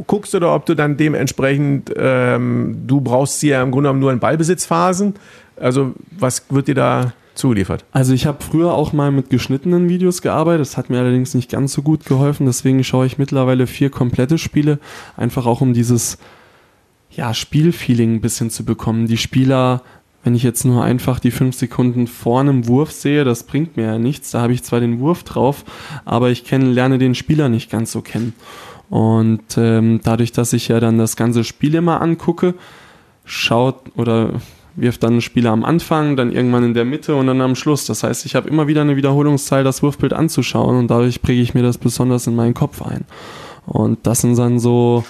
guckst 0.06 0.34
oder 0.34 0.54
ob 0.54 0.66
du 0.66 0.74
dann 0.74 0.96
dementsprechend, 0.96 1.92
ähm, 1.96 2.82
du 2.86 3.00
brauchst 3.00 3.40
sie 3.40 3.48
ja 3.48 3.62
im 3.62 3.70
Grunde 3.70 3.88
genommen 3.88 4.00
nur 4.00 4.12
in 4.12 4.20
Ballbesitzphasen. 4.20 5.14
Also 5.58 5.94
was 6.10 6.44
wird 6.50 6.68
dir 6.68 6.74
da 6.74 7.12
zugeliefert? 7.34 7.84
Also 7.92 8.12
ich 8.12 8.26
habe 8.26 8.42
früher 8.42 8.74
auch 8.74 8.92
mal 8.92 9.10
mit 9.10 9.30
geschnittenen 9.30 9.88
Videos 9.88 10.22
gearbeitet, 10.22 10.60
das 10.60 10.76
hat 10.76 10.90
mir 10.90 10.98
allerdings 10.98 11.34
nicht 11.34 11.50
ganz 11.50 11.72
so 11.72 11.82
gut 11.82 12.04
geholfen, 12.04 12.46
deswegen 12.46 12.82
schaue 12.84 13.06
ich 13.06 13.18
mittlerweile 13.18 13.66
vier 13.66 13.90
komplette 13.90 14.38
Spiele, 14.38 14.78
einfach 15.16 15.46
auch 15.46 15.60
um 15.60 15.72
dieses 15.72 16.18
ja, 17.16 17.32
Spielfeeling 17.32 18.14
ein 18.14 18.20
bisschen 18.20 18.50
zu 18.50 18.64
bekommen. 18.64 19.06
Die 19.06 19.16
Spieler, 19.16 19.82
wenn 20.22 20.34
ich 20.34 20.42
jetzt 20.42 20.64
nur 20.64 20.84
einfach 20.84 21.18
die 21.18 21.30
fünf 21.30 21.56
Sekunden 21.56 22.06
vor 22.06 22.40
einem 22.40 22.68
Wurf 22.68 22.92
sehe, 22.92 23.24
das 23.24 23.44
bringt 23.44 23.76
mir 23.76 23.86
ja 23.86 23.98
nichts. 23.98 24.30
Da 24.30 24.42
habe 24.42 24.52
ich 24.52 24.62
zwar 24.62 24.80
den 24.80 25.00
Wurf 25.00 25.24
drauf, 25.24 25.64
aber 26.04 26.30
ich 26.30 26.44
kenn, 26.44 26.72
lerne 26.72 26.98
den 26.98 27.14
Spieler 27.14 27.48
nicht 27.48 27.70
ganz 27.70 27.90
so 27.90 28.02
kennen. 28.02 28.34
Und 28.90 29.56
ähm, 29.56 30.00
dadurch, 30.04 30.32
dass 30.32 30.52
ich 30.52 30.68
ja 30.68 30.78
dann 30.78 30.98
das 30.98 31.16
ganze 31.16 31.42
Spiel 31.42 31.74
immer 31.74 32.02
angucke, 32.02 32.54
schaut 33.24 33.80
oder 33.96 34.34
wirft 34.76 35.02
dann 35.02 35.16
ein 35.16 35.22
Spieler 35.22 35.50
am 35.52 35.64
Anfang, 35.64 36.16
dann 36.16 36.30
irgendwann 36.30 36.62
in 36.62 36.74
der 36.74 36.84
Mitte 36.84 37.16
und 37.16 37.26
dann 37.26 37.40
am 37.40 37.56
Schluss. 37.56 37.86
Das 37.86 38.02
heißt, 38.02 38.26
ich 38.26 38.34
habe 38.34 38.48
immer 38.48 38.66
wieder 38.66 38.82
eine 38.82 38.96
Wiederholungszahl, 38.96 39.64
das 39.64 39.82
Wurfbild 39.82 40.12
anzuschauen 40.12 40.76
und 40.76 40.88
dadurch 40.88 41.22
präge 41.22 41.40
ich 41.40 41.54
mir 41.54 41.62
das 41.62 41.78
besonders 41.78 42.26
in 42.26 42.36
meinen 42.36 42.52
Kopf 42.52 42.82
ein. 42.82 43.06
Und 43.64 44.06
das 44.06 44.20
sind 44.20 44.38
dann 44.38 44.60
so, 44.60 45.02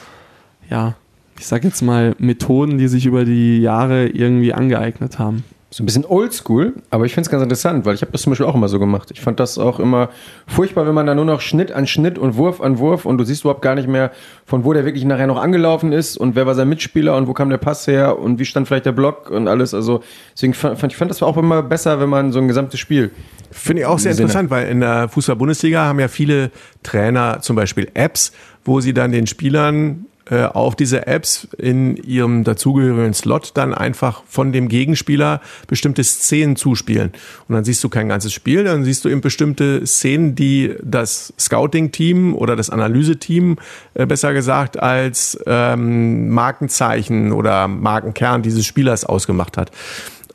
ja, 0.70 0.94
ich 1.38 1.46
sag 1.46 1.64
jetzt 1.64 1.82
mal, 1.82 2.14
Methoden, 2.18 2.78
die 2.78 2.88
sich 2.88 3.06
über 3.06 3.24
die 3.24 3.60
Jahre 3.60 4.06
irgendwie 4.06 4.52
angeeignet 4.52 5.18
haben. 5.18 5.44
So 5.68 5.82
ein 5.82 5.86
bisschen 5.86 6.06
oldschool, 6.06 6.74
aber 6.90 7.06
ich 7.06 7.12
finde 7.12 7.26
es 7.26 7.30
ganz 7.30 7.42
interessant, 7.42 7.84
weil 7.84 7.94
ich 7.94 8.00
habe 8.00 8.12
das 8.12 8.22
zum 8.22 8.30
Beispiel 8.30 8.46
auch 8.46 8.54
immer 8.54 8.68
so 8.68 8.78
gemacht. 8.78 9.10
Ich 9.12 9.20
fand 9.20 9.40
das 9.40 9.58
auch 9.58 9.80
immer 9.80 10.10
furchtbar, 10.46 10.86
wenn 10.86 10.94
man 10.94 11.06
da 11.06 11.14
nur 11.14 11.24
noch 11.24 11.40
Schnitt 11.40 11.72
an 11.72 11.88
Schnitt 11.88 12.18
und 12.18 12.36
Wurf 12.36 12.60
an 12.60 12.78
Wurf 12.78 13.04
und 13.04 13.18
du 13.18 13.24
siehst 13.24 13.42
überhaupt 13.42 13.62
gar 13.62 13.74
nicht 13.74 13.88
mehr, 13.88 14.12
von 14.46 14.64
wo 14.64 14.72
der 14.72 14.84
wirklich 14.84 15.04
nachher 15.04 15.26
noch 15.26 15.42
angelaufen 15.42 15.92
ist 15.92 16.16
und 16.16 16.36
wer 16.36 16.46
war 16.46 16.54
sein 16.54 16.68
Mitspieler 16.68 17.16
und 17.16 17.26
wo 17.26 17.34
kam 17.34 17.50
der 17.50 17.58
Pass 17.58 17.86
her 17.88 18.18
und 18.18 18.38
wie 18.38 18.44
stand 18.44 18.68
vielleicht 18.68 18.86
der 18.86 18.92
Block 18.92 19.28
und 19.28 19.48
alles. 19.48 19.74
Also 19.74 20.02
deswegen 20.34 20.54
fand 20.54 20.84
ich 20.84 20.96
fand 20.96 21.10
das 21.10 21.22
auch 21.22 21.36
immer 21.36 21.62
besser, 21.64 22.00
wenn 22.00 22.08
man 22.08 22.30
so 22.32 22.38
ein 22.38 22.48
gesamtes 22.48 22.78
Spiel 22.78 23.10
Finde 23.50 23.82
ich 23.82 23.86
auch 23.86 23.98
sehr 23.98 24.14
Sinne. 24.14 24.26
interessant, 24.26 24.50
weil 24.50 24.68
in 24.68 24.80
der 24.80 25.08
Fußball-Bundesliga 25.08 25.84
haben 25.84 25.98
ja 25.98 26.08
viele 26.08 26.50
Trainer 26.82 27.40
zum 27.40 27.56
Beispiel 27.56 27.88
Apps, 27.94 28.32
wo 28.64 28.80
sie 28.80 28.94
dann 28.94 29.12
den 29.12 29.26
Spielern 29.26 30.06
äh, 30.28 30.42
auf 30.42 30.74
diese 30.74 31.06
Apps 31.06 31.46
in 31.56 31.96
ihrem 31.96 32.42
dazugehörigen 32.42 33.14
Slot 33.14 33.52
dann 33.54 33.72
einfach 33.72 34.24
von 34.26 34.52
dem 34.52 34.68
Gegenspieler 34.68 35.40
bestimmte 35.68 36.02
Szenen 36.02 36.56
zuspielen. 36.56 37.12
Und 37.46 37.54
dann 37.54 37.64
siehst 37.64 37.84
du 37.84 37.88
kein 37.88 38.08
ganzes 38.08 38.32
Spiel, 38.32 38.64
dann 38.64 38.82
siehst 38.82 39.04
du 39.04 39.08
eben 39.08 39.20
bestimmte 39.20 39.86
Szenen, 39.86 40.34
die 40.34 40.74
das 40.82 41.32
Scouting-Team 41.38 42.34
oder 42.34 42.56
das 42.56 42.70
Analyse-Team, 42.70 43.58
äh, 43.94 44.06
besser 44.06 44.32
gesagt, 44.32 44.82
als 44.82 45.38
ähm, 45.46 46.28
Markenzeichen 46.30 47.30
oder 47.30 47.68
Markenkern 47.68 48.42
dieses 48.42 48.66
Spielers 48.66 49.04
ausgemacht 49.04 49.56
hat. 49.56 49.70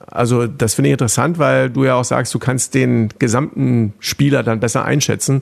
Also 0.08 0.48
das 0.48 0.74
finde 0.74 0.90
ich 0.90 0.94
interessant, 0.94 1.38
weil 1.38 1.70
du 1.70 1.86
ja 1.86 1.96
auch 1.96 2.04
sagst, 2.04 2.34
du 2.34 2.40
kannst 2.40 2.76
den 2.76 3.10
gesamten 3.20 3.94
Spieler 4.00 4.44
dann 4.44 4.60
besser 4.60 4.86
einschätzen. 4.86 5.42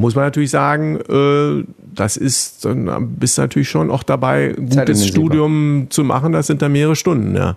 Muss 0.00 0.14
man 0.14 0.24
natürlich 0.24 0.50
sagen, 0.50 0.96
äh, 0.96 1.62
das 1.94 2.16
ist, 2.16 2.64
dann 2.64 3.16
bist 3.16 3.36
du 3.36 3.42
natürlich 3.42 3.68
schon 3.68 3.90
auch 3.90 4.02
dabei, 4.02 4.54
gutes. 4.56 5.06
Studium 5.06 5.88
zu 5.90 6.04
machen. 6.04 6.32
Das 6.32 6.46
sind 6.46 6.62
dann 6.62 6.72
mehrere 6.72 6.96
Stunden, 6.96 7.36
ja. 7.36 7.56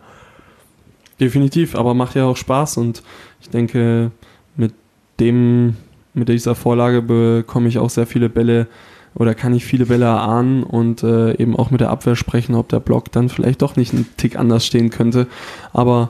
Definitiv, 1.22 1.74
aber 1.74 1.94
macht 1.94 2.16
ja 2.16 2.26
auch 2.26 2.36
Spaß 2.36 2.76
und 2.78 3.02
ich 3.40 3.50
denke, 3.50 4.12
mit 4.58 4.74
dem, 5.22 5.78
mit 6.14 6.28
dieser 6.28 6.54
Vorlage 6.54 7.02
bekomme 7.02 7.70
ich 7.70 7.78
auch 7.78 7.90
sehr 7.90 8.08
viele 8.08 8.28
Bälle 8.28 8.68
oder 9.16 9.36
kann 9.36 9.54
ich 9.54 9.64
viele 9.64 9.86
Bälle 9.86 10.04
erahnen 10.04 10.64
und 10.64 11.02
äh, 11.02 11.38
eben 11.38 11.56
auch 11.56 11.72
mit 11.72 11.80
der 11.80 11.92
Abwehr 11.92 12.18
sprechen, 12.18 12.56
ob 12.56 12.68
der 12.68 12.82
Block 12.82 13.10
dann 13.14 13.30
vielleicht 13.30 13.62
doch 13.62 13.78
nicht 13.78 13.94
einen 13.94 14.06
Tick 14.18 14.36
anders 14.36 14.66
stehen 14.66 14.90
könnte. 14.90 15.28
Aber 15.72 16.10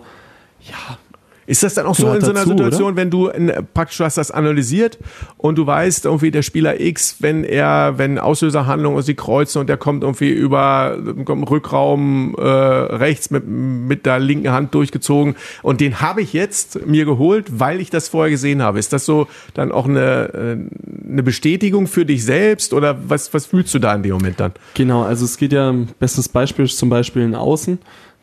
ja, 0.61 0.97
Ist 1.45 1.63
das 1.63 1.73
dann 1.73 1.85
auch 1.85 1.95
so 1.95 2.11
in 2.13 2.21
so 2.21 2.29
einer 2.29 2.39
dazu, 2.41 2.49
Situation, 2.51 2.95
wenn 2.95 3.09
du 3.09 3.27
in, 3.27 3.51
praktisch 3.73 3.97
du 3.97 4.05
hast 4.05 4.17
das 4.17 4.31
analysiert 4.31 4.97
und 5.37 5.57
du 5.57 5.65
weißt 5.65 6.05
irgendwie 6.05 6.31
der 6.31 6.41
Spieler 6.41 6.79
X, 6.79 7.17
wenn 7.19 7.43
er, 7.43 7.97
wenn 7.97 8.19
Auslöserhandlung 8.19 8.95
und 8.95 9.03
sie 9.03 9.15
kreuzen 9.15 9.59
und 9.59 9.67
der 9.67 9.77
kommt 9.77 10.03
irgendwie 10.03 10.29
über 10.29 10.97
im 10.97 11.43
Rückraum 11.43 12.35
äh, 12.37 12.43
rechts 12.43 13.29
mit, 13.29 13.47
mit 13.47 14.05
der 14.05 14.19
linken 14.19 14.51
Hand 14.51 14.73
durchgezogen 14.73 15.35
und 15.61 15.81
den 15.81 16.01
habe 16.01 16.21
ich 16.21 16.33
jetzt 16.33 16.85
mir 16.85 17.05
geholt, 17.05 17.59
weil 17.59 17.81
ich 17.81 17.89
das 17.89 18.07
vorher 18.07 18.31
gesehen 18.31 18.61
habe. 18.61 18.79
Ist 18.79 18.93
das 18.93 19.05
so 19.05 19.27
dann 19.53 19.71
auch 19.71 19.87
eine, 19.87 20.33
äh, 20.33 21.09
eine 21.11 21.23
Bestätigung 21.23 21.87
für 21.87 22.05
dich 22.05 22.23
selbst 22.23 22.73
oder 22.73 22.97
was, 23.07 23.33
was 23.33 23.47
fühlst 23.47 23.73
du 23.73 23.79
da 23.79 23.93
in 23.93 24.03
dem 24.03 24.13
Moment 24.13 24.39
dann? 24.39 24.53
Genau, 24.75 25.03
also 25.03 25.25
es 25.25 25.37
geht 25.37 25.53
ja, 25.53 25.73
bestes 25.99 26.29
Beispiel 26.29 26.65
ist 26.65 26.77
zum 26.77 26.89
Beispiel 26.89 27.23
ein 27.23 27.35
Außen, 27.35 27.79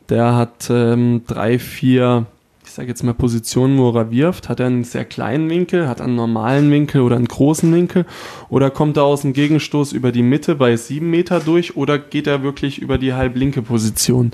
der 0.08 0.34
hat 0.34 0.68
ähm, 0.70 1.22
drei, 1.26 1.58
vier, 1.58 2.26
ich 2.70 2.76
sage 2.76 2.86
jetzt 2.86 3.02
mal 3.02 3.14
Positionen, 3.14 3.78
wo 3.78 3.90
er 3.90 4.12
wirft, 4.12 4.48
hat 4.48 4.60
er 4.60 4.66
einen 4.66 4.84
sehr 4.84 5.04
kleinen 5.04 5.50
Winkel, 5.50 5.88
hat 5.88 6.00
einen 6.00 6.14
normalen 6.14 6.70
Winkel 6.70 7.00
oder 7.00 7.16
einen 7.16 7.26
großen 7.26 7.74
Winkel? 7.74 8.06
Oder 8.48 8.70
kommt 8.70 8.96
er 8.96 9.02
aus 9.02 9.22
dem 9.22 9.32
Gegenstoß 9.32 9.92
über 9.92 10.12
die 10.12 10.22
Mitte 10.22 10.54
bei 10.54 10.76
sieben 10.76 11.10
Meter 11.10 11.40
durch? 11.40 11.76
Oder 11.76 11.98
geht 11.98 12.28
er 12.28 12.44
wirklich 12.44 12.80
über 12.80 12.96
die 12.96 13.12
halblinke 13.12 13.62
Position? 13.62 14.30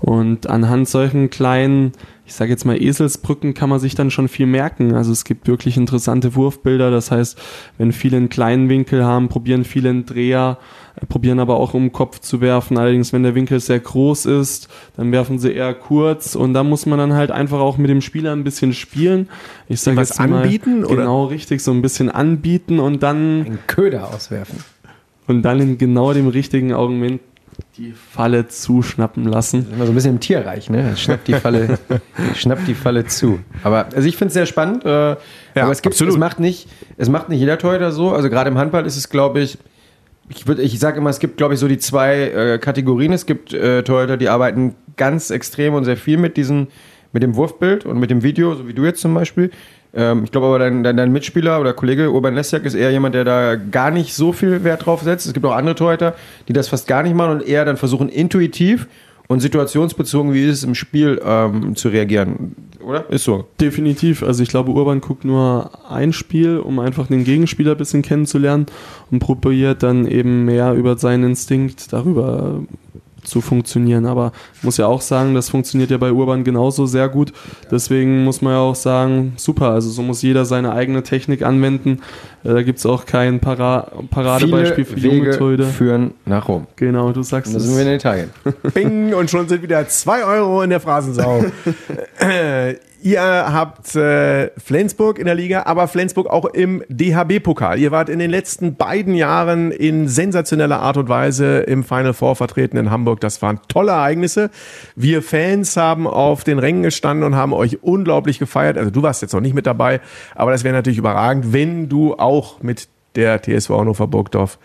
Und 0.00 0.46
anhand 0.46 0.88
solchen 0.88 1.28
kleinen 1.28 1.92
ich 2.26 2.32
sage 2.32 2.50
jetzt 2.50 2.64
mal 2.64 2.80
Eselsbrücken 2.80 3.52
kann 3.52 3.68
man 3.68 3.80
sich 3.80 3.94
dann 3.94 4.10
schon 4.10 4.28
viel 4.28 4.46
merken. 4.46 4.94
Also 4.94 5.12
es 5.12 5.24
gibt 5.24 5.46
wirklich 5.46 5.76
interessante 5.76 6.34
Wurfbilder. 6.34 6.90
Das 6.90 7.10
heißt, 7.10 7.38
wenn 7.76 7.92
viele 7.92 8.16
einen 8.16 8.30
kleinen 8.30 8.70
Winkel 8.70 9.04
haben, 9.04 9.28
probieren 9.28 9.64
viele 9.64 9.90
einen 9.90 10.06
Dreher, 10.06 10.58
äh, 10.96 11.04
probieren 11.04 11.38
aber 11.38 11.56
auch 11.56 11.74
um 11.74 11.84
den 11.84 11.92
Kopf 11.92 12.20
zu 12.20 12.40
werfen. 12.40 12.78
Allerdings, 12.78 13.12
wenn 13.12 13.24
der 13.24 13.34
Winkel 13.34 13.60
sehr 13.60 13.78
groß 13.78 14.24
ist, 14.24 14.68
dann 14.96 15.12
werfen 15.12 15.38
sie 15.38 15.52
eher 15.52 15.74
kurz 15.74 16.34
und 16.34 16.54
da 16.54 16.64
muss 16.64 16.86
man 16.86 16.98
dann 16.98 17.12
halt 17.12 17.30
einfach 17.30 17.60
auch 17.60 17.76
mit 17.76 17.90
dem 17.90 18.00
Spieler 18.00 18.32
ein 18.32 18.44
bisschen 18.44 18.72
spielen. 18.72 19.28
Ich 19.68 19.82
sage 19.82 20.00
jetzt 20.00 20.18
mal, 20.18 20.32
anbieten, 20.32 20.84
oder? 20.84 20.96
Genau, 20.96 21.26
richtig, 21.26 21.62
so 21.62 21.72
ein 21.72 21.82
bisschen 21.82 22.10
anbieten 22.10 22.80
und 22.80 23.02
dann 23.02 23.44
einen 23.44 23.58
Köder 23.66 24.08
auswerfen. 24.14 24.64
und 25.26 25.42
dann 25.42 25.60
in 25.60 25.76
genau 25.76 26.14
dem 26.14 26.28
richtigen 26.28 26.72
Augenblick 26.72 27.20
die 27.76 27.92
Falle 27.92 28.48
zuschnappen 28.48 29.24
lassen. 29.24 29.66
Immer 29.72 29.86
so 29.86 29.92
ein 29.92 29.94
bisschen 29.94 30.14
im 30.14 30.20
Tierreich, 30.20 30.70
ne? 30.70 30.96
Schnappt 30.96 31.28
die 31.28 31.34
Falle, 31.34 31.78
schnappt 32.34 32.68
die 32.68 32.74
Falle 32.74 33.06
zu. 33.06 33.40
Aber 33.62 33.86
also 33.94 34.08
ich 34.08 34.16
finde 34.16 34.28
es 34.28 34.34
sehr 34.34 34.46
spannend. 34.46 34.84
Äh, 34.84 34.88
aber 34.88 35.70
es 35.70 35.82
gibt, 35.82 35.94
absolut. 35.94 36.14
es 36.14 36.18
macht 36.18 36.40
nicht, 36.40 36.68
es 36.96 37.08
macht 37.08 37.28
nicht 37.28 37.40
jeder 37.40 37.58
Torhüter 37.58 37.92
so. 37.92 38.12
Also 38.12 38.30
gerade 38.30 38.50
im 38.50 38.58
Handball 38.58 38.86
ist 38.86 38.96
es, 38.96 39.08
glaube 39.08 39.40
ich, 39.40 39.58
ich 40.28 40.46
würde, 40.46 40.62
ich 40.62 40.78
sage 40.78 40.98
immer, 40.98 41.10
es 41.10 41.18
gibt, 41.18 41.36
glaube 41.36 41.54
ich, 41.54 41.60
so 41.60 41.68
die 41.68 41.78
zwei 41.78 42.22
äh, 42.22 42.58
Kategorien. 42.58 43.12
Es 43.12 43.26
gibt 43.26 43.52
äh, 43.52 43.82
Torhüter, 43.82 44.16
die 44.16 44.28
arbeiten 44.28 44.74
ganz 44.96 45.30
extrem 45.30 45.74
und 45.74 45.84
sehr 45.84 45.96
viel 45.96 46.16
mit 46.16 46.36
diesen, 46.36 46.68
mit 47.12 47.22
dem 47.22 47.36
Wurfbild 47.36 47.84
und 47.84 47.98
mit 47.98 48.10
dem 48.10 48.22
Video, 48.22 48.54
so 48.54 48.66
wie 48.66 48.74
du 48.74 48.84
jetzt 48.84 49.00
zum 49.00 49.14
Beispiel. 49.14 49.50
Ähm, 49.94 50.24
ich 50.24 50.32
glaube 50.32 50.48
aber, 50.48 50.58
dein, 50.58 50.82
dein, 50.82 50.96
dein 50.96 51.12
Mitspieler 51.12 51.60
oder 51.60 51.72
Kollege 51.72 52.10
Urban 52.10 52.34
Lesjak 52.34 52.64
ist 52.64 52.74
eher 52.74 52.90
jemand, 52.90 53.14
der 53.14 53.24
da 53.24 53.56
gar 53.56 53.90
nicht 53.90 54.14
so 54.14 54.32
viel 54.32 54.64
Wert 54.64 54.86
drauf 54.86 55.02
setzt. 55.02 55.26
Es 55.26 55.32
gibt 55.32 55.46
auch 55.46 55.54
andere 55.54 55.74
Torhüter, 55.74 56.14
die 56.48 56.52
das 56.52 56.68
fast 56.68 56.86
gar 56.86 57.02
nicht 57.02 57.14
machen 57.14 57.32
und 57.32 57.46
eher 57.46 57.64
dann 57.64 57.76
versuchen, 57.76 58.08
intuitiv 58.08 58.88
und 59.26 59.40
situationsbezogen, 59.40 60.34
wie 60.34 60.44
ist 60.44 60.58
es 60.58 60.64
im 60.64 60.74
Spiel, 60.74 61.20
ähm, 61.24 61.76
zu 61.76 61.88
reagieren. 61.88 62.54
Oder? 62.84 63.08
Ist 63.10 63.24
so. 63.24 63.46
Definitiv. 63.60 64.22
Also 64.22 64.42
ich 64.42 64.50
glaube, 64.50 64.72
Urban 64.72 65.00
guckt 65.00 65.24
nur 65.24 65.70
ein 65.90 66.12
Spiel, 66.12 66.58
um 66.58 66.78
einfach 66.78 67.06
den 67.06 67.24
Gegenspieler 67.24 67.72
ein 67.72 67.78
bisschen 67.78 68.02
kennenzulernen 68.02 68.66
und 69.10 69.20
probiert 69.20 69.82
dann 69.82 70.06
eben 70.06 70.44
mehr 70.44 70.74
über 70.74 70.98
seinen 70.98 71.24
Instinkt 71.24 71.92
darüber 71.92 72.60
zu 73.24 73.40
funktionieren. 73.40 74.06
Aber 74.06 74.32
muss 74.62 74.76
ja 74.76 74.86
auch 74.86 75.00
sagen, 75.00 75.34
das 75.34 75.48
funktioniert 75.48 75.90
ja 75.90 75.96
bei 75.98 76.12
Urban 76.12 76.44
genauso 76.44 76.86
sehr 76.86 77.08
gut. 77.08 77.32
Deswegen 77.70 78.24
muss 78.24 78.42
man 78.42 78.52
ja 78.54 78.58
auch 78.60 78.74
sagen, 78.74 79.32
super. 79.36 79.70
Also 79.70 79.90
so 79.90 80.02
muss 80.02 80.22
jeder 80.22 80.44
seine 80.44 80.72
eigene 80.72 81.02
Technik 81.02 81.42
anwenden. 81.42 82.00
Äh, 82.44 82.54
da 82.54 82.62
gibt 82.62 82.78
es 82.78 82.86
auch 82.86 83.06
kein 83.06 83.40
Para 83.40 83.90
Paradebeispiel 84.10 84.84
für 84.84 84.98
junge 84.98 85.26
Wege 85.40 85.64
führen 85.64 86.14
nach 86.26 86.48
Rom. 86.48 86.66
Genau, 86.76 87.12
du 87.12 87.22
sagst 87.22 87.52
Da 87.52 87.58
es. 87.58 87.64
sind 87.64 87.76
wir 87.76 87.82
in 87.86 87.96
Italien. 87.96 88.30
Bing, 88.74 89.14
und 89.14 89.30
schon 89.30 89.48
sind 89.48 89.62
wieder 89.62 89.86
2 89.88 90.24
Euro 90.24 90.62
in 90.62 90.70
der 90.70 90.80
Phrasensau. 90.80 91.44
Ihr 93.04 93.20
habt 93.20 93.94
äh, 93.96 94.50
Flensburg 94.58 95.18
in 95.18 95.26
der 95.26 95.34
Liga, 95.34 95.64
aber 95.66 95.88
Flensburg 95.88 96.26
auch 96.26 96.46
im 96.46 96.82
DHB-Pokal. 96.88 97.78
Ihr 97.78 97.90
wart 97.90 98.08
in 98.08 98.18
den 98.18 98.30
letzten 98.30 98.76
beiden 98.76 99.14
Jahren 99.14 99.72
in 99.72 100.08
sensationeller 100.08 100.80
Art 100.80 100.96
und 100.96 101.10
Weise 101.10 101.58
im 101.58 101.84
Final 101.84 102.14
Four 102.14 102.34
vertreten 102.34 102.78
in 102.78 102.90
Hamburg. 102.90 103.20
Das 103.20 103.42
waren 103.42 103.60
tolle 103.68 103.92
Ereignisse. 103.92 104.50
Wir 104.96 105.20
Fans 105.20 105.76
haben 105.76 106.06
auf 106.06 106.44
den 106.44 106.58
Rängen 106.58 106.82
gestanden 106.82 107.26
und 107.26 107.36
haben 107.36 107.52
euch 107.52 107.82
unglaublich 107.82 108.38
gefeiert. 108.38 108.78
Also 108.78 108.90
du 108.90 109.02
warst 109.02 109.20
jetzt 109.20 109.34
noch 109.34 109.42
nicht 109.42 109.54
mit 109.54 109.66
dabei, 109.66 110.00
aber 110.34 110.52
das 110.52 110.64
wäre 110.64 110.74
natürlich 110.74 110.98
überragend, 110.98 111.52
wenn 111.52 111.90
du 111.90 112.14
auch 112.14 112.62
mit 112.62 112.88
der 113.16 113.42
TSV 113.42 113.68
Hannover 113.68 114.06
Burgdorf 114.06 114.58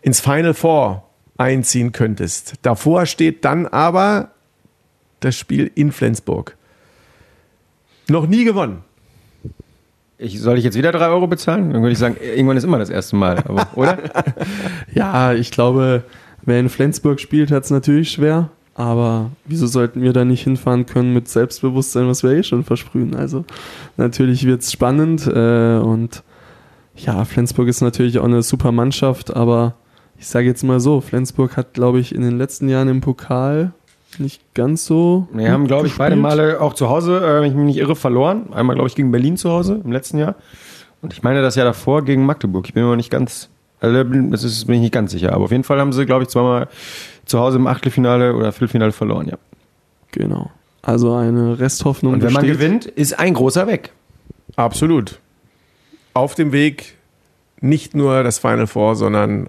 ins 0.00 0.20
Final 0.20 0.54
Four 0.54 1.10
einziehen 1.36 1.92
könntest. 1.92 2.54
Davor 2.62 3.04
steht 3.04 3.44
dann 3.44 3.66
aber 3.66 4.30
das 5.20 5.36
Spiel 5.36 5.70
in 5.74 5.92
Flensburg. 5.92 6.56
Noch 8.08 8.26
nie 8.26 8.44
gewonnen. 8.44 8.84
Ich, 10.18 10.40
soll 10.40 10.56
ich 10.56 10.64
jetzt 10.64 10.78
wieder 10.78 10.92
drei 10.92 11.08
Euro 11.08 11.26
bezahlen? 11.26 11.72
Dann 11.72 11.82
würde 11.82 11.92
ich 11.92 11.98
sagen, 11.98 12.16
irgendwann 12.20 12.56
ist 12.56 12.64
immer 12.64 12.78
das 12.78 12.88
erste 12.88 13.16
Mal, 13.16 13.38
aber, 13.38 13.68
oder? 13.74 13.98
Ja, 14.94 15.34
ich 15.34 15.50
glaube, 15.50 16.04
wer 16.42 16.58
in 16.58 16.70
Flensburg 16.70 17.20
spielt, 17.20 17.50
hat 17.50 17.64
es 17.64 17.70
natürlich 17.70 18.10
schwer. 18.10 18.50
Aber 18.74 19.30
wieso 19.46 19.66
sollten 19.66 20.02
wir 20.02 20.12
da 20.12 20.24
nicht 20.24 20.44
hinfahren 20.44 20.84
können 20.84 21.14
mit 21.14 21.28
Selbstbewusstsein, 21.28 22.08
was 22.08 22.22
wir 22.22 22.32
eh 22.32 22.42
schon 22.42 22.62
versprühen? 22.62 23.14
Also 23.14 23.44
natürlich 23.96 24.46
wird 24.46 24.60
es 24.60 24.70
spannend 24.70 25.26
äh, 25.26 25.78
und 25.78 26.22
ja, 26.94 27.24
Flensburg 27.24 27.68
ist 27.68 27.80
natürlich 27.80 28.18
auch 28.18 28.24
eine 28.24 28.42
super 28.42 28.72
Mannschaft, 28.72 29.34
aber 29.34 29.74
ich 30.18 30.26
sage 30.26 30.46
jetzt 30.46 30.62
mal 30.62 30.80
so, 30.80 31.00
Flensburg 31.00 31.56
hat, 31.56 31.74
glaube 31.74 32.00
ich, 32.00 32.14
in 32.14 32.22
den 32.22 32.36
letzten 32.36 32.68
Jahren 32.68 32.88
im 32.88 33.00
Pokal 33.00 33.72
nicht 34.18 34.42
ganz 34.54 34.86
so. 34.86 35.28
Wir 35.32 35.52
haben, 35.52 35.66
glaube 35.66 35.86
ich, 35.86 35.96
beide. 35.96 36.16
Male 36.16 36.60
auch 36.60 36.74
zu 36.74 36.88
Hause, 36.88 37.18
äh, 37.18 37.40
wenn 37.40 37.50
ich 37.50 37.54
mich 37.56 37.66
nicht 37.66 37.76
irre, 37.78 37.96
verloren. 37.96 38.52
Einmal, 38.52 38.74
glaube 38.76 38.88
ich, 38.88 38.94
gegen 38.94 39.10
Berlin 39.10 39.36
zu 39.36 39.50
Hause 39.50 39.80
im 39.84 39.92
letzten 39.92 40.18
Jahr. 40.18 40.36
Und 41.02 41.12
ich 41.12 41.22
meine 41.22 41.42
das 41.42 41.54
Jahr 41.56 41.66
davor 41.66 42.02
gegen 42.04 42.24
Magdeburg. 42.24 42.66
Ich 42.66 42.74
bin 42.74 42.82
mir 42.82 42.90
noch 42.90 42.96
nicht 42.96 43.10
ganz, 43.10 43.50
also 43.80 44.02
das 44.04 44.44
ist, 44.44 44.66
bin 44.66 44.76
ich 44.76 44.80
nicht 44.80 44.94
ganz 44.94 45.12
sicher. 45.12 45.32
Aber 45.32 45.44
auf 45.44 45.50
jeden 45.50 45.64
Fall 45.64 45.78
haben 45.78 45.92
sie, 45.92 46.06
glaube 46.06 46.22
ich, 46.22 46.28
zweimal 46.28 46.68
zu 47.26 47.38
Hause 47.38 47.58
im 47.58 47.66
Achtelfinale 47.66 48.34
oder 48.34 48.52
Viertelfinale 48.52 48.92
verloren, 48.92 49.28
ja. 49.28 49.36
Genau. 50.12 50.50
Also 50.82 51.12
eine 51.14 51.58
Resthoffnung 51.58 52.14
Und 52.14 52.22
wenn 52.22 52.32
man 52.32 52.42
besteht. 52.42 52.60
gewinnt, 52.60 52.86
ist 52.86 53.18
ein 53.18 53.34
großer 53.34 53.66
weg. 53.66 53.92
Absolut. 54.54 55.18
Auf 56.14 56.34
dem 56.34 56.52
Weg 56.52 56.96
nicht 57.60 57.94
nur 57.94 58.22
das 58.22 58.38
Final 58.38 58.66
Four, 58.66 58.96
sondern 58.96 59.48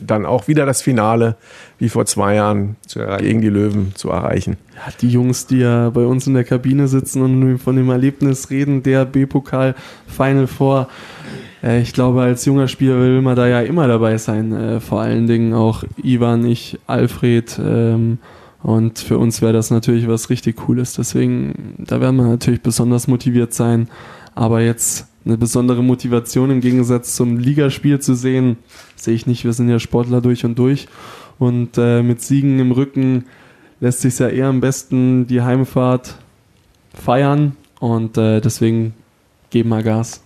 dann 0.00 0.26
auch 0.26 0.48
wieder 0.48 0.66
das 0.66 0.82
Finale, 0.82 1.36
wie 1.78 1.88
vor 1.88 2.06
zwei 2.06 2.34
Jahren, 2.34 2.76
gegen 3.18 3.40
die 3.40 3.48
Löwen 3.48 3.92
zu 3.94 4.10
erreichen. 4.10 4.56
Ja, 4.74 4.92
die 5.00 5.08
Jungs, 5.08 5.46
die 5.46 5.58
ja 5.58 5.90
bei 5.90 6.04
uns 6.04 6.26
in 6.26 6.34
der 6.34 6.44
Kabine 6.44 6.88
sitzen 6.88 7.22
und 7.22 7.58
von 7.58 7.76
dem 7.76 7.88
Erlebnis 7.90 8.50
reden, 8.50 8.82
der 8.82 9.04
B-Pokal 9.04 9.74
Final 10.08 10.46
Four. 10.46 10.88
Äh, 11.64 11.80
ich 11.80 11.92
glaube, 11.92 12.22
als 12.22 12.44
junger 12.44 12.68
Spieler 12.68 12.98
will 13.00 13.22
man 13.22 13.36
da 13.36 13.48
ja 13.48 13.60
immer 13.60 13.88
dabei 13.88 14.18
sein. 14.18 14.52
Äh, 14.52 14.80
vor 14.80 15.00
allen 15.00 15.26
Dingen 15.26 15.54
auch 15.54 15.84
Ivan, 16.02 16.44
ich, 16.44 16.78
Alfred. 16.86 17.58
Ähm, 17.58 18.18
und 18.62 18.98
für 18.98 19.18
uns 19.18 19.42
wäre 19.42 19.52
das 19.52 19.70
natürlich 19.70 20.08
was 20.08 20.30
richtig 20.30 20.56
Cooles. 20.56 20.94
Deswegen, 20.94 21.74
da 21.78 22.00
werden 22.00 22.16
wir 22.16 22.24
natürlich 22.24 22.62
besonders 22.62 23.08
motiviert 23.08 23.52
sein. 23.52 23.88
Aber 24.34 24.60
jetzt 24.60 25.06
eine 25.24 25.38
besondere 25.38 25.82
Motivation 25.82 26.50
im 26.50 26.60
Gegensatz 26.60 27.16
zum 27.16 27.38
Ligaspiel 27.38 27.98
zu 27.98 28.14
sehen, 28.14 28.58
sehe 28.96 29.14
ich 29.14 29.26
nicht. 29.26 29.44
Wir 29.44 29.52
sind 29.52 29.68
ja 29.68 29.78
Sportler 29.78 30.20
durch 30.20 30.44
und 30.44 30.58
durch. 30.58 30.86
Und 31.38 31.78
äh, 31.78 32.02
mit 32.02 32.20
Siegen 32.20 32.58
im 32.58 32.72
Rücken 32.72 33.24
lässt 33.80 34.00
sich 34.00 34.18
ja 34.18 34.28
eher 34.28 34.48
am 34.48 34.60
besten 34.60 35.26
die 35.26 35.42
Heimfahrt 35.42 36.16
feiern. 36.92 37.56
Und 37.80 38.18
äh, 38.18 38.40
deswegen 38.40 38.94
geben 39.50 39.70
wir 39.70 39.82
Gas. 39.82 40.22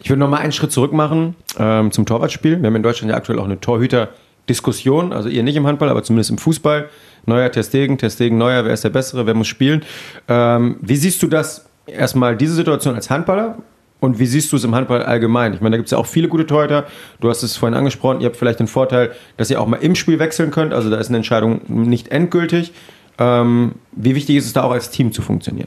Ich 0.00 0.10
würde 0.10 0.20
noch 0.20 0.30
mal 0.30 0.38
einen 0.38 0.52
Schritt 0.52 0.72
zurück 0.72 0.92
machen 0.92 1.34
ähm, 1.58 1.90
zum 1.90 2.06
Torwartspiel. 2.06 2.60
Wir 2.60 2.66
haben 2.66 2.76
in 2.76 2.82
Deutschland 2.82 3.10
ja 3.10 3.16
aktuell 3.16 3.38
auch 3.38 3.44
eine 3.44 3.60
Torhüter-Diskussion, 3.60 5.12
also 5.12 5.28
ihr 5.28 5.42
nicht 5.42 5.56
im 5.56 5.66
Handball, 5.66 5.88
aber 5.88 6.02
zumindest 6.04 6.30
im 6.30 6.38
Fußball. 6.38 6.88
Neuer, 7.26 7.50
Testegen, 7.50 7.98
Testegen, 7.98 8.38
Neuer, 8.38 8.64
wer 8.64 8.72
ist 8.72 8.84
der 8.84 8.90
Bessere, 8.90 9.26
wer 9.26 9.34
muss 9.34 9.48
spielen? 9.48 9.82
Ähm, 10.28 10.76
wie 10.80 10.96
siehst 10.96 11.22
du 11.22 11.26
das 11.26 11.67
erstmal, 11.88 12.36
diese 12.36 12.54
Situation 12.54 12.94
als 12.94 13.10
Handballer? 13.10 13.58
Und 14.00 14.20
wie 14.20 14.26
siehst 14.26 14.52
du 14.52 14.56
es 14.56 14.64
im 14.64 14.74
Handball 14.74 15.02
allgemein? 15.02 15.54
Ich 15.54 15.60
meine, 15.60 15.72
da 15.72 15.76
gibt 15.78 15.88
es 15.88 15.90
ja 15.90 15.98
auch 15.98 16.06
viele 16.06 16.28
gute 16.28 16.46
Torhüter. 16.46 16.86
Du 17.20 17.28
hast 17.28 17.42
es 17.42 17.56
vorhin 17.56 17.76
angesprochen, 17.76 18.20
ihr 18.20 18.26
habt 18.26 18.36
vielleicht 18.36 18.60
den 18.60 18.68
Vorteil, 18.68 19.10
dass 19.36 19.50
ihr 19.50 19.60
auch 19.60 19.66
mal 19.66 19.78
im 19.78 19.96
Spiel 19.96 20.20
wechseln 20.20 20.52
könnt. 20.52 20.72
Also 20.72 20.88
da 20.88 20.98
ist 20.98 21.08
eine 21.08 21.16
Entscheidung 21.16 21.62
nicht 21.66 22.08
endgültig. 22.08 22.72
Ähm, 23.18 23.72
wie 23.92 24.14
wichtig 24.14 24.36
ist 24.36 24.46
es 24.46 24.52
da 24.52 24.62
auch 24.62 24.70
als 24.70 24.90
Team 24.90 25.12
zu 25.12 25.20
funktionieren? 25.20 25.66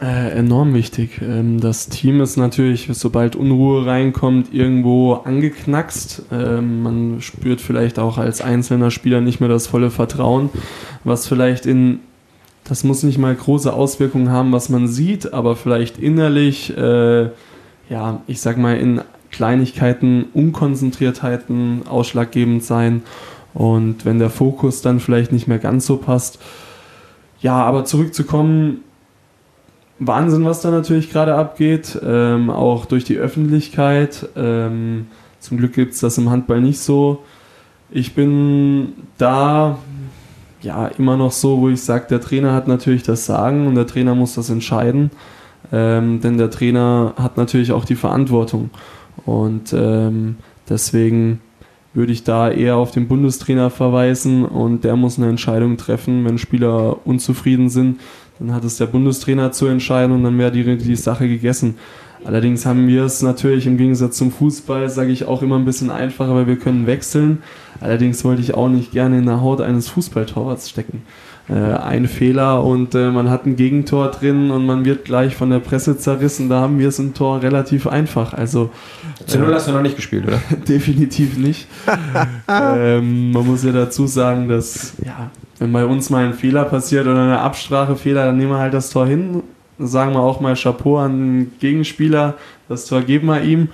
Äh, 0.00 0.30
enorm 0.30 0.72
wichtig. 0.72 1.20
Ähm, 1.20 1.60
das 1.60 1.90
Team 1.90 2.22
ist 2.22 2.38
natürlich, 2.38 2.88
sobald 2.92 3.36
Unruhe 3.36 3.84
reinkommt, 3.84 4.54
irgendwo 4.54 5.12
angeknackst. 5.12 6.22
Ähm, 6.32 6.82
man 6.82 7.20
spürt 7.20 7.60
vielleicht 7.60 7.98
auch 7.98 8.16
als 8.16 8.40
einzelner 8.40 8.90
Spieler 8.90 9.20
nicht 9.20 9.40
mehr 9.40 9.50
das 9.50 9.66
volle 9.66 9.90
Vertrauen, 9.90 10.48
was 11.04 11.26
vielleicht 11.26 11.66
in, 11.66 12.00
das 12.64 12.84
muss 12.84 13.02
nicht 13.02 13.18
mal 13.18 13.34
große 13.34 13.72
Auswirkungen 13.72 14.30
haben, 14.30 14.52
was 14.52 14.68
man 14.68 14.86
sieht, 14.86 15.32
aber 15.32 15.56
vielleicht 15.56 15.98
innerlich, 15.98 16.76
äh, 16.76 17.30
ja, 17.88 18.22
ich 18.26 18.40
sag 18.40 18.58
mal, 18.58 18.76
in 18.76 19.00
Kleinigkeiten, 19.30 20.26
Unkonzentriertheiten 20.34 21.86
ausschlaggebend 21.88 22.62
sein. 22.62 23.02
Und 23.54 24.04
wenn 24.04 24.18
der 24.18 24.30
Fokus 24.30 24.82
dann 24.82 25.00
vielleicht 25.00 25.32
nicht 25.32 25.48
mehr 25.48 25.58
ganz 25.58 25.86
so 25.86 25.96
passt. 25.96 26.38
Ja, 27.40 27.64
aber 27.64 27.84
zurückzukommen, 27.84 28.84
Wahnsinn, 29.98 30.44
was 30.44 30.62
da 30.62 30.70
natürlich 30.70 31.10
gerade 31.10 31.34
abgeht, 31.34 31.98
ähm, 32.02 32.50
auch 32.50 32.86
durch 32.86 33.04
die 33.04 33.16
Öffentlichkeit. 33.16 34.28
Ähm, 34.36 35.08
zum 35.40 35.58
Glück 35.58 35.74
gibt 35.74 35.94
es 35.94 36.00
das 36.00 36.18
im 36.18 36.30
Handball 36.30 36.60
nicht 36.60 36.80
so. 36.80 37.22
Ich 37.90 38.14
bin 38.14 38.92
da 39.18 39.78
ja 40.62 40.88
immer 40.88 41.16
noch 41.16 41.32
so, 41.32 41.60
wo 41.60 41.68
ich 41.68 41.82
sage, 41.82 42.06
der 42.10 42.20
Trainer 42.20 42.52
hat 42.52 42.68
natürlich 42.68 43.02
das 43.02 43.26
Sagen 43.26 43.66
und 43.66 43.74
der 43.74 43.86
Trainer 43.86 44.14
muss 44.14 44.34
das 44.34 44.50
entscheiden, 44.50 45.10
ähm, 45.72 46.20
denn 46.20 46.38
der 46.38 46.50
Trainer 46.50 47.14
hat 47.16 47.36
natürlich 47.36 47.72
auch 47.72 47.84
die 47.84 47.94
Verantwortung. 47.94 48.70
Und 49.24 49.72
ähm, 49.72 50.36
deswegen 50.68 51.40
würde 51.92 52.12
ich 52.12 52.24
da 52.24 52.50
eher 52.50 52.76
auf 52.76 52.92
den 52.92 53.08
Bundestrainer 53.08 53.70
verweisen 53.70 54.44
und 54.44 54.84
der 54.84 54.96
muss 54.96 55.18
eine 55.18 55.28
Entscheidung 55.28 55.76
treffen, 55.76 56.24
wenn 56.24 56.38
Spieler 56.38 57.04
unzufrieden 57.04 57.68
sind, 57.68 58.00
dann 58.38 58.54
hat 58.54 58.64
es 58.64 58.78
der 58.78 58.86
Bundestrainer 58.86 59.52
zu 59.52 59.66
entscheiden 59.66 60.14
und 60.14 60.24
dann 60.24 60.38
wäre 60.38 60.52
die, 60.52 60.76
die 60.76 60.96
Sache 60.96 61.28
gegessen. 61.28 61.76
Allerdings 62.24 62.66
haben 62.66 62.86
wir 62.86 63.04
es 63.04 63.22
natürlich 63.22 63.66
im 63.66 63.76
Gegensatz 63.76 64.16
zum 64.16 64.30
Fußball, 64.30 64.88
sage 64.90 65.10
ich 65.10 65.24
auch 65.24 65.42
immer 65.42 65.56
ein 65.56 65.64
bisschen 65.64 65.90
einfacher, 65.90 66.34
weil 66.34 66.46
wir 66.46 66.58
können 66.58 66.86
wechseln. 66.86 67.42
Allerdings 67.80 68.24
wollte 68.24 68.42
ich 68.42 68.54
auch 68.54 68.68
nicht 68.68 68.92
gerne 68.92 69.18
in 69.18 69.26
der 69.26 69.40
Haut 69.40 69.60
eines 69.60 69.88
Fußballtorwarts 69.88 70.68
stecken. 70.68 71.02
Äh, 71.48 71.54
ein 71.54 72.06
Fehler 72.06 72.62
und 72.62 72.94
äh, 72.94 73.10
man 73.10 73.30
hat 73.30 73.46
ein 73.46 73.56
Gegentor 73.56 74.10
drin 74.10 74.50
und 74.50 74.66
man 74.66 74.84
wird 74.84 75.04
gleich 75.04 75.34
von 75.34 75.50
der 75.50 75.58
Presse 75.58 75.98
zerrissen. 75.98 76.48
Da 76.48 76.60
haben 76.60 76.78
wir 76.78 76.88
es 76.88 76.98
im 76.98 77.14
Tor 77.14 77.42
relativ 77.42 77.86
einfach. 77.86 78.34
Also 78.34 78.70
Zu 79.26 79.38
Null 79.38 79.54
hast 79.54 79.66
du 79.66 79.72
noch 79.72 79.82
nicht 79.82 79.96
gespielt, 79.96 80.28
oder? 80.28 80.40
definitiv 80.68 81.38
nicht. 81.38 81.66
ähm, 82.48 83.32
man 83.32 83.46
muss 83.46 83.64
ja 83.64 83.72
dazu 83.72 84.06
sagen, 84.06 84.48
dass, 84.48 84.92
ja, 85.04 85.30
wenn 85.58 85.72
bei 85.72 85.84
uns 85.84 86.08
mal 86.10 86.24
ein 86.24 86.34
Fehler 86.34 86.64
passiert 86.64 87.06
oder 87.06 87.22
eine 87.22 87.40
Absprachefehler, 87.40 88.26
dann 88.26 88.36
nehmen 88.36 88.52
wir 88.52 88.58
halt 88.58 88.74
das 88.74 88.90
Tor 88.90 89.06
hin. 89.06 89.42
Sagen 89.80 90.12
wir 90.12 90.20
auch 90.20 90.40
mal 90.40 90.54
Chapeau 90.54 90.98
an 90.98 91.18
den 91.18 91.52
Gegenspieler, 91.58 92.34
das 92.68 92.86
Tor 92.86 93.02
geben 93.02 93.26
wir 93.28 93.42
ihm. 93.42 93.68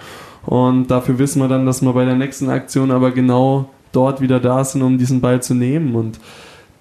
Und 0.44 0.88
dafür 0.88 1.18
wissen 1.18 1.40
wir 1.40 1.48
dann, 1.48 1.66
dass 1.66 1.82
wir 1.82 1.92
bei 1.92 2.04
der 2.04 2.14
nächsten 2.14 2.48
Aktion 2.48 2.90
aber 2.90 3.10
genau 3.10 3.68
dort 3.92 4.20
wieder 4.20 4.38
da 4.38 4.62
sind, 4.64 4.82
um 4.82 4.98
diesen 4.98 5.20
Ball 5.20 5.42
zu 5.42 5.54
nehmen. 5.54 5.94
Und 5.96 6.20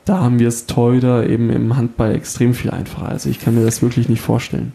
da 0.06 0.20
haben 0.20 0.38
wir 0.40 0.48
es 0.48 0.68
Torhüter 0.68 1.28
eben 1.28 1.50
im 1.50 1.76
Handball 1.76 2.14
extrem 2.14 2.54
viel 2.54 2.70
einfacher. 2.70 3.10
Also 3.10 3.30
ich 3.30 3.40
kann 3.40 3.56
mir 3.56 3.66
das 3.66 3.82
wirklich 3.82 4.08
nicht 4.08 4.22
vorstellen. 4.22 4.74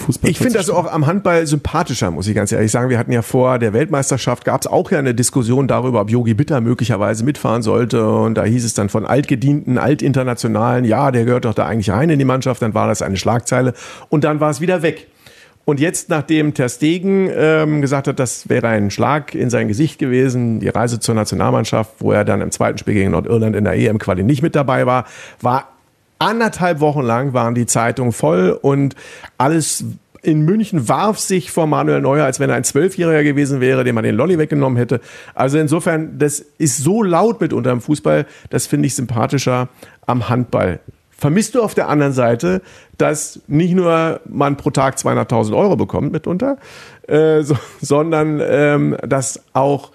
Fußball 0.00 0.30
Ich 0.30 0.38
finde 0.38 0.54
das 0.54 0.70
auch 0.70 0.90
am 0.90 1.06
Handball 1.06 1.46
sympathischer, 1.46 2.10
muss 2.10 2.26
ich 2.26 2.34
ganz 2.34 2.52
ehrlich 2.52 2.70
sagen. 2.70 2.90
Wir 2.90 2.98
hatten 2.98 3.12
ja 3.12 3.22
vor 3.22 3.58
der 3.58 3.72
Weltmeisterschaft, 3.72 4.44
gab 4.44 4.60
es 4.62 4.66
auch 4.66 4.90
ja 4.90 4.98
eine 4.98 5.14
Diskussion 5.14 5.68
darüber, 5.68 6.00
ob 6.00 6.10
Yogi 6.10 6.34
Bitter 6.34 6.60
möglicherweise 6.60 7.24
mitfahren 7.24 7.62
sollte. 7.62 8.08
Und 8.08 8.34
da 8.34 8.44
hieß 8.44 8.64
es 8.64 8.74
dann 8.74 8.88
von 8.88 9.06
altgedienten, 9.06 9.78
altinternationalen, 9.78 10.84
ja, 10.84 11.10
der 11.10 11.24
gehört 11.24 11.44
doch 11.44 11.54
da 11.54 11.66
eigentlich 11.66 11.90
rein 11.90 12.10
in 12.10 12.18
die 12.18 12.24
Mannschaft. 12.24 12.62
Dann 12.62 12.74
war 12.74 12.88
das 12.88 13.02
eine 13.02 13.16
Schlagzeile 13.16 13.74
und 14.08 14.24
dann 14.24 14.40
war 14.40 14.50
es 14.50 14.60
wieder 14.60 14.82
weg. 14.82 15.06
Und 15.64 15.78
jetzt, 15.78 16.08
nachdem 16.08 16.54
Ter 16.54 16.68
Stegen 16.68 17.30
ähm, 17.32 17.80
gesagt 17.80 18.08
hat, 18.08 18.18
das 18.18 18.48
wäre 18.48 18.66
ein 18.68 18.90
Schlag 18.90 19.34
in 19.34 19.50
sein 19.50 19.68
Gesicht 19.68 19.98
gewesen, 19.98 20.58
die 20.58 20.68
Reise 20.68 20.98
zur 20.98 21.14
Nationalmannschaft, 21.14 21.92
wo 22.00 22.12
er 22.12 22.24
dann 22.24 22.40
im 22.40 22.50
zweiten 22.50 22.78
Spiel 22.78 22.94
gegen 22.94 23.12
Nordirland 23.12 23.54
in 23.54 23.64
der 23.64 23.74
EM-Quali 23.74 24.24
nicht 24.24 24.42
mit 24.42 24.56
dabei 24.56 24.86
war, 24.86 25.04
war 25.40 25.68
anderthalb 26.20 26.78
Wochen 26.80 27.02
lang 27.02 27.32
waren 27.32 27.54
die 27.56 27.66
Zeitungen 27.66 28.12
voll 28.12 28.56
und 28.62 28.94
alles 29.38 29.84
in 30.22 30.42
München 30.42 30.88
warf 30.88 31.18
sich 31.18 31.50
vor 31.50 31.66
Manuel 31.66 32.02
Neuer, 32.02 32.24
als 32.24 32.40
wenn 32.40 32.50
er 32.50 32.56
ein 32.56 32.64
Zwölfjähriger 32.64 33.24
gewesen 33.24 33.60
wäre, 33.60 33.84
dem 33.84 33.94
man 33.94 34.04
den 34.04 34.14
Lolli 34.14 34.38
weggenommen 34.38 34.76
hätte. 34.76 35.00
Also 35.34 35.58
insofern, 35.58 36.18
das 36.18 36.40
ist 36.58 36.78
so 36.78 37.02
laut 37.02 37.40
mitunter 37.40 37.72
im 37.72 37.80
Fußball, 37.80 38.26
das 38.50 38.66
finde 38.66 38.86
ich 38.86 38.94
sympathischer 38.94 39.68
am 40.06 40.28
Handball. 40.28 40.80
Vermisst 41.10 41.54
du 41.54 41.62
auf 41.62 41.74
der 41.74 41.88
anderen 41.88 42.12
Seite, 42.12 42.62
dass 42.96 43.40
nicht 43.46 43.74
nur 43.74 44.20
man 44.26 44.56
pro 44.56 44.70
Tag 44.70 44.96
200.000 44.96 45.56
Euro 45.56 45.76
bekommt 45.76 46.12
mitunter, 46.12 46.58
äh, 47.08 47.42
so, 47.42 47.56
sondern 47.80 48.40
ähm, 48.42 48.96
dass 49.06 49.42
auch 49.52 49.90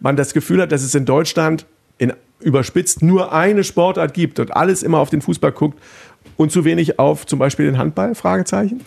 man 0.00 0.16
das 0.16 0.32
Gefühl 0.32 0.62
hat, 0.62 0.72
dass 0.72 0.82
es 0.82 0.94
in 0.94 1.04
Deutschland 1.04 1.66
in 1.98 2.12
überspitzt 2.40 3.02
nur 3.02 3.32
eine 3.32 3.64
Sportart 3.64 4.14
gibt 4.14 4.38
und 4.38 4.54
alles 4.54 4.82
immer 4.82 4.98
auf 4.98 5.10
den 5.10 5.22
Fußball 5.22 5.52
guckt 5.52 5.78
und 6.36 6.52
zu 6.52 6.64
wenig 6.64 6.98
auf 6.98 7.26
zum 7.26 7.38
Beispiel 7.38 7.66
den 7.66 7.78
Handball? 7.78 8.14
Fragezeichen. 8.14 8.80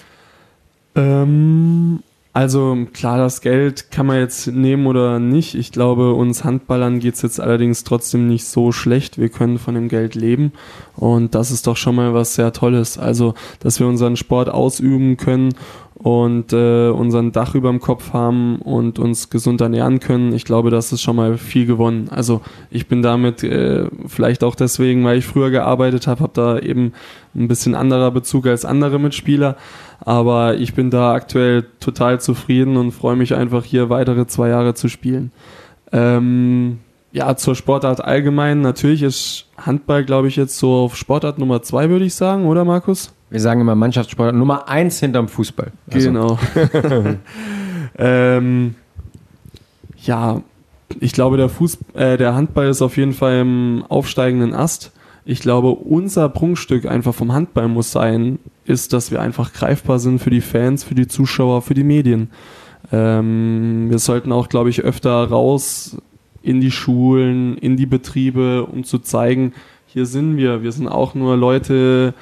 Ähm, 0.95 2.00
also 2.32 2.88
klar, 2.93 3.18
das 3.18 3.41
Geld 3.41 3.89
kann 3.89 4.06
man 4.06 4.20
jetzt 4.20 4.47
nehmen 4.47 4.86
oder 4.86 5.20
nicht. 5.20 5.56
Ich 5.56 5.72
glaube, 5.72 6.14
uns 6.14 6.43
Handballern 6.43 7.00
geht 7.00 7.16
es 7.16 7.24
jetzt 7.24 7.39
allerdings 7.39 7.84
trotzdem 7.84 8.28
nicht 8.28 8.45
so 8.45 8.72
schlecht. 8.72 9.18
Wir 9.18 9.30
können 9.30 9.58
von 9.58 9.74
dem 9.74 9.89
Geld 9.89 10.14
leben 10.14 10.54
und 10.95 11.34
das 11.34 11.50
ist 11.50 11.66
doch 11.66 11.76
schon 11.76 11.95
mal 11.95 12.14
was 12.14 12.36
sehr 12.36 12.54
Tolles. 12.54 12.97
Also, 13.00 13.34
dass 13.62 13.80
wir 13.80 13.88
unseren 13.88 14.16
Sport 14.16 14.50
ausüben 14.50 15.18
können 15.18 15.56
und 16.02 16.54
äh, 16.54 16.89
unseren 16.89 17.34
Dach 17.34 17.56
über 17.56 17.70
dem 17.70 17.82
Kopf 17.82 18.14
haben 18.14 18.60
und 18.60 19.00
uns 19.00 19.30
gesund 19.30 19.60
ernähren 19.60 20.00
können. 20.00 20.34
Ich 20.34 20.45
glaube, 20.45 20.70
das 20.70 20.93
ist 20.93 21.02
schon 21.02 21.18
mal 21.18 21.38
viel 21.38 21.66
gewonnen. 21.66 22.08
Also 22.10 22.41
ich 22.72 22.88
bin 22.88 23.02
damit 23.02 23.43
äh, 23.43 23.86
vielleicht 24.08 24.45
auch 24.45 24.56
deswegen, 24.56 25.04
weil 25.04 25.18
ich 25.18 25.26
früher 25.26 25.52
gearbeitet 25.52 26.08
habe, 26.08 26.22
habe 26.22 26.32
da 26.34 26.58
eben 26.58 26.93
ein 27.36 27.50
bisschen 27.50 27.76
anderer 27.76 28.12
Bezug 28.12 28.47
als 28.47 28.64
andere 28.64 28.97
Mitspieler. 28.97 29.58
Aber 30.00 30.56
ich 30.56 30.74
bin 30.74 30.89
da 30.89 31.12
aktuell 31.14 31.66
total 31.82 32.22
zufrieden 32.22 32.78
und 32.78 32.91
freue 32.91 33.18
mich 33.18 33.36
einfach 33.36 33.66
hier 33.66 33.89
weitere 33.89 34.26
zwei 34.26 34.47
Jahre 34.47 34.76
zu 34.76 34.88
spielen. 34.88 35.34
Ähm, 35.91 36.80
ja, 37.12 37.36
zur 37.36 37.55
Sportart 37.55 38.03
allgemein. 38.03 38.62
Natürlich 38.62 39.03
ist 39.03 39.45
Handball, 39.57 40.05
glaube 40.05 40.28
ich, 40.28 40.36
jetzt 40.36 40.57
so 40.57 40.74
auf 40.74 40.95
Sportart 40.95 41.39
Nummer 41.39 41.62
zwei, 41.62 41.89
würde 41.89 42.05
ich 42.05 42.16
sagen, 42.16 42.45
oder 42.45 42.66
Markus? 42.66 43.14
Wir 43.30 43.39
sagen 43.39 43.62
immer 43.62 43.76
Mannschaftssport 43.76 44.36
Nummer 44.36 44.68
eins 44.68 44.99
hinterm 44.99 45.28
Fußball. 45.28 45.72
Also. 45.91 46.12
Genau. 46.12 46.39
ähm, 47.97 48.76
ja, 49.97 50.41
ich 50.99 51.14
glaube, 51.14 51.38
der, 51.38 51.49
Fuß, 51.49 51.78
äh, 51.93 52.18
der 52.18 52.36
Handball 52.36 52.68
ist 52.68 52.82
auf 52.82 52.97
jeden 52.97 53.14
Fall 53.14 53.41
im 53.41 53.84
aufsteigenden 53.88 54.53
Ast. 54.53 54.91
Ich 55.26 55.41
glaube, 55.41 55.70
unser 55.70 56.30
Prunkstück 56.30 56.86
einfach 56.86 57.14
vom 57.14 57.34
Handball 57.34 57.68
muss 57.68 57.91
sein, 57.91 58.39
ist, 58.66 58.93
dass 58.93 59.12
wir 59.12 59.22
einfach 59.22 59.53
greifbar 59.53 59.99
sind 59.99 60.20
für 60.20 60.32
die 60.32 60.41
Fans, 60.41 60.84
für 60.84 60.95
die 60.95 61.07
Zuschauer, 61.07 61.62
für 61.62 61.76
die 61.76 61.84
Medien. 61.84 62.32
Ähm, 62.91 63.88
wir 63.89 63.99
sollten 63.99 64.32
auch, 64.32 64.49
glaube 64.49 64.72
ich, 64.72 64.82
öfter 64.82 65.12
raus 65.26 65.97
in 66.42 66.62
die 66.62 66.72
Schulen, 66.72 67.58
in 67.58 67.78
die 67.78 67.86
Betriebe, 67.86 68.66
um 68.66 68.84
zu 68.84 69.00
zeigen, 69.00 69.54
hier 69.86 70.06
sind 70.06 70.38
wir. 70.38 70.62
Wir 70.62 70.72
sind 70.72 70.88
auch 70.88 71.16
nur 71.16 71.36
Leute, 71.36 72.14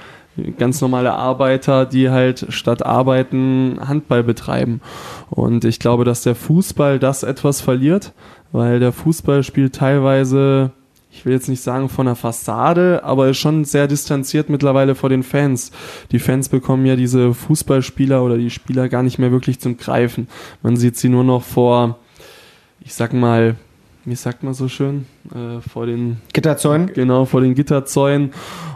ganz 0.58 0.82
normale 0.82 1.14
Arbeiter, 1.14 1.86
die 1.86 2.10
halt 2.10 2.46
statt 2.50 2.86
arbeiten 2.86 3.80
Handball 3.86 4.24
betreiben. 4.24 4.82
Und 5.30 5.66
ich 5.66 5.80
glaube, 5.80 6.06
dass 6.06 6.22
der 6.22 6.36
Fußball 6.36 7.00
das 7.00 7.24
etwas 7.24 7.62
verliert, 7.62 8.14
weil 8.52 8.80
der 8.80 8.92
Fußball 8.92 9.44
spielt 9.44 9.76
teilweise, 9.76 10.72
ich 11.12 11.26
will 11.26 11.34
jetzt 11.34 11.50
nicht 11.50 11.62
sagen 11.62 11.90
von 11.90 12.06
der 12.06 12.16
Fassade, 12.16 13.04
aber 13.04 13.30
ist 13.30 13.38
schon 13.38 13.66
sehr 13.66 13.88
distanziert 13.88 14.50
mittlerweile 14.50 14.96
vor 14.96 15.10
den 15.10 15.24
Fans. 15.24 15.72
Die 16.12 16.20
Fans 16.20 16.50
bekommen 16.50 16.86
ja 16.86 16.96
diese 16.96 17.34
Fußballspieler 17.34 18.24
oder 18.24 18.38
die 18.38 18.50
Spieler 18.50 18.90
gar 18.90 19.04
nicht 19.04 19.20
mehr 19.20 19.32
wirklich 19.32 19.60
zum 19.60 19.78
Greifen. 19.78 20.28
Man 20.62 20.78
sieht 20.78 20.96
sie 20.96 21.10
nur 21.10 21.24
noch 21.24 21.44
vor, 21.44 21.98
ich 22.82 22.94
sag 22.94 23.14
mal, 23.14 23.56
wie 24.08 24.16
sagt 24.16 24.42
man 24.42 24.54
so 24.54 24.70
schön, 24.70 25.06
äh, 25.36 25.60
vor 25.60 25.86
den 25.86 26.22
Gitterzäunen. 26.32 26.92
Genau, 26.94 27.26
vor 27.26 27.42
den 27.42 27.56
Gitterzäunen. 27.56 28.32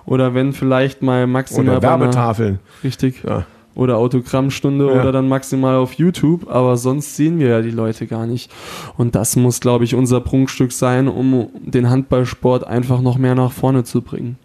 Oder 0.06 0.34
wenn 0.34 0.52
vielleicht 0.52 1.02
mal 1.02 1.26
maximal. 1.26 1.78
Oder 1.78 1.82
Werbetafeln. 1.82 2.60
Richtig. 2.84 3.24
Ja. 3.24 3.46
Oder 3.74 3.96
Autogrammstunde 3.96 4.88
ja. 4.88 5.00
oder 5.00 5.14
dann 5.14 5.30
maximal 5.30 5.78
auf 5.78 5.94
YouTube, 5.94 6.50
aber 6.50 6.76
sonst 6.76 7.16
sehen 7.16 7.40
wir 7.40 7.48
ja 7.48 7.62
die 7.62 7.72
Leute 7.72 8.08
gar 8.08 8.28
nicht. 8.28 8.52
Und 8.98 9.16
das 9.16 9.38
muss, 9.38 9.62
glaube 9.62 9.86
ich, 9.86 9.96
unser 9.96 10.20
Prunkstück 10.20 10.74
sein, 10.74 11.08
um 11.08 11.48
den 11.62 11.90
Handballsport 11.90 12.68
einfach 12.68 13.00
noch 13.00 13.18
mehr 13.18 13.34
nach 13.34 13.54
vorne 13.54 13.86
zu 13.86 14.02
bringen. 14.02 14.38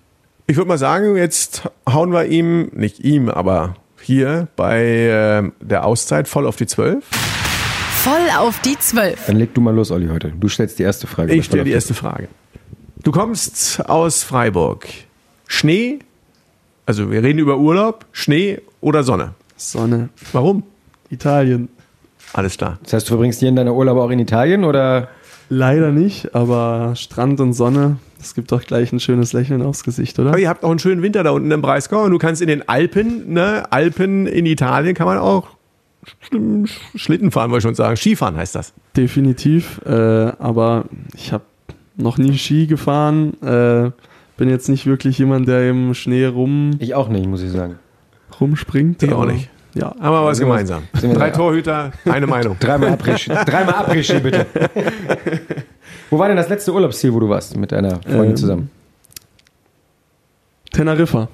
Ich 0.46 0.56
würde 0.56 0.68
mal 0.68 0.78
sagen, 0.78 1.16
jetzt 1.16 1.68
hauen 1.92 2.12
wir 2.12 2.26
ihm, 2.26 2.70
nicht 2.72 3.00
ihm, 3.00 3.28
aber 3.28 3.74
hier 4.00 4.46
bei 4.54 4.84
äh, 4.84 5.50
der 5.60 5.84
Auszeit 5.84 6.28
voll 6.28 6.46
auf 6.46 6.54
die 6.54 6.66
Zwölf. 6.66 7.04
Voll 8.06 8.30
auf 8.38 8.60
die 8.60 8.78
Zwölf. 8.78 9.26
Dann 9.26 9.36
leg 9.36 9.52
du 9.52 9.60
mal 9.60 9.74
los, 9.74 9.90
Olli, 9.90 10.06
heute. 10.06 10.32
Du 10.38 10.48
stellst 10.48 10.78
die 10.78 10.84
erste 10.84 11.08
Frage. 11.08 11.34
Ich 11.34 11.46
stelle 11.46 11.64
die 11.64 11.72
erste 11.72 11.92
Frage. 11.92 12.28
Du 13.02 13.10
kommst 13.10 13.84
aus 13.90 14.22
Freiburg. 14.22 14.86
Schnee, 15.48 15.98
also 16.86 17.10
wir 17.10 17.24
reden 17.24 17.40
über 17.40 17.58
Urlaub, 17.58 18.06
Schnee 18.12 18.60
oder 18.80 19.02
Sonne? 19.02 19.34
Sonne. 19.56 20.10
Warum? 20.30 20.62
Italien. 21.10 21.68
Alles 22.32 22.56
klar. 22.56 22.78
Das 22.84 22.92
heißt, 22.92 23.06
du 23.06 23.08
verbringst 23.08 23.40
hier 23.40 23.48
in 23.48 23.56
deiner 23.56 23.74
Urlaub 23.74 23.98
auch 23.98 24.10
in 24.10 24.20
Italien 24.20 24.62
oder? 24.62 25.08
Leider 25.48 25.90
nicht, 25.90 26.32
aber 26.32 26.92
Strand 26.94 27.40
und 27.40 27.54
Sonne, 27.54 27.96
das 28.18 28.34
gibt 28.34 28.52
doch 28.52 28.62
gleich 28.62 28.92
ein 28.92 29.00
schönes 29.00 29.32
Lächeln 29.32 29.62
aufs 29.62 29.82
Gesicht, 29.82 30.16
oder? 30.20 30.28
Aber 30.28 30.38
ihr 30.38 30.48
habt 30.48 30.62
auch 30.62 30.70
einen 30.70 30.78
schönen 30.78 31.02
Winter 31.02 31.24
da 31.24 31.30
unten 31.32 31.50
im 31.50 31.60
Breisgau 31.60 32.04
und 32.04 32.12
du 32.12 32.18
kannst 32.18 32.40
in 32.40 32.46
den 32.46 32.68
Alpen, 32.68 33.32
ne, 33.32 33.64
Alpen 33.72 34.28
in 34.28 34.46
Italien 34.46 34.94
kann 34.94 35.06
man 35.06 35.18
auch 35.18 35.55
Schlitten 36.94 37.30
fahren, 37.30 37.50
wollte 37.50 37.58
ich 37.58 37.62
schon 37.68 37.74
sagen. 37.74 37.96
Skifahren 37.96 38.36
heißt 38.36 38.54
das. 38.54 38.72
Definitiv, 38.96 39.80
äh, 39.86 39.90
aber 39.90 40.84
ich 41.14 41.32
habe 41.32 41.44
noch 41.96 42.18
nie 42.18 42.36
Ski 42.36 42.66
gefahren. 42.66 43.40
Äh, 43.42 43.90
bin 44.36 44.50
jetzt 44.50 44.68
nicht 44.68 44.86
wirklich 44.86 45.18
jemand, 45.18 45.48
der 45.48 45.70
im 45.70 45.94
Schnee 45.94 46.26
rum. 46.26 46.72
Ich 46.78 46.94
auch 46.94 47.08
nicht, 47.08 47.26
muss 47.26 47.42
ich 47.42 47.50
sagen. 47.50 47.78
Rumspringt. 48.40 49.02
Ich 49.02 49.12
auch 49.12 49.24
nicht. 49.24 49.48
Ja. 49.74 49.94
Aber 50.00 50.24
was 50.24 50.38
gemeinsam. 50.38 50.84
Drei 50.92 51.30
Torhüter, 51.30 51.92
eine 52.06 52.26
Meinung. 52.26 52.56
Dreimal 52.60 52.90
Abrischi, 52.90 53.30
dreimal 53.30 53.74
Abrischi 53.74 54.20
bitte. 54.20 54.46
wo 56.10 56.18
war 56.18 56.28
denn 56.28 56.36
das 56.36 56.48
letzte 56.48 56.72
Urlaubsziel, 56.72 57.12
wo 57.12 57.20
du 57.20 57.28
warst 57.28 57.56
mit 57.56 57.72
deiner 57.72 58.00
Freundin 58.02 58.30
ähm, 58.30 58.36
zusammen? 58.36 58.70
Teneriffa. 60.72 61.28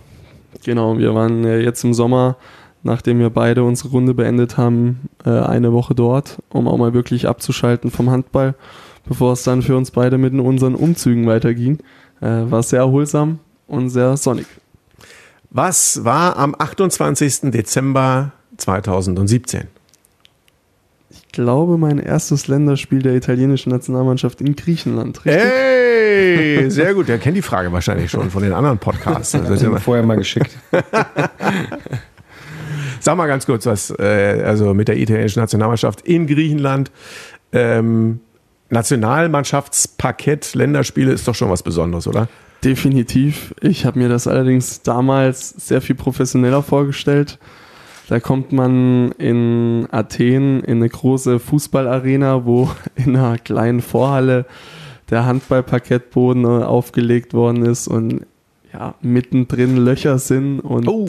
Genau, 0.64 0.98
wir 0.98 1.14
waren 1.14 1.44
jetzt 1.44 1.84
im 1.84 1.94
Sommer 1.94 2.36
nachdem 2.82 3.18
wir 3.18 3.30
beide 3.30 3.64
unsere 3.64 3.90
Runde 3.90 4.14
beendet 4.14 4.56
haben, 4.56 5.08
äh, 5.24 5.30
eine 5.30 5.72
Woche 5.72 5.94
dort, 5.94 6.38
um 6.50 6.68
auch 6.68 6.78
mal 6.78 6.94
wirklich 6.94 7.28
abzuschalten 7.28 7.90
vom 7.90 8.10
Handball, 8.10 8.54
bevor 9.06 9.32
es 9.32 9.42
dann 9.42 9.62
für 9.62 9.76
uns 9.76 9.90
beide 9.90 10.18
mit 10.18 10.34
unseren 10.34 10.74
Umzügen 10.74 11.26
weiterging. 11.26 11.78
Äh, 12.20 12.50
war 12.50 12.62
sehr 12.62 12.80
erholsam 12.80 13.38
und 13.66 13.90
sehr 13.90 14.16
sonnig. 14.16 14.46
Was 15.50 16.04
war 16.04 16.36
am 16.36 16.54
28. 16.56 17.50
Dezember 17.50 18.32
2017? 18.56 19.68
Ich 21.10 21.28
glaube, 21.28 21.78
mein 21.78 21.98
erstes 21.98 22.48
Länderspiel 22.48 23.02
der 23.02 23.14
italienischen 23.14 23.70
Nationalmannschaft 23.70 24.40
in 24.40 24.54
Griechenland. 24.56 25.24
Richtig? 25.24 25.42
Hey, 25.42 26.70
sehr 26.70 26.94
gut. 26.94 27.08
Der 27.08 27.18
kennt 27.18 27.36
die 27.36 27.42
Frage 27.42 27.72
wahrscheinlich 27.72 28.10
schon 28.10 28.30
von 28.30 28.42
den 28.42 28.52
anderen 28.52 28.78
Podcasts. 28.78 29.32
Das 29.48 29.62
ist 29.62 29.82
vorher 29.82 30.04
mal 30.04 30.16
geschickt. 30.16 30.56
Sag 33.02 33.16
mal 33.16 33.26
ganz 33.26 33.46
kurz 33.46 33.66
was, 33.66 33.90
äh, 33.98 34.44
also 34.46 34.74
mit 34.74 34.86
der 34.86 34.96
italienischen 34.96 35.40
Nationalmannschaft 35.40 36.02
in 36.02 36.28
Griechenland. 36.28 36.92
Ähm, 37.50 38.20
Nationalmannschaftsparkett, 38.70 40.54
Länderspiele 40.54 41.10
ist 41.10 41.26
doch 41.26 41.34
schon 41.34 41.50
was 41.50 41.64
Besonderes, 41.64 42.06
oder? 42.06 42.28
Definitiv. 42.62 43.54
Ich 43.60 43.84
habe 43.86 43.98
mir 43.98 44.08
das 44.08 44.28
allerdings 44.28 44.82
damals 44.82 45.48
sehr 45.48 45.80
viel 45.80 45.96
professioneller 45.96 46.62
vorgestellt. 46.62 47.40
Da 48.08 48.20
kommt 48.20 48.52
man 48.52 49.10
in 49.18 49.88
Athen 49.90 50.62
in 50.62 50.76
eine 50.76 50.88
große 50.88 51.40
Fußballarena, 51.40 52.46
wo 52.46 52.70
in 52.94 53.16
einer 53.16 53.36
kleinen 53.36 53.80
Vorhalle 53.80 54.46
der 55.10 55.26
Handballparkettboden 55.26 56.46
aufgelegt 56.46 57.34
worden 57.34 57.66
ist 57.66 57.88
und 57.88 58.26
ja, 58.72 58.94
mittendrin 59.02 59.76
Löcher 59.76 60.18
sind 60.18 60.60
und 60.60 60.88
oh. 60.88 61.08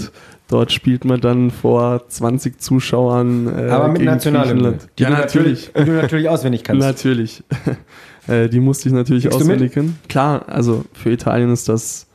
Dort 0.53 0.71
spielt 0.71 1.03
man 1.03 1.19
dann 1.19 1.49
vor 1.49 2.07
20 2.07 2.61
Zuschauern. 2.61 3.47
Äh, 3.47 3.71
Aber 3.71 3.87
mit 3.87 4.03
Nationalhymne. 4.03 4.77
Die 4.99 5.01
ja, 5.01 5.09
du 5.09 5.15
natürlich. 5.15 5.71
Die 5.75 5.83
du 5.83 5.93
natürlich 5.93 6.29
auswendig 6.29 6.63
kannst. 6.63 6.85
Natürlich. 6.85 7.43
äh, 8.27 8.49
die 8.49 8.59
musste 8.59 8.87
ich 8.87 8.93
natürlich 8.93 9.23
Kriegst 9.23 9.41
auswendig 9.41 9.71
kennen. 9.71 9.97
Klar, 10.09 10.47
also 10.47 10.85
für 10.93 11.09
Italien 11.09 11.51
ist 11.51 11.69
das 11.69 12.05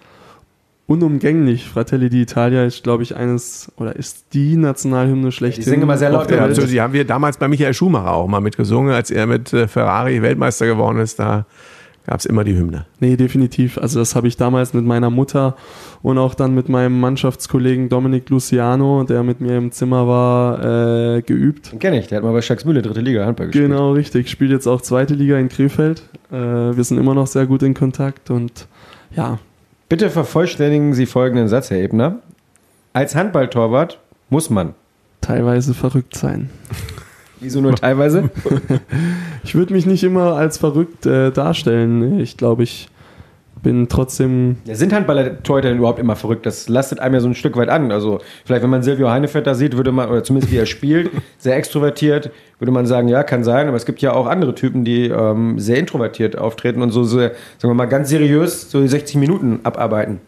unumgänglich. 0.87 1.65
Fratelli 1.65 2.07
d'Italia 2.07 2.65
ist, 2.65 2.85
glaube 2.85 3.03
ich, 3.03 3.17
eines 3.17 3.73
oder 3.77 3.97
ist 3.97 4.27
die 4.35 4.57
Nationalhymne 4.57 5.33
schlechthin. 5.33 5.65
Die 5.65 5.71
singen 5.71 5.83
immer 5.83 5.99
sehr 5.99 6.11
laut, 6.11 6.31
Ja, 6.31 6.45
also, 6.45 6.65
die 6.65 6.81
haben 6.81 6.93
wir 6.93 7.05
damals 7.05 7.39
bei 7.39 7.49
Michael 7.49 7.75
Schumacher 7.75 8.13
auch 8.13 8.29
mal 8.29 8.41
mitgesungen, 8.41 8.95
als 8.95 9.11
er 9.11 9.27
mit 9.27 9.53
äh, 9.53 9.67
Ferrari 9.67 10.23
Weltmeister 10.23 10.67
geworden 10.67 11.01
ist. 11.01 11.19
Da 11.19 11.45
gab 12.09 12.21
es 12.21 12.27
immer 12.27 12.43
die 12.43 12.57
Hymne. 12.57 12.87
Nee, 13.01 13.17
definitiv. 13.17 13.77
Also 13.77 13.99
das 13.99 14.17
habe 14.17 14.29
ich 14.29 14.39
damals 14.39 14.73
mit 14.73 14.85
meiner 14.85 15.11
Mutter 15.11 15.57
und 16.03 16.17
auch 16.17 16.35
dann 16.35 16.55
mit 16.55 16.71
meinem 16.71 16.99
Mannschaftskollegen 16.99 17.91
Dominik 17.91 18.31
Luciano, 18.31 19.05
der 19.05 19.23
mit 19.23 19.43
mir 19.43 19.59
im 19.59 19.73
Zimmer 19.73 20.09
war, 20.09 21.17
äh, 21.17 21.23
geübt. 21.23 21.73
Den 21.73 21.79
kenne 21.79 21.99
ich, 21.99 22.07
der 22.07 22.17
hat 22.17 22.25
mal 22.25 22.33
bei 22.33 22.41
Schacksmühle 22.41 22.81
dritte 22.81 23.03
Liga 23.03 23.27
Handball 23.27 23.49
gespielt. 23.49 23.69
Genau, 23.69 23.93
richtig. 23.93 24.31
Spielt 24.31 24.51
jetzt 24.51 24.67
auch 24.67 24.81
zweite 24.81 25.13
Liga 25.13 25.39
in 25.39 25.51
Krefeld. 25.51 26.03
Äh, 26.33 26.37
wir 26.37 26.83
sind 26.83 26.97
immer 26.97 27.15
noch 27.15 27.27
sehr 27.27 27.45
gut 27.45 27.63
in 27.63 27.75
Kontakt 27.75 28.31
und 28.31 28.67
ja, 29.15 29.39
Bitte 29.89 30.11
vervollständigen 30.11 30.93
Sie 30.93 31.07
folgenden 31.07 31.49
Satz, 31.49 31.71
Herr 31.71 31.79
Ebner. 31.79 32.17
Als 32.93 33.15
Handballtorwart 33.15 33.99
muss 34.29 34.51
man. 34.51 34.75
teilweise 35.21 35.75
verrückt 35.75 36.15
sein. 36.15 36.51
Wieso 37.41 37.61
nur 37.61 37.75
teilweise? 37.75 38.31
Ich 39.45 39.55
würde 39.55 39.73
mich 39.73 39.87
nicht 39.87 40.05
immer 40.05 40.35
als 40.35 40.59
verrückt 40.59 41.07
äh, 41.07 41.31
darstellen. 41.31 42.21
Ich 42.21 42.37
glaube, 42.37 42.65
ich 42.65 42.89
bin 43.63 43.89
trotzdem 43.89 44.57
Ja, 44.65 44.75
sind 44.75 44.93
Handballer-Torhüter 44.93 45.69
denn 45.69 45.79
überhaupt 45.79 45.99
immer 45.99 46.17
verrückt? 46.17 46.47
Das 46.47 46.69
lastet 46.69 47.01
einem 47.01 47.15
ja 47.15 47.21
so 47.21 47.29
ein 47.29 47.35
Stück 47.35 47.57
weit 47.57 47.69
an. 47.69 47.91
Also 47.93 48.21
vielleicht, 48.45 48.63
wenn 48.63 48.71
man 48.71 48.83
Silvio 48.83 49.11
Heinevetter 49.11 49.55
sieht, 49.55 49.77
würde 49.77 49.93
man, 49.93 50.09
oder 50.09 50.23
zumindest 50.25 50.53
wie 50.53 50.59
er 50.59 50.67
spielt, 50.67 51.11
sehr 51.39 51.57
extrovertiert, 51.57 52.31
würde 52.59 52.73
man 52.73 52.87
sagen, 52.87 53.09
ja, 53.09 53.23
kann 53.23 53.45
sein. 53.45 53.69
Aber 53.69 53.77
es 53.77 53.87
gibt 53.87 54.01
ja 54.01 54.13
auch 54.13 54.27
andere 54.27 54.55
Typen, 54.55 54.85
die 54.85 55.07
ähm, 55.09 55.59
sehr 55.59 55.79
introvertiert 55.79 56.37
auftreten 56.37 56.83
und 56.83 56.91
so, 56.91 57.05
sehr, 57.05 57.33
sagen 57.59 57.71
wir 57.71 57.75
mal, 57.75 57.87
ganz 57.87 58.09
seriös 58.09 58.71
so 58.71 58.81
die 58.81 58.89
60 58.89 59.17
Minuten 59.17 59.61
abarbeiten. 59.63 60.21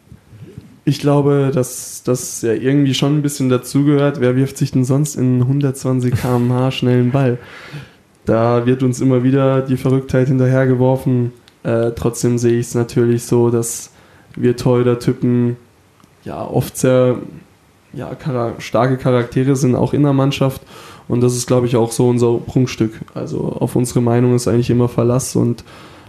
Ich 0.85 0.99
glaube, 0.99 1.51
dass 1.53 2.03
das 2.03 2.43
ja 2.43 2.53
irgendwie 2.53 2.95
schon 2.95 3.18
ein 3.18 3.22
bisschen 3.22 3.49
dazugehört. 3.49 4.20
Wer 4.20 4.37
wirft 4.37 4.57
sich 4.57 4.72
denn 4.72 4.85
sonst 4.85 5.16
in 5.16 5.43
120 5.43 6.14
km/h 6.14 6.70
schnellen 6.70 7.11
Ball? 7.11 7.39
Da 8.24 8.66
wird 8.66 8.83
uns 8.83 9.01
immer 9.01 9.22
wieder 9.22 9.62
die 9.62 9.76
Verrücktheit 9.76 10.28
hinterhergeworfen. 10.28 11.33
Äh, 11.62 11.91
trotzdem 11.93 12.39
sehe 12.39 12.59
ich 12.59 12.68
es 12.68 12.74
natürlich 12.74 13.24
so, 13.24 13.51
dass 13.51 13.91
wir 14.37 14.57
Torhüter-Typen 14.57 15.57
ja 16.24 16.47
oft 16.47 16.76
sehr 16.76 17.16
ja, 17.93 18.16
starke 18.59 18.97
Charaktere 18.97 19.57
sind, 19.57 19.74
auch 19.74 19.93
in 19.93 20.03
der 20.03 20.12
Mannschaft. 20.12 20.62
Und 21.09 21.22
das 21.22 21.35
ist, 21.35 21.47
glaube 21.47 21.66
ich, 21.66 21.76
auch 21.76 21.93
so 21.93 22.09
unser 22.09 22.35
Prunkstück. 22.39 22.93
Also 23.14 23.41
auf 23.41 23.74
unsere 23.74 24.01
Meinung 24.01 24.35
ist 24.35 24.47
eigentlich 24.47 24.70
immer 24.70 24.89
Verlass 24.89 25.35
und 25.35 25.64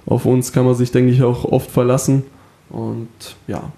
auf 0.05 0.26
uns 0.26 0.53
kann 0.53 0.65
man 0.65 0.76
sich, 0.76 0.91
denke 0.91 1.11
ich, 1.11 1.24
auch 1.24 1.45
oft 1.45 1.72
verlassen. 1.72 2.24
Und 2.69 3.09
ja, 3.47 3.72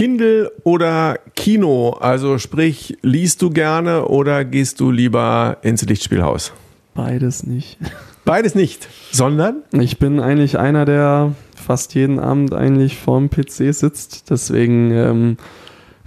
Kindle 0.00 0.50
oder 0.64 1.18
Kino? 1.36 1.90
Also 1.90 2.38
sprich, 2.38 2.96
liest 3.02 3.42
du 3.42 3.50
gerne 3.50 4.06
oder 4.06 4.46
gehst 4.46 4.80
du 4.80 4.90
lieber 4.90 5.58
ins 5.60 5.82
Lichtspielhaus? 5.82 6.54
beides 6.94 7.44
nicht. 7.44 7.76
Beides 8.24 8.54
nicht, 8.54 8.88
sondern 9.12 9.56
Ich 9.72 9.98
bin 9.98 10.18
eigentlich 10.18 10.58
einer, 10.58 10.86
der 10.86 11.34
fast 11.54 11.94
jeden 11.94 12.18
Abend 12.18 12.54
eigentlich 12.54 12.96
vorm 12.96 13.28
PC 13.28 13.74
sitzt. 13.74 14.30
Deswegen 14.30 14.90
ähm, 14.90 15.36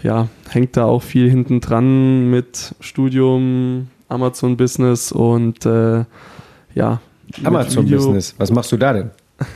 ja, 0.02 0.28
hängt 0.50 0.76
da 0.76 0.86
auch 0.86 1.04
viel 1.04 1.30
hinten 1.30 1.62
dran 1.62 2.32
mit 2.32 2.74
Studium, 2.80 3.90
Amazon 4.10 4.58
Business 4.58 5.12
und 5.12 5.68
äh, 5.68 6.06
ja. 6.74 7.00
mit 7.28 7.38
Video. 7.38 7.48
Amazon-Business, 7.48 8.34
was 8.40 8.50
machst 8.50 8.72
du 8.72 8.78
da 8.78 8.94
denn? 8.94 9.12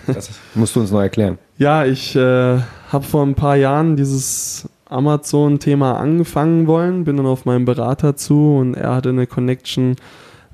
Das 0.05 0.29
musst 0.53 0.75
du 0.75 0.81
uns 0.81 0.91
noch 0.91 1.01
erklären. 1.01 1.39
Ja, 1.57 1.85
ich 1.85 2.15
äh, 2.15 2.59
habe 2.91 3.03
vor 3.03 3.23
ein 3.23 3.35
paar 3.35 3.55
Jahren 3.55 3.95
dieses 3.95 4.69
Amazon-Thema 4.89 5.97
angefangen 5.97 6.67
wollen, 6.67 7.03
bin 7.03 7.17
dann 7.17 7.25
auf 7.25 7.45
meinen 7.45 7.65
Berater 7.65 8.15
zu 8.15 8.57
und 8.57 8.75
er 8.75 8.95
hatte 8.95 9.09
eine 9.09 9.25
Connection 9.25 9.95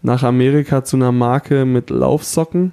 nach 0.02 0.24
Amerika 0.24 0.84
zu 0.84 0.96
einer 0.96 1.12
Marke 1.12 1.66
mit 1.66 1.90
Laufsocken 1.90 2.72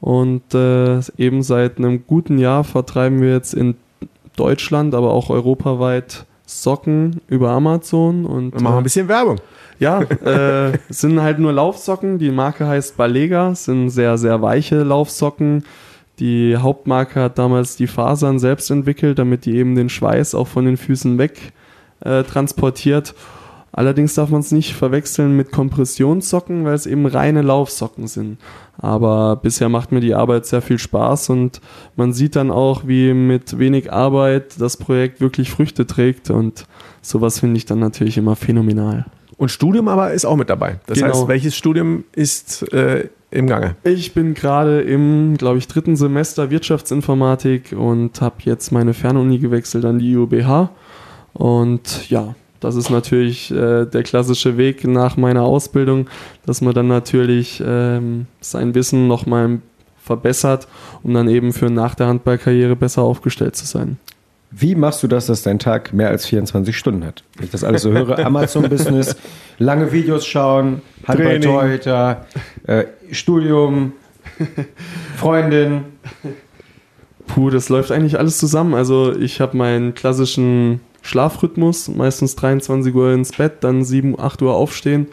und 0.00 0.54
äh, 0.54 1.00
eben 1.16 1.42
seit 1.42 1.78
einem 1.78 2.06
guten 2.06 2.38
Jahr 2.38 2.64
vertreiben 2.64 3.20
wir 3.20 3.32
jetzt 3.32 3.54
in 3.54 3.76
Deutschland, 4.36 4.94
aber 4.94 5.12
auch 5.12 5.30
europaweit 5.30 6.26
Socken 6.46 7.20
über 7.28 7.50
Amazon 7.50 8.26
und 8.26 8.54
wir 8.54 8.60
machen 8.60 8.78
ein 8.78 8.82
bisschen 8.82 9.08
Werbung. 9.08 9.36
ja, 9.78 10.00
äh, 10.02 10.72
es 10.88 11.00
sind 11.00 11.20
halt 11.22 11.38
nur 11.38 11.52
Laufsocken. 11.52 12.18
Die 12.18 12.30
Marke 12.30 12.66
heißt 12.66 12.96
Balega, 12.96 13.50
es 13.50 13.64
sind 13.64 13.90
sehr, 13.90 14.18
sehr 14.18 14.42
weiche 14.42 14.82
Laufsocken. 14.82 15.64
Die 16.20 16.56
Hauptmarke 16.56 17.20
hat 17.20 17.38
damals 17.38 17.76
die 17.76 17.86
Fasern 17.86 18.38
selbst 18.38 18.70
entwickelt, 18.70 19.18
damit 19.18 19.46
die 19.46 19.56
eben 19.56 19.74
den 19.74 19.88
Schweiß 19.88 20.34
auch 20.34 20.46
von 20.46 20.66
den 20.66 20.76
Füßen 20.76 21.16
weg 21.16 21.52
äh, 22.00 22.22
transportiert. 22.24 23.14
Allerdings 23.72 24.14
darf 24.14 24.30
man 24.30 24.40
es 24.40 24.52
nicht 24.52 24.74
verwechseln 24.74 25.36
mit 25.36 25.52
Kompressionssocken, 25.52 26.64
weil 26.64 26.74
es 26.74 26.86
eben 26.86 27.06
reine 27.06 27.40
Laufsocken 27.40 28.08
sind. 28.08 28.38
Aber 28.76 29.36
bisher 29.36 29.68
macht 29.68 29.92
mir 29.92 30.00
die 30.00 30.14
Arbeit 30.14 30.44
sehr 30.44 30.60
viel 30.60 30.78
Spaß 30.78 31.30
und 31.30 31.60
man 31.96 32.12
sieht 32.12 32.36
dann 32.36 32.50
auch, 32.50 32.86
wie 32.86 33.14
mit 33.14 33.58
wenig 33.58 33.92
Arbeit 33.92 34.60
das 34.60 34.76
Projekt 34.76 35.20
wirklich 35.20 35.50
Früchte 35.50 35.86
trägt 35.86 36.30
und 36.30 36.66
sowas 37.00 37.40
finde 37.40 37.58
ich 37.58 37.64
dann 37.64 37.78
natürlich 37.78 38.18
immer 38.18 38.36
phänomenal. 38.36 39.06
Und 39.40 39.48
Studium 39.50 39.88
aber 39.88 40.12
ist 40.12 40.26
auch 40.26 40.36
mit 40.36 40.50
dabei. 40.50 40.80
Das 40.84 40.98
Genau. 40.98 41.14
heißt, 41.14 41.26
welches 41.26 41.56
Studium 41.56 42.04
ist 42.14 42.70
äh, 42.74 43.08
im 43.30 43.46
Gange? 43.46 43.74
Ich 43.84 44.12
bin 44.12 44.34
gerade 44.34 44.82
im, 44.82 45.38
glaube 45.38 45.56
ich, 45.56 45.66
dritten 45.66 45.96
Semester 45.96 46.50
Wirtschaftsinformatik 46.50 47.72
und 47.74 48.20
habe 48.20 48.34
jetzt 48.40 48.70
meine 48.70 48.92
Fernuni 48.92 49.38
gewechselt 49.38 49.86
an 49.86 49.98
die 49.98 50.10
IUBH. 50.12 50.68
Und 51.32 52.10
ja, 52.10 52.34
das 52.60 52.74
ist 52.76 52.90
natürlich 52.90 53.50
äh, 53.50 53.86
der 53.86 54.02
klassische 54.02 54.58
Weg 54.58 54.86
nach 54.86 55.16
meiner 55.16 55.44
Ausbildung, 55.44 56.10
dass 56.44 56.60
man 56.60 56.74
dann 56.74 56.88
natürlich 56.88 57.62
ähm, 57.66 58.26
sein 58.42 58.74
Wissen 58.74 59.08
nochmal 59.08 59.60
verbessert, 59.96 60.68
um 61.02 61.14
dann 61.14 61.30
eben 61.30 61.54
für 61.54 61.70
nach 61.70 61.94
der 61.94 62.08
Handballkarriere 62.08 62.76
besser 62.76 63.00
aufgestellt 63.00 63.56
zu 63.56 63.64
sein. 63.64 63.96
Wie 64.50 64.74
machst 64.74 65.02
du 65.02 65.06
das, 65.06 65.26
dass 65.26 65.42
dein 65.42 65.58
Tag 65.58 65.92
mehr 65.92 66.08
als 66.08 66.26
24 66.26 66.76
Stunden 66.76 67.04
hat? 67.04 67.22
Wenn 67.36 67.44
ich 67.44 67.50
das 67.50 67.62
alles 67.62 67.82
so 67.82 67.92
höre, 67.92 68.18
Amazon-Business, 68.24 69.16
lange 69.58 69.92
Videos 69.92 70.26
schauen, 70.26 70.82
Handball-Torhüter, 71.06 72.26
äh, 72.66 72.84
Studium, 73.12 73.92
Freundin. 75.16 75.84
Puh, 77.28 77.50
das 77.50 77.68
läuft 77.68 77.92
eigentlich 77.92 78.18
alles 78.18 78.38
zusammen. 78.38 78.74
Also 78.74 79.16
ich 79.16 79.40
habe 79.40 79.56
meinen 79.56 79.94
klassischen 79.94 80.80
Schlafrhythmus, 81.02 81.88
meistens 81.88 82.34
23 82.36 82.94
Uhr 82.94 83.12
ins 83.12 83.32
Bett, 83.32 83.58
dann 83.60 83.84
7, 83.84 84.18
8 84.18 84.42
Uhr 84.42 84.54
aufstehen. 84.54 85.06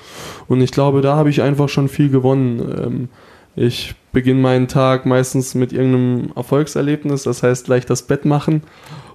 Und 0.47 0.61
ich 0.61 0.71
glaube, 0.71 1.01
da 1.01 1.15
habe 1.15 1.29
ich 1.29 1.43
einfach 1.43 1.69
schon 1.69 1.89
viel 1.89 2.09
gewonnen. 2.09 2.59
Ähm, 2.59 3.09
ich 3.55 3.95
beginne 4.11 4.41
meinen 4.41 4.67
Tag 4.67 5.05
meistens 5.05 5.55
mit 5.55 5.73
irgendeinem 5.73 6.31
Erfolgserlebnis, 6.35 7.23
das 7.23 7.43
heißt 7.43 7.65
gleich 7.65 7.85
das 7.85 8.03
Bett 8.03 8.25
machen. 8.25 8.63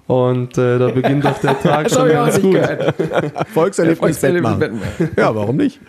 Und 0.06 0.58
äh, 0.58 0.78
da 0.78 0.88
beginnt 0.88 1.24
doch 1.24 1.38
der 1.38 1.60
Tag 1.60 1.90
schon 1.94 2.08
ganz 2.08 2.40
gut. 2.40 2.58
Volkserlebnis. 3.54 4.20
Bettmann. 4.20 4.80
Ja, 5.16 5.34
warum 5.34 5.56
nicht? 5.56 5.80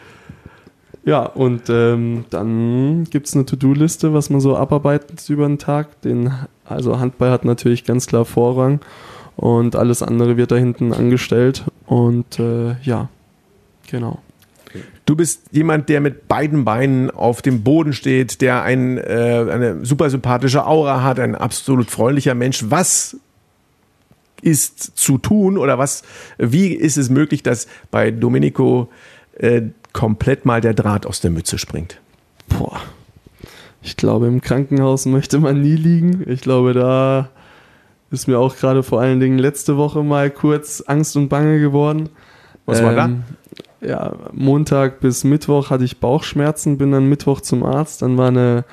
Ja, 1.05 1.24
und 1.24 1.70
ähm, 1.70 2.26
dann 2.30 3.03
gibt 3.09 3.28
es 3.28 3.36
eine 3.36 3.45
To-Do-Liste, 3.45 4.14
was 4.14 4.30
man 4.30 4.39
so 4.39 4.55
abarbeitet 4.55 5.30
über 5.30 5.45
den 5.45 5.57
Tag. 5.57 6.01
Den, 6.01 6.32
also 6.66 6.99
Handball 6.99 7.30
hat 7.30 7.43
natürlich 7.43 7.84
ganz 7.84 8.07
klar 8.07 8.24
Vorrang 8.24 8.80
und 9.36 9.76
alles 9.76 10.01
andere 10.01 10.38
wird 10.38 10.51
da 10.51 10.55
hinten 10.55 10.93
angestellt. 10.93 11.66
Und 11.88 12.39
äh, 12.39 12.76
ja, 12.84 13.09
genau. 13.89 14.20
Du 15.05 15.18
bist 15.18 15.41
jemand, 15.51 15.89
der 15.89 15.99
mit 15.99 16.30
beiden 16.30 16.64
Beinen 16.64 17.11
auf 17.11 17.41
dem 17.41 17.64
Boden 17.64 17.91
steht, 17.91 18.39
der 18.39 18.64
ein, 18.64 18.97
äh, 18.97 19.45
eine 19.51 19.86
super 19.86 20.09
sympathische 20.09 20.66
Aura 20.66 21.03
hat, 21.03 21.20
ein 21.20 21.36
absolut 21.36 21.91
freundlicher 21.91 22.36
Mensch. 22.36 22.64
Was 22.70 23.18
ist 24.43 24.97
zu 24.97 25.17
tun 25.17 25.57
oder 25.57 25.77
was, 25.77 26.03
wie 26.37 26.73
ist 26.73 26.97
es 26.97 27.09
möglich, 27.09 27.43
dass 27.43 27.67
bei 27.91 28.11
Domenico 28.11 28.89
äh, 29.37 29.61
komplett 29.93 30.45
mal 30.45 30.61
der 30.61 30.73
Draht 30.73 31.05
aus 31.05 31.21
der 31.21 31.31
Mütze 31.31 31.57
springt? 31.57 31.99
Boah. 32.47 32.81
Ich 33.81 33.97
glaube, 33.97 34.27
im 34.27 34.41
Krankenhaus 34.41 35.05
möchte 35.07 35.39
man 35.39 35.61
nie 35.61 35.75
liegen. 35.75 36.23
Ich 36.27 36.41
glaube, 36.41 36.73
da 36.73 37.29
ist 38.11 38.27
mir 38.27 38.37
auch 38.37 38.55
gerade 38.55 38.83
vor 38.83 39.01
allen 39.01 39.19
Dingen 39.19 39.39
letzte 39.39 39.77
Woche 39.77 40.03
mal 40.03 40.29
kurz 40.29 40.83
Angst 40.85 41.17
und 41.17 41.29
Bange 41.29 41.59
geworden. 41.59 42.09
Was 42.65 42.83
war 42.83 42.93
da? 42.93 43.05
Ähm, 43.05 43.23
Ja, 43.81 44.13
Montag 44.31 45.01
bis 45.01 45.23
Mittwoch 45.23 45.69
hatte 45.69 45.83
ich 45.83 45.99
Bauchschmerzen, 45.99 46.77
bin 46.77 46.91
dann 46.91 47.09
Mittwoch 47.09 47.41
zum 47.41 47.63
Arzt, 47.63 48.01
dann 48.01 48.17
war 48.17 48.29
eine 48.29 48.63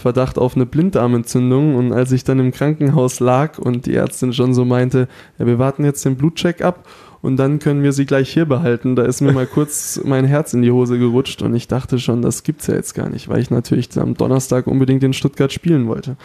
Verdacht 0.00 0.38
auf 0.38 0.56
eine 0.56 0.66
Blinddarmentzündung 0.66 1.76
und 1.76 1.92
als 1.92 2.12
ich 2.12 2.24
dann 2.24 2.38
im 2.38 2.50
Krankenhaus 2.50 3.20
lag 3.20 3.58
und 3.58 3.86
die 3.86 3.94
Ärztin 3.94 4.32
schon 4.32 4.54
so 4.54 4.64
meinte, 4.64 5.08
ja, 5.38 5.46
wir 5.46 5.58
warten 5.58 5.84
jetzt 5.84 6.04
den 6.04 6.16
Blutcheck 6.16 6.62
ab 6.62 6.88
und 7.22 7.36
dann 7.36 7.58
können 7.58 7.82
wir 7.82 7.92
sie 7.92 8.06
gleich 8.06 8.32
hier 8.32 8.46
behalten, 8.46 8.96
da 8.96 9.04
ist 9.04 9.20
mir 9.20 9.32
mal 9.32 9.46
kurz 9.46 10.00
mein 10.04 10.24
Herz 10.24 10.54
in 10.54 10.62
die 10.62 10.72
Hose 10.72 10.98
gerutscht 10.98 11.42
und 11.42 11.54
ich 11.54 11.68
dachte 11.68 11.98
schon, 11.98 12.22
das 12.22 12.42
gibt's 12.42 12.66
ja 12.66 12.74
jetzt 12.74 12.94
gar 12.94 13.08
nicht, 13.08 13.28
weil 13.28 13.40
ich 13.40 13.50
natürlich 13.50 13.96
am 13.98 14.14
Donnerstag 14.14 14.66
unbedingt 14.66 15.04
in 15.04 15.12
Stuttgart 15.12 15.52
spielen 15.52 15.86
wollte. 15.86 16.16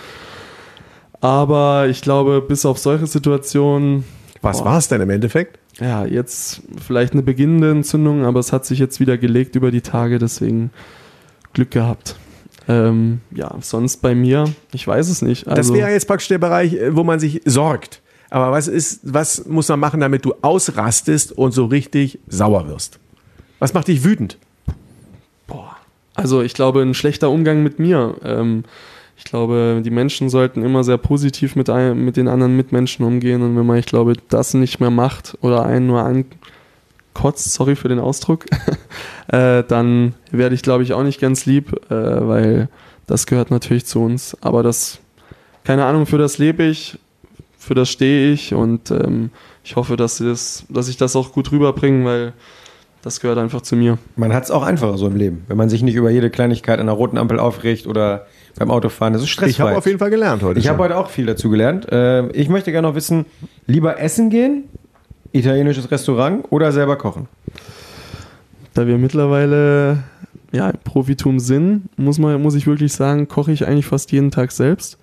Aber 1.21 1.88
ich 1.88 2.01
glaube, 2.01 2.41
bis 2.41 2.65
auf 2.65 2.78
solche 2.78 3.07
Situationen, 3.07 4.03
Was 4.41 4.63
war 4.63 4.78
es 4.78 4.88
denn 4.88 5.01
im 5.01 5.09
Endeffekt? 5.09 5.59
ja, 5.80 6.05
jetzt 6.05 6.61
vielleicht 6.86 7.13
eine 7.13 7.23
beginnende 7.23 7.71
Entzündung, 7.71 8.23
aber 8.23 8.39
es 8.39 8.53
hat 8.53 8.65
sich 8.65 8.80
jetzt 8.80 8.99
wieder 8.99 9.17
gelegt 9.17 9.55
über 9.55 9.71
die 9.71 9.82
Tage, 9.82 10.19
deswegen 10.19 10.71
Glück 11.53 11.71
gehabt. 11.71 12.15
Ähm, 12.68 13.22
ja, 13.32 13.55
sonst 13.61 13.97
bei 13.97 14.16
mir, 14.16 14.45
ich 14.74 14.88
weiß 14.88 15.09
es 15.09 15.22
nicht. 15.22 15.45
Das 15.45 15.57
Also, 15.57 15.74
wäre 15.74 15.91
jetzt 15.91 16.07
praktisch 16.07 16.30
der 16.30 16.39
Bereich, 16.39 16.74
äh, 16.74 16.95
wo 16.95 17.03
man 17.03 17.20
sich 17.20 17.41
sorgt. 17.45 18.01
Aber 18.30 18.51
was 18.51 18.68
ist, 18.68 19.01
was 19.03 19.45
muss 19.45 19.70
man 19.70 19.80
machen, 19.80 19.99
damit 19.99 20.26
du 20.26 20.34
ausrastest 20.41 21.32
und 21.32 21.51
so 21.51 21.66
richtig 21.66 22.20
sauer 22.28 22.68
wirst? 22.68 22.99
Was 23.59 23.74
macht 23.74 23.88
dich 23.88 24.03
wütend? 24.03 24.38
Also 26.16 26.41
ich 26.41 26.53
glaube, 26.53 26.82
ein 26.82 26.93
schlechter 26.93 27.30
Umgang 27.30 27.61
mit 27.61 27.78
mir. 27.78 28.16
Ähm, 28.24 28.63
ich 29.18 29.26
glaube, 29.26 29.82
die 29.84 29.91
Menschen 29.91 30.30
sollten 30.30 30.63
immer 30.63 30.84
sehr 30.84 30.97
positiv 30.97 31.55
mit, 31.55 31.70
ein, 31.70 32.03
mit 32.03 32.18
den 32.18 32.28
anderen 32.28 32.55
Mitmenschen 32.55 33.05
umgehen. 33.05 33.41
Und 33.41 33.55
wenn 33.57 33.66
man, 33.66 33.78
ich 33.78 33.86
glaube, 33.86 34.13
das 34.30 34.53
nicht 34.53 34.80
mehr 34.80 34.89
macht 34.89 35.38
oder 35.41 35.66
einen 35.66 35.88
nur 35.88 36.03
ankotzt, 37.16 37.53
sorry 37.53 37.76
für 37.76 37.88
den 37.88 37.99
Ausdruck, 37.99 38.45
äh, 39.28 39.63
dann 39.63 40.13
werde 40.32 40.55
ich, 40.55 40.61
glaube 40.61 40.84
ich, 40.84 40.93
auch 40.93 41.03
nicht 41.03 41.20
ganz 41.20 41.45
lieb, 41.45 41.74
äh, 41.89 41.93
weil 41.95 42.70
das 43.07 43.26
gehört 43.26 43.51
natürlich 43.51 43.86
zu 43.86 44.01
uns. 44.01 44.38
Aber 44.41 44.63
das, 44.63 44.99
keine 45.63 45.86
Ahnung, 45.86 46.05
für 46.05 46.18
das 46.18 46.38
lebe 46.38 46.63
ich, 46.63 46.99
für 47.57 47.74
das 47.74 47.89
stehe 47.89 48.32
ich 48.32 48.53
und 48.53 48.91
ähm, 48.91 49.32
ich 49.63 49.76
hoffe, 49.76 49.95
dass, 49.95 50.18
das, 50.18 50.66
dass 50.70 50.88
ich 50.88 50.97
das 50.97 51.16
auch 51.16 51.32
gut 51.32 51.51
rüberbringe, 51.51 52.05
weil 52.05 52.34
das 53.01 53.20
gehört 53.20 53.38
einfach 53.38 53.61
zu 53.61 53.76
mir. 53.76 53.97
Man 54.16 54.34
hat 54.34 54.43
es 54.43 54.51
auch 54.51 54.63
einfacher 54.63 54.97
so 54.97 55.07
im 55.07 55.16
Leben, 55.16 55.45
wenn 55.47 55.57
man 55.57 55.70
sich 55.70 55.82
nicht 55.84 55.95
über 55.95 56.09
jede 56.09 56.30
Kleinigkeit 56.30 56.80
an 56.80 56.88
der 56.88 56.95
roten 56.95 57.18
Ampel 57.18 57.39
aufregt 57.39 57.88
oder 57.88 58.26
beim 58.57 58.72
Autofahren. 58.72 59.13
Das 59.13 59.22
ist 59.22 59.30
stressfrei. 59.30 59.49
Ich 59.49 59.59
habe 59.59 59.78
auf 59.78 59.86
jeden 59.86 59.99
Fall 59.99 60.09
gelernt 60.09 60.43
heute. 60.43 60.59
Ich 60.59 60.68
habe 60.68 60.80
heute 60.80 60.97
auch 60.97 61.09
viel 61.09 61.26
dazu 61.26 61.49
gelernt. 61.49 61.91
Äh, 61.91 62.28
ich 62.30 62.49
möchte 62.49 62.72
gerne 62.72 62.88
noch 62.88 62.95
wissen, 62.95 63.26
lieber 63.68 63.99
essen 63.99 64.30
gehen, 64.30 64.66
italienisches 65.36 65.89
Restaurant 65.91 66.45
oder 66.49 66.71
selber 66.71 66.95
kochen? 66.97 67.27
Da 68.73 68.88
wir 68.88 68.97
mittlerweile 68.97 70.03
ja, 70.51 70.69
im 70.69 70.77
Profitum 70.83 71.39
sind, 71.39 71.89
muss, 71.97 72.17
man, 72.19 72.41
muss 72.41 72.55
ich 72.55 72.67
wirklich 72.67 72.93
sagen, 72.93 73.27
koche 73.27 73.51
ich 73.51 73.67
eigentlich 73.67 73.86
fast 73.86 74.11
jeden 74.11 74.31
Tag 74.31 74.51
selbst. 74.51 74.97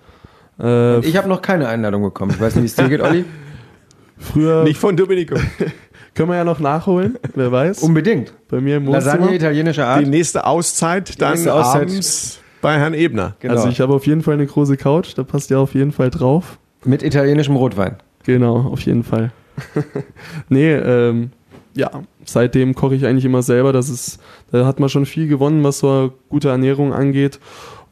Äh, 0.59 0.99
Ich 0.99 1.17
habe 1.17 1.27
noch 1.27 1.41
keine 1.41 1.67
Einladung 1.67 2.03
bekommen. 2.03 2.31
Ich 2.31 2.39
weiß 2.39 2.55
nicht, 2.55 2.63
wie 2.63 2.67
es 2.67 2.75
dir 2.75 2.89
geht, 2.89 3.01
Olli. 3.01 3.25
früher 4.17 4.63
Nicht 4.63 4.79
von 4.79 4.95
Domenico. 4.95 5.35
können 6.15 6.29
wir 6.29 6.35
ja 6.35 6.43
noch 6.43 6.59
nachholen, 6.59 7.17
wer 7.35 7.51
weiß. 7.51 7.81
Unbedingt. 7.83 8.33
Bei 8.49 8.61
mir 8.61 8.77
im 8.77 8.87
Lasagne 8.87 9.33
italienischer 9.35 9.83
Die 9.83 9.87
Art. 10.05 10.07
nächste 10.07 10.45
Auszeit 10.45 11.19
dann 11.21 11.31
nächste 11.31 11.53
Auszeit. 11.53 11.81
abends 11.83 12.39
bei 12.61 12.77
Herrn 12.79 12.93
Ebner. 12.93 13.35
Genau. 13.39 13.55
Also 13.55 13.69
ich 13.69 13.81
habe 13.81 13.93
auf 13.93 14.05
jeden 14.07 14.21
Fall 14.21 14.35
eine 14.35 14.45
große 14.45 14.77
Couch, 14.77 15.13
da 15.15 15.23
passt 15.23 15.49
ja 15.49 15.57
auf 15.57 15.73
jeden 15.73 15.91
Fall 15.91 16.09
drauf. 16.09 16.57
Mit 16.85 17.03
italienischem 17.03 17.55
Rotwein. 17.55 17.97
Genau, 18.23 18.57
auf 18.71 18.81
jeden 18.81 19.03
Fall. 19.03 19.31
nee, 20.49 20.73
ähm, 20.73 21.31
ja, 21.75 22.03
seitdem 22.25 22.75
koche 22.75 22.95
ich 22.95 23.05
eigentlich 23.05 23.25
immer 23.25 23.41
selber. 23.41 23.73
Das 23.73 23.89
ist, 23.89 24.19
da 24.51 24.65
hat 24.65 24.79
man 24.79 24.89
schon 24.89 25.05
viel 25.05 25.27
gewonnen, 25.27 25.63
was 25.63 25.79
so 25.79 26.13
gute 26.29 26.49
Ernährung 26.49 26.93
angeht. 26.93 27.39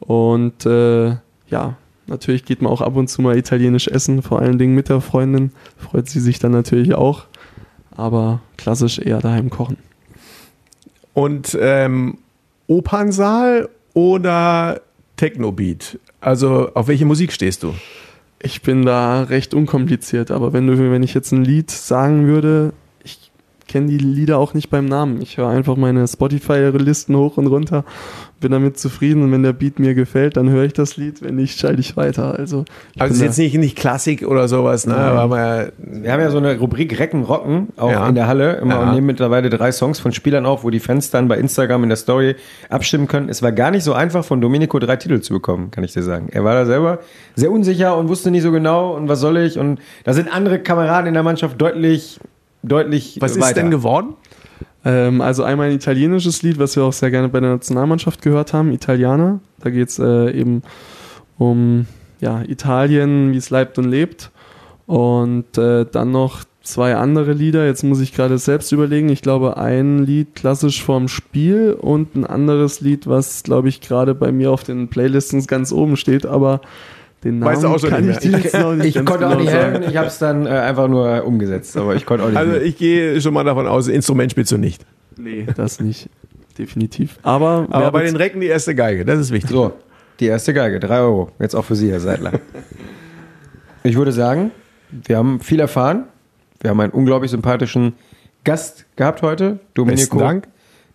Und 0.00 0.66
äh, 0.66 1.16
ja, 1.48 1.76
natürlich 2.06 2.44
geht 2.44 2.62
man 2.62 2.72
auch 2.72 2.80
ab 2.80 2.96
und 2.96 3.08
zu 3.08 3.22
mal 3.22 3.36
italienisch 3.36 3.88
essen, 3.88 4.22
vor 4.22 4.40
allen 4.40 4.58
Dingen 4.58 4.74
mit 4.74 4.88
der 4.88 5.00
Freundin. 5.00 5.52
Freut 5.76 6.08
sie 6.08 6.20
sich 6.20 6.38
dann 6.38 6.52
natürlich 6.52 6.94
auch. 6.94 7.24
Aber 7.94 8.40
klassisch 8.56 8.98
eher 8.98 9.18
daheim 9.18 9.50
kochen. 9.50 9.76
Und 11.14 11.56
ähm, 11.60 12.18
Opernsaal 12.68 13.68
oder 13.92 14.80
Technobeat? 15.16 15.98
Also 16.20 16.70
auf 16.74 16.88
welche 16.88 17.04
Musik 17.04 17.32
stehst 17.32 17.62
du? 17.62 17.74
Ich 18.44 18.62
bin 18.62 18.84
da 18.84 19.22
recht 19.22 19.54
unkompliziert, 19.54 20.32
aber 20.32 20.52
wenn 20.52 20.66
du, 20.66 20.76
wenn 20.76 21.04
ich 21.04 21.14
jetzt 21.14 21.30
ein 21.30 21.44
Lied 21.44 21.70
sagen 21.70 22.26
würde, 22.26 22.72
kenne 23.72 23.86
die 23.88 23.98
Lieder 23.98 24.38
auch 24.38 24.54
nicht 24.54 24.70
beim 24.70 24.84
Namen. 24.84 25.20
Ich 25.22 25.38
höre 25.38 25.48
einfach 25.48 25.76
meine 25.76 26.06
Spotify-Listen 26.06 27.16
hoch 27.16 27.36
und 27.38 27.46
runter, 27.46 27.84
bin 28.40 28.52
damit 28.52 28.78
zufrieden 28.78 29.22
und 29.22 29.32
wenn 29.32 29.42
der 29.42 29.52
Beat 29.52 29.78
mir 29.78 29.94
gefällt, 29.94 30.36
dann 30.36 30.50
höre 30.50 30.64
ich 30.64 30.72
das 30.72 30.96
Lied, 30.96 31.22
wenn 31.22 31.36
nicht, 31.36 31.58
schalte 31.58 31.80
ich 31.80 31.96
weiter. 31.96 32.34
Also, 32.38 32.64
ich 32.94 33.00
Also 33.00 33.12
bin 33.14 33.20
ist 33.20 33.26
jetzt 33.26 33.38
nicht, 33.38 33.56
nicht 33.56 33.76
Klassik 33.76 34.26
oder 34.26 34.48
sowas, 34.48 34.86
ne? 34.86 34.94
Nein. 34.94 35.02
Aber 35.02 35.26
mal, 35.28 35.72
Wir 35.78 36.12
haben 36.12 36.20
ja 36.20 36.30
so 36.30 36.38
eine 36.38 36.58
Rubrik 36.58 36.98
Recken 36.98 37.22
Rocken, 37.22 37.68
auch 37.76 37.90
Ja. 37.90 38.08
in 38.08 38.14
der 38.14 38.26
Halle. 38.26 38.56
Immer 38.56 38.74
Ja. 38.74 38.82
und 38.82 38.94
nehmen 38.94 39.06
mittlerweile 39.06 39.48
drei 39.48 39.72
Songs 39.72 40.00
von 40.00 40.12
Spielern 40.12 40.44
auf, 40.44 40.64
wo 40.64 40.70
die 40.70 40.80
Fans 40.80 41.10
dann 41.10 41.28
bei 41.28 41.38
Instagram 41.38 41.84
in 41.84 41.88
der 41.88 41.96
Story 41.96 42.34
abstimmen 42.68 43.06
können. 43.06 43.28
Es 43.28 43.42
war 43.42 43.52
gar 43.52 43.70
nicht 43.70 43.84
so 43.84 43.92
einfach, 43.92 44.24
von 44.24 44.40
Domenico 44.40 44.78
drei 44.78 44.96
Titel 44.96 45.20
zu 45.20 45.32
bekommen, 45.32 45.70
kann 45.70 45.84
ich 45.84 45.92
dir 45.92 46.02
sagen. 46.02 46.28
Er 46.32 46.44
war 46.44 46.54
da 46.54 46.66
selber 46.66 46.98
sehr 47.36 47.50
unsicher 47.50 47.96
und 47.96 48.08
wusste 48.08 48.30
nicht 48.30 48.42
so 48.42 48.50
genau 48.52 48.94
und 48.96 49.08
was 49.08 49.20
soll 49.20 49.36
ich. 49.38 49.58
Und 49.58 49.78
da 50.04 50.12
sind 50.12 50.34
andere 50.34 50.58
Kameraden 50.58 51.06
in 51.06 51.14
der 51.14 51.22
Mannschaft 51.22 51.60
deutlich, 51.60 52.18
deutlich 52.62 53.18
was 53.20 53.36
weiter. 53.36 53.48
ist 53.48 53.56
denn 53.56 53.70
geworden? 53.70 54.14
Ähm, 54.84 55.20
also 55.20 55.44
einmal 55.44 55.68
ein 55.68 55.76
italienisches 55.76 56.42
Lied, 56.42 56.58
was 56.58 56.76
wir 56.76 56.84
auch 56.84 56.92
sehr 56.92 57.10
gerne 57.10 57.28
bei 57.28 57.40
der 57.40 57.50
Nationalmannschaft 57.50 58.22
gehört 58.22 58.52
haben, 58.52 58.72
Italianer. 58.72 59.40
Da 59.60 59.70
geht 59.70 59.88
es 59.88 59.98
äh, 59.98 60.30
eben 60.32 60.62
um 61.38 61.86
ja, 62.20 62.42
Italien, 62.42 63.32
wie 63.32 63.36
es 63.36 63.50
leibt 63.50 63.78
und 63.78 63.84
lebt. 63.84 64.30
Und 64.86 65.56
äh, 65.58 65.86
dann 65.90 66.10
noch 66.10 66.44
zwei 66.62 66.94
andere 66.96 67.32
Lieder. 67.32 67.66
Jetzt 67.66 67.82
muss 67.82 68.00
ich 68.00 68.12
gerade 68.12 68.38
selbst 68.38 68.72
überlegen. 68.72 69.08
Ich 69.08 69.22
glaube, 69.22 69.56
ein 69.56 70.04
Lied 70.04 70.34
klassisch 70.34 70.82
vorm 70.82 71.08
Spiel 71.08 71.72
und 71.72 72.14
ein 72.14 72.26
anderes 72.26 72.80
Lied, 72.80 73.06
was, 73.06 73.42
glaube 73.42 73.68
ich, 73.68 73.80
gerade 73.80 74.14
bei 74.14 74.32
mir 74.32 74.50
auf 74.50 74.64
den 74.64 74.88
Playlisten 74.88 75.44
ganz 75.46 75.72
oben 75.72 75.96
steht. 75.96 76.26
Aber 76.26 76.60
den 77.24 77.38
Namen 77.38 77.52
Weißt 77.52 77.62
du 77.62 77.68
auch 77.68 77.78
schon 77.78 77.90
kann 77.90 78.06
nicht 78.06 78.24
ich 78.24 78.30
mehr. 78.30 78.40
dir 78.40 78.44
jetzt 78.44 78.58
noch 78.58 78.74
nicht 78.74 78.96
Ich 78.96 79.04
konnte 79.06 79.26
auch 79.26 79.30
genau 79.30 79.40
nicht 79.40 79.50
sagen. 79.50 79.72
helfen, 79.72 79.90
ich 79.90 79.96
habe 79.96 80.06
es 80.08 80.18
dann 80.18 80.46
äh, 80.46 80.50
einfach 80.50 80.88
nur 80.88 81.24
umgesetzt, 81.24 81.76
aber 81.76 81.94
ich 81.94 82.04
konnte 82.06 82.24
auch 82.24 82.28
nicht. 82.28 82.36
Also 82.38 82.52
mehr. 82.52 82.62
ich 82.62 82.76
gehe 82.76 83.20
schon 83.20 83.34
mal 83.34 83.44
davon 83.44 83.66
aus, 83.66 83.88
Instrument 83.88 84.30
spielst 84.32 84.52
du 84.52 84.58
nicht. 84.58 84.84
Nee, 85.16 85.46
das 85.56 85.80
nicht. 85.80 86.08
Definitiv. 86.58 87.18
Aber, 87.22 87.66
Aber 87.70 87.92
bei 87.92 88.04
den 88.04 88.16
Recken 88.16 88.40
die 88.40 88.46
erste 88.48 88.74
Geige, 88.74 89.04
das 89.04 89.18
ist 89.18 89.30
wichtig. 89.32 89.50
So, 89.50 89.72
die 90.20 90.26
erste 90.26 90.52
Geige, 90.52 90.80
drei 90.80 91.00
Euro. 91.00 91.30
Jetzt 91.38 91.54
auch 91.54 91.64
für 91.64 91.76
Sie, 91.76 91.90
Herr 91.90 92.00
Seidler. 92.00 92.32
Ich 93.84 93.96
würde 93.96 94.12
sagen, 94.12 94.52
wir 94.92 95.16
haben 95.16 95.40
viel 95.40 95.58
erfahren. 95.58 96.04
Wir 96.60 96.70
haben 96.70 96.78
einen 96.78 96.92
unglaublich 96.92 97.32
sympathischen 97.32 97.94
Gast 98.44 98.86
gehabt 98.94 99.22
heute, 99.22 99.58
Domenico. 99.74 100.02
Besten 100.02 100.18
Dank. 100.18 100.48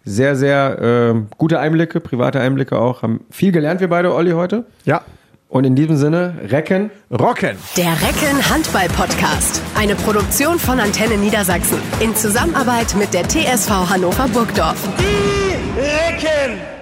Sehr, 0.06 0.38
sehr 0.38 0.78
ähm, 0.82 1.28
gute 1.38 1.60
Einblicke, 1.60 2.00
private 2.00 2.40
Einblicke 2.40 2.80
auch. 2.80 3.02
Haben 3.02 3.26
viel 3.30 3.52
gelernt, 3.52 3.82
wir 3.82 3.90
beide, 3.90 4.14
Olli, 4.14 4.32
heute. 4.32 4.64
Ja. 4.86 5.02
Und 5.50 5.64
in 5.64 5.76
diesem 5.76 5.96
Sinne, 5.96 6.34
Recken. 6.50 6.92
Rocken. 7.10 7.58
Der 7.78 7.94
Recken 8.02 8.50
Handball 8.50 8.88
Podcast. 8.90 9.62
Eine 9.76 9.96
Produktion 9.96 10.60
von 10.60 10.80
Antenne 10.80 11.18
Niedersachsen. 11.18 11.80
In 12.02 12.16
Zusammenarbeit 12.16 12.94
mit 12.96 13.14
der 13.14 13.28
TSV 13.28 13.70
Hannover 13.90 14.28
Burgdorf. 14.28 14.78
Die 15.00 15.80
Recken! 15.80 16.77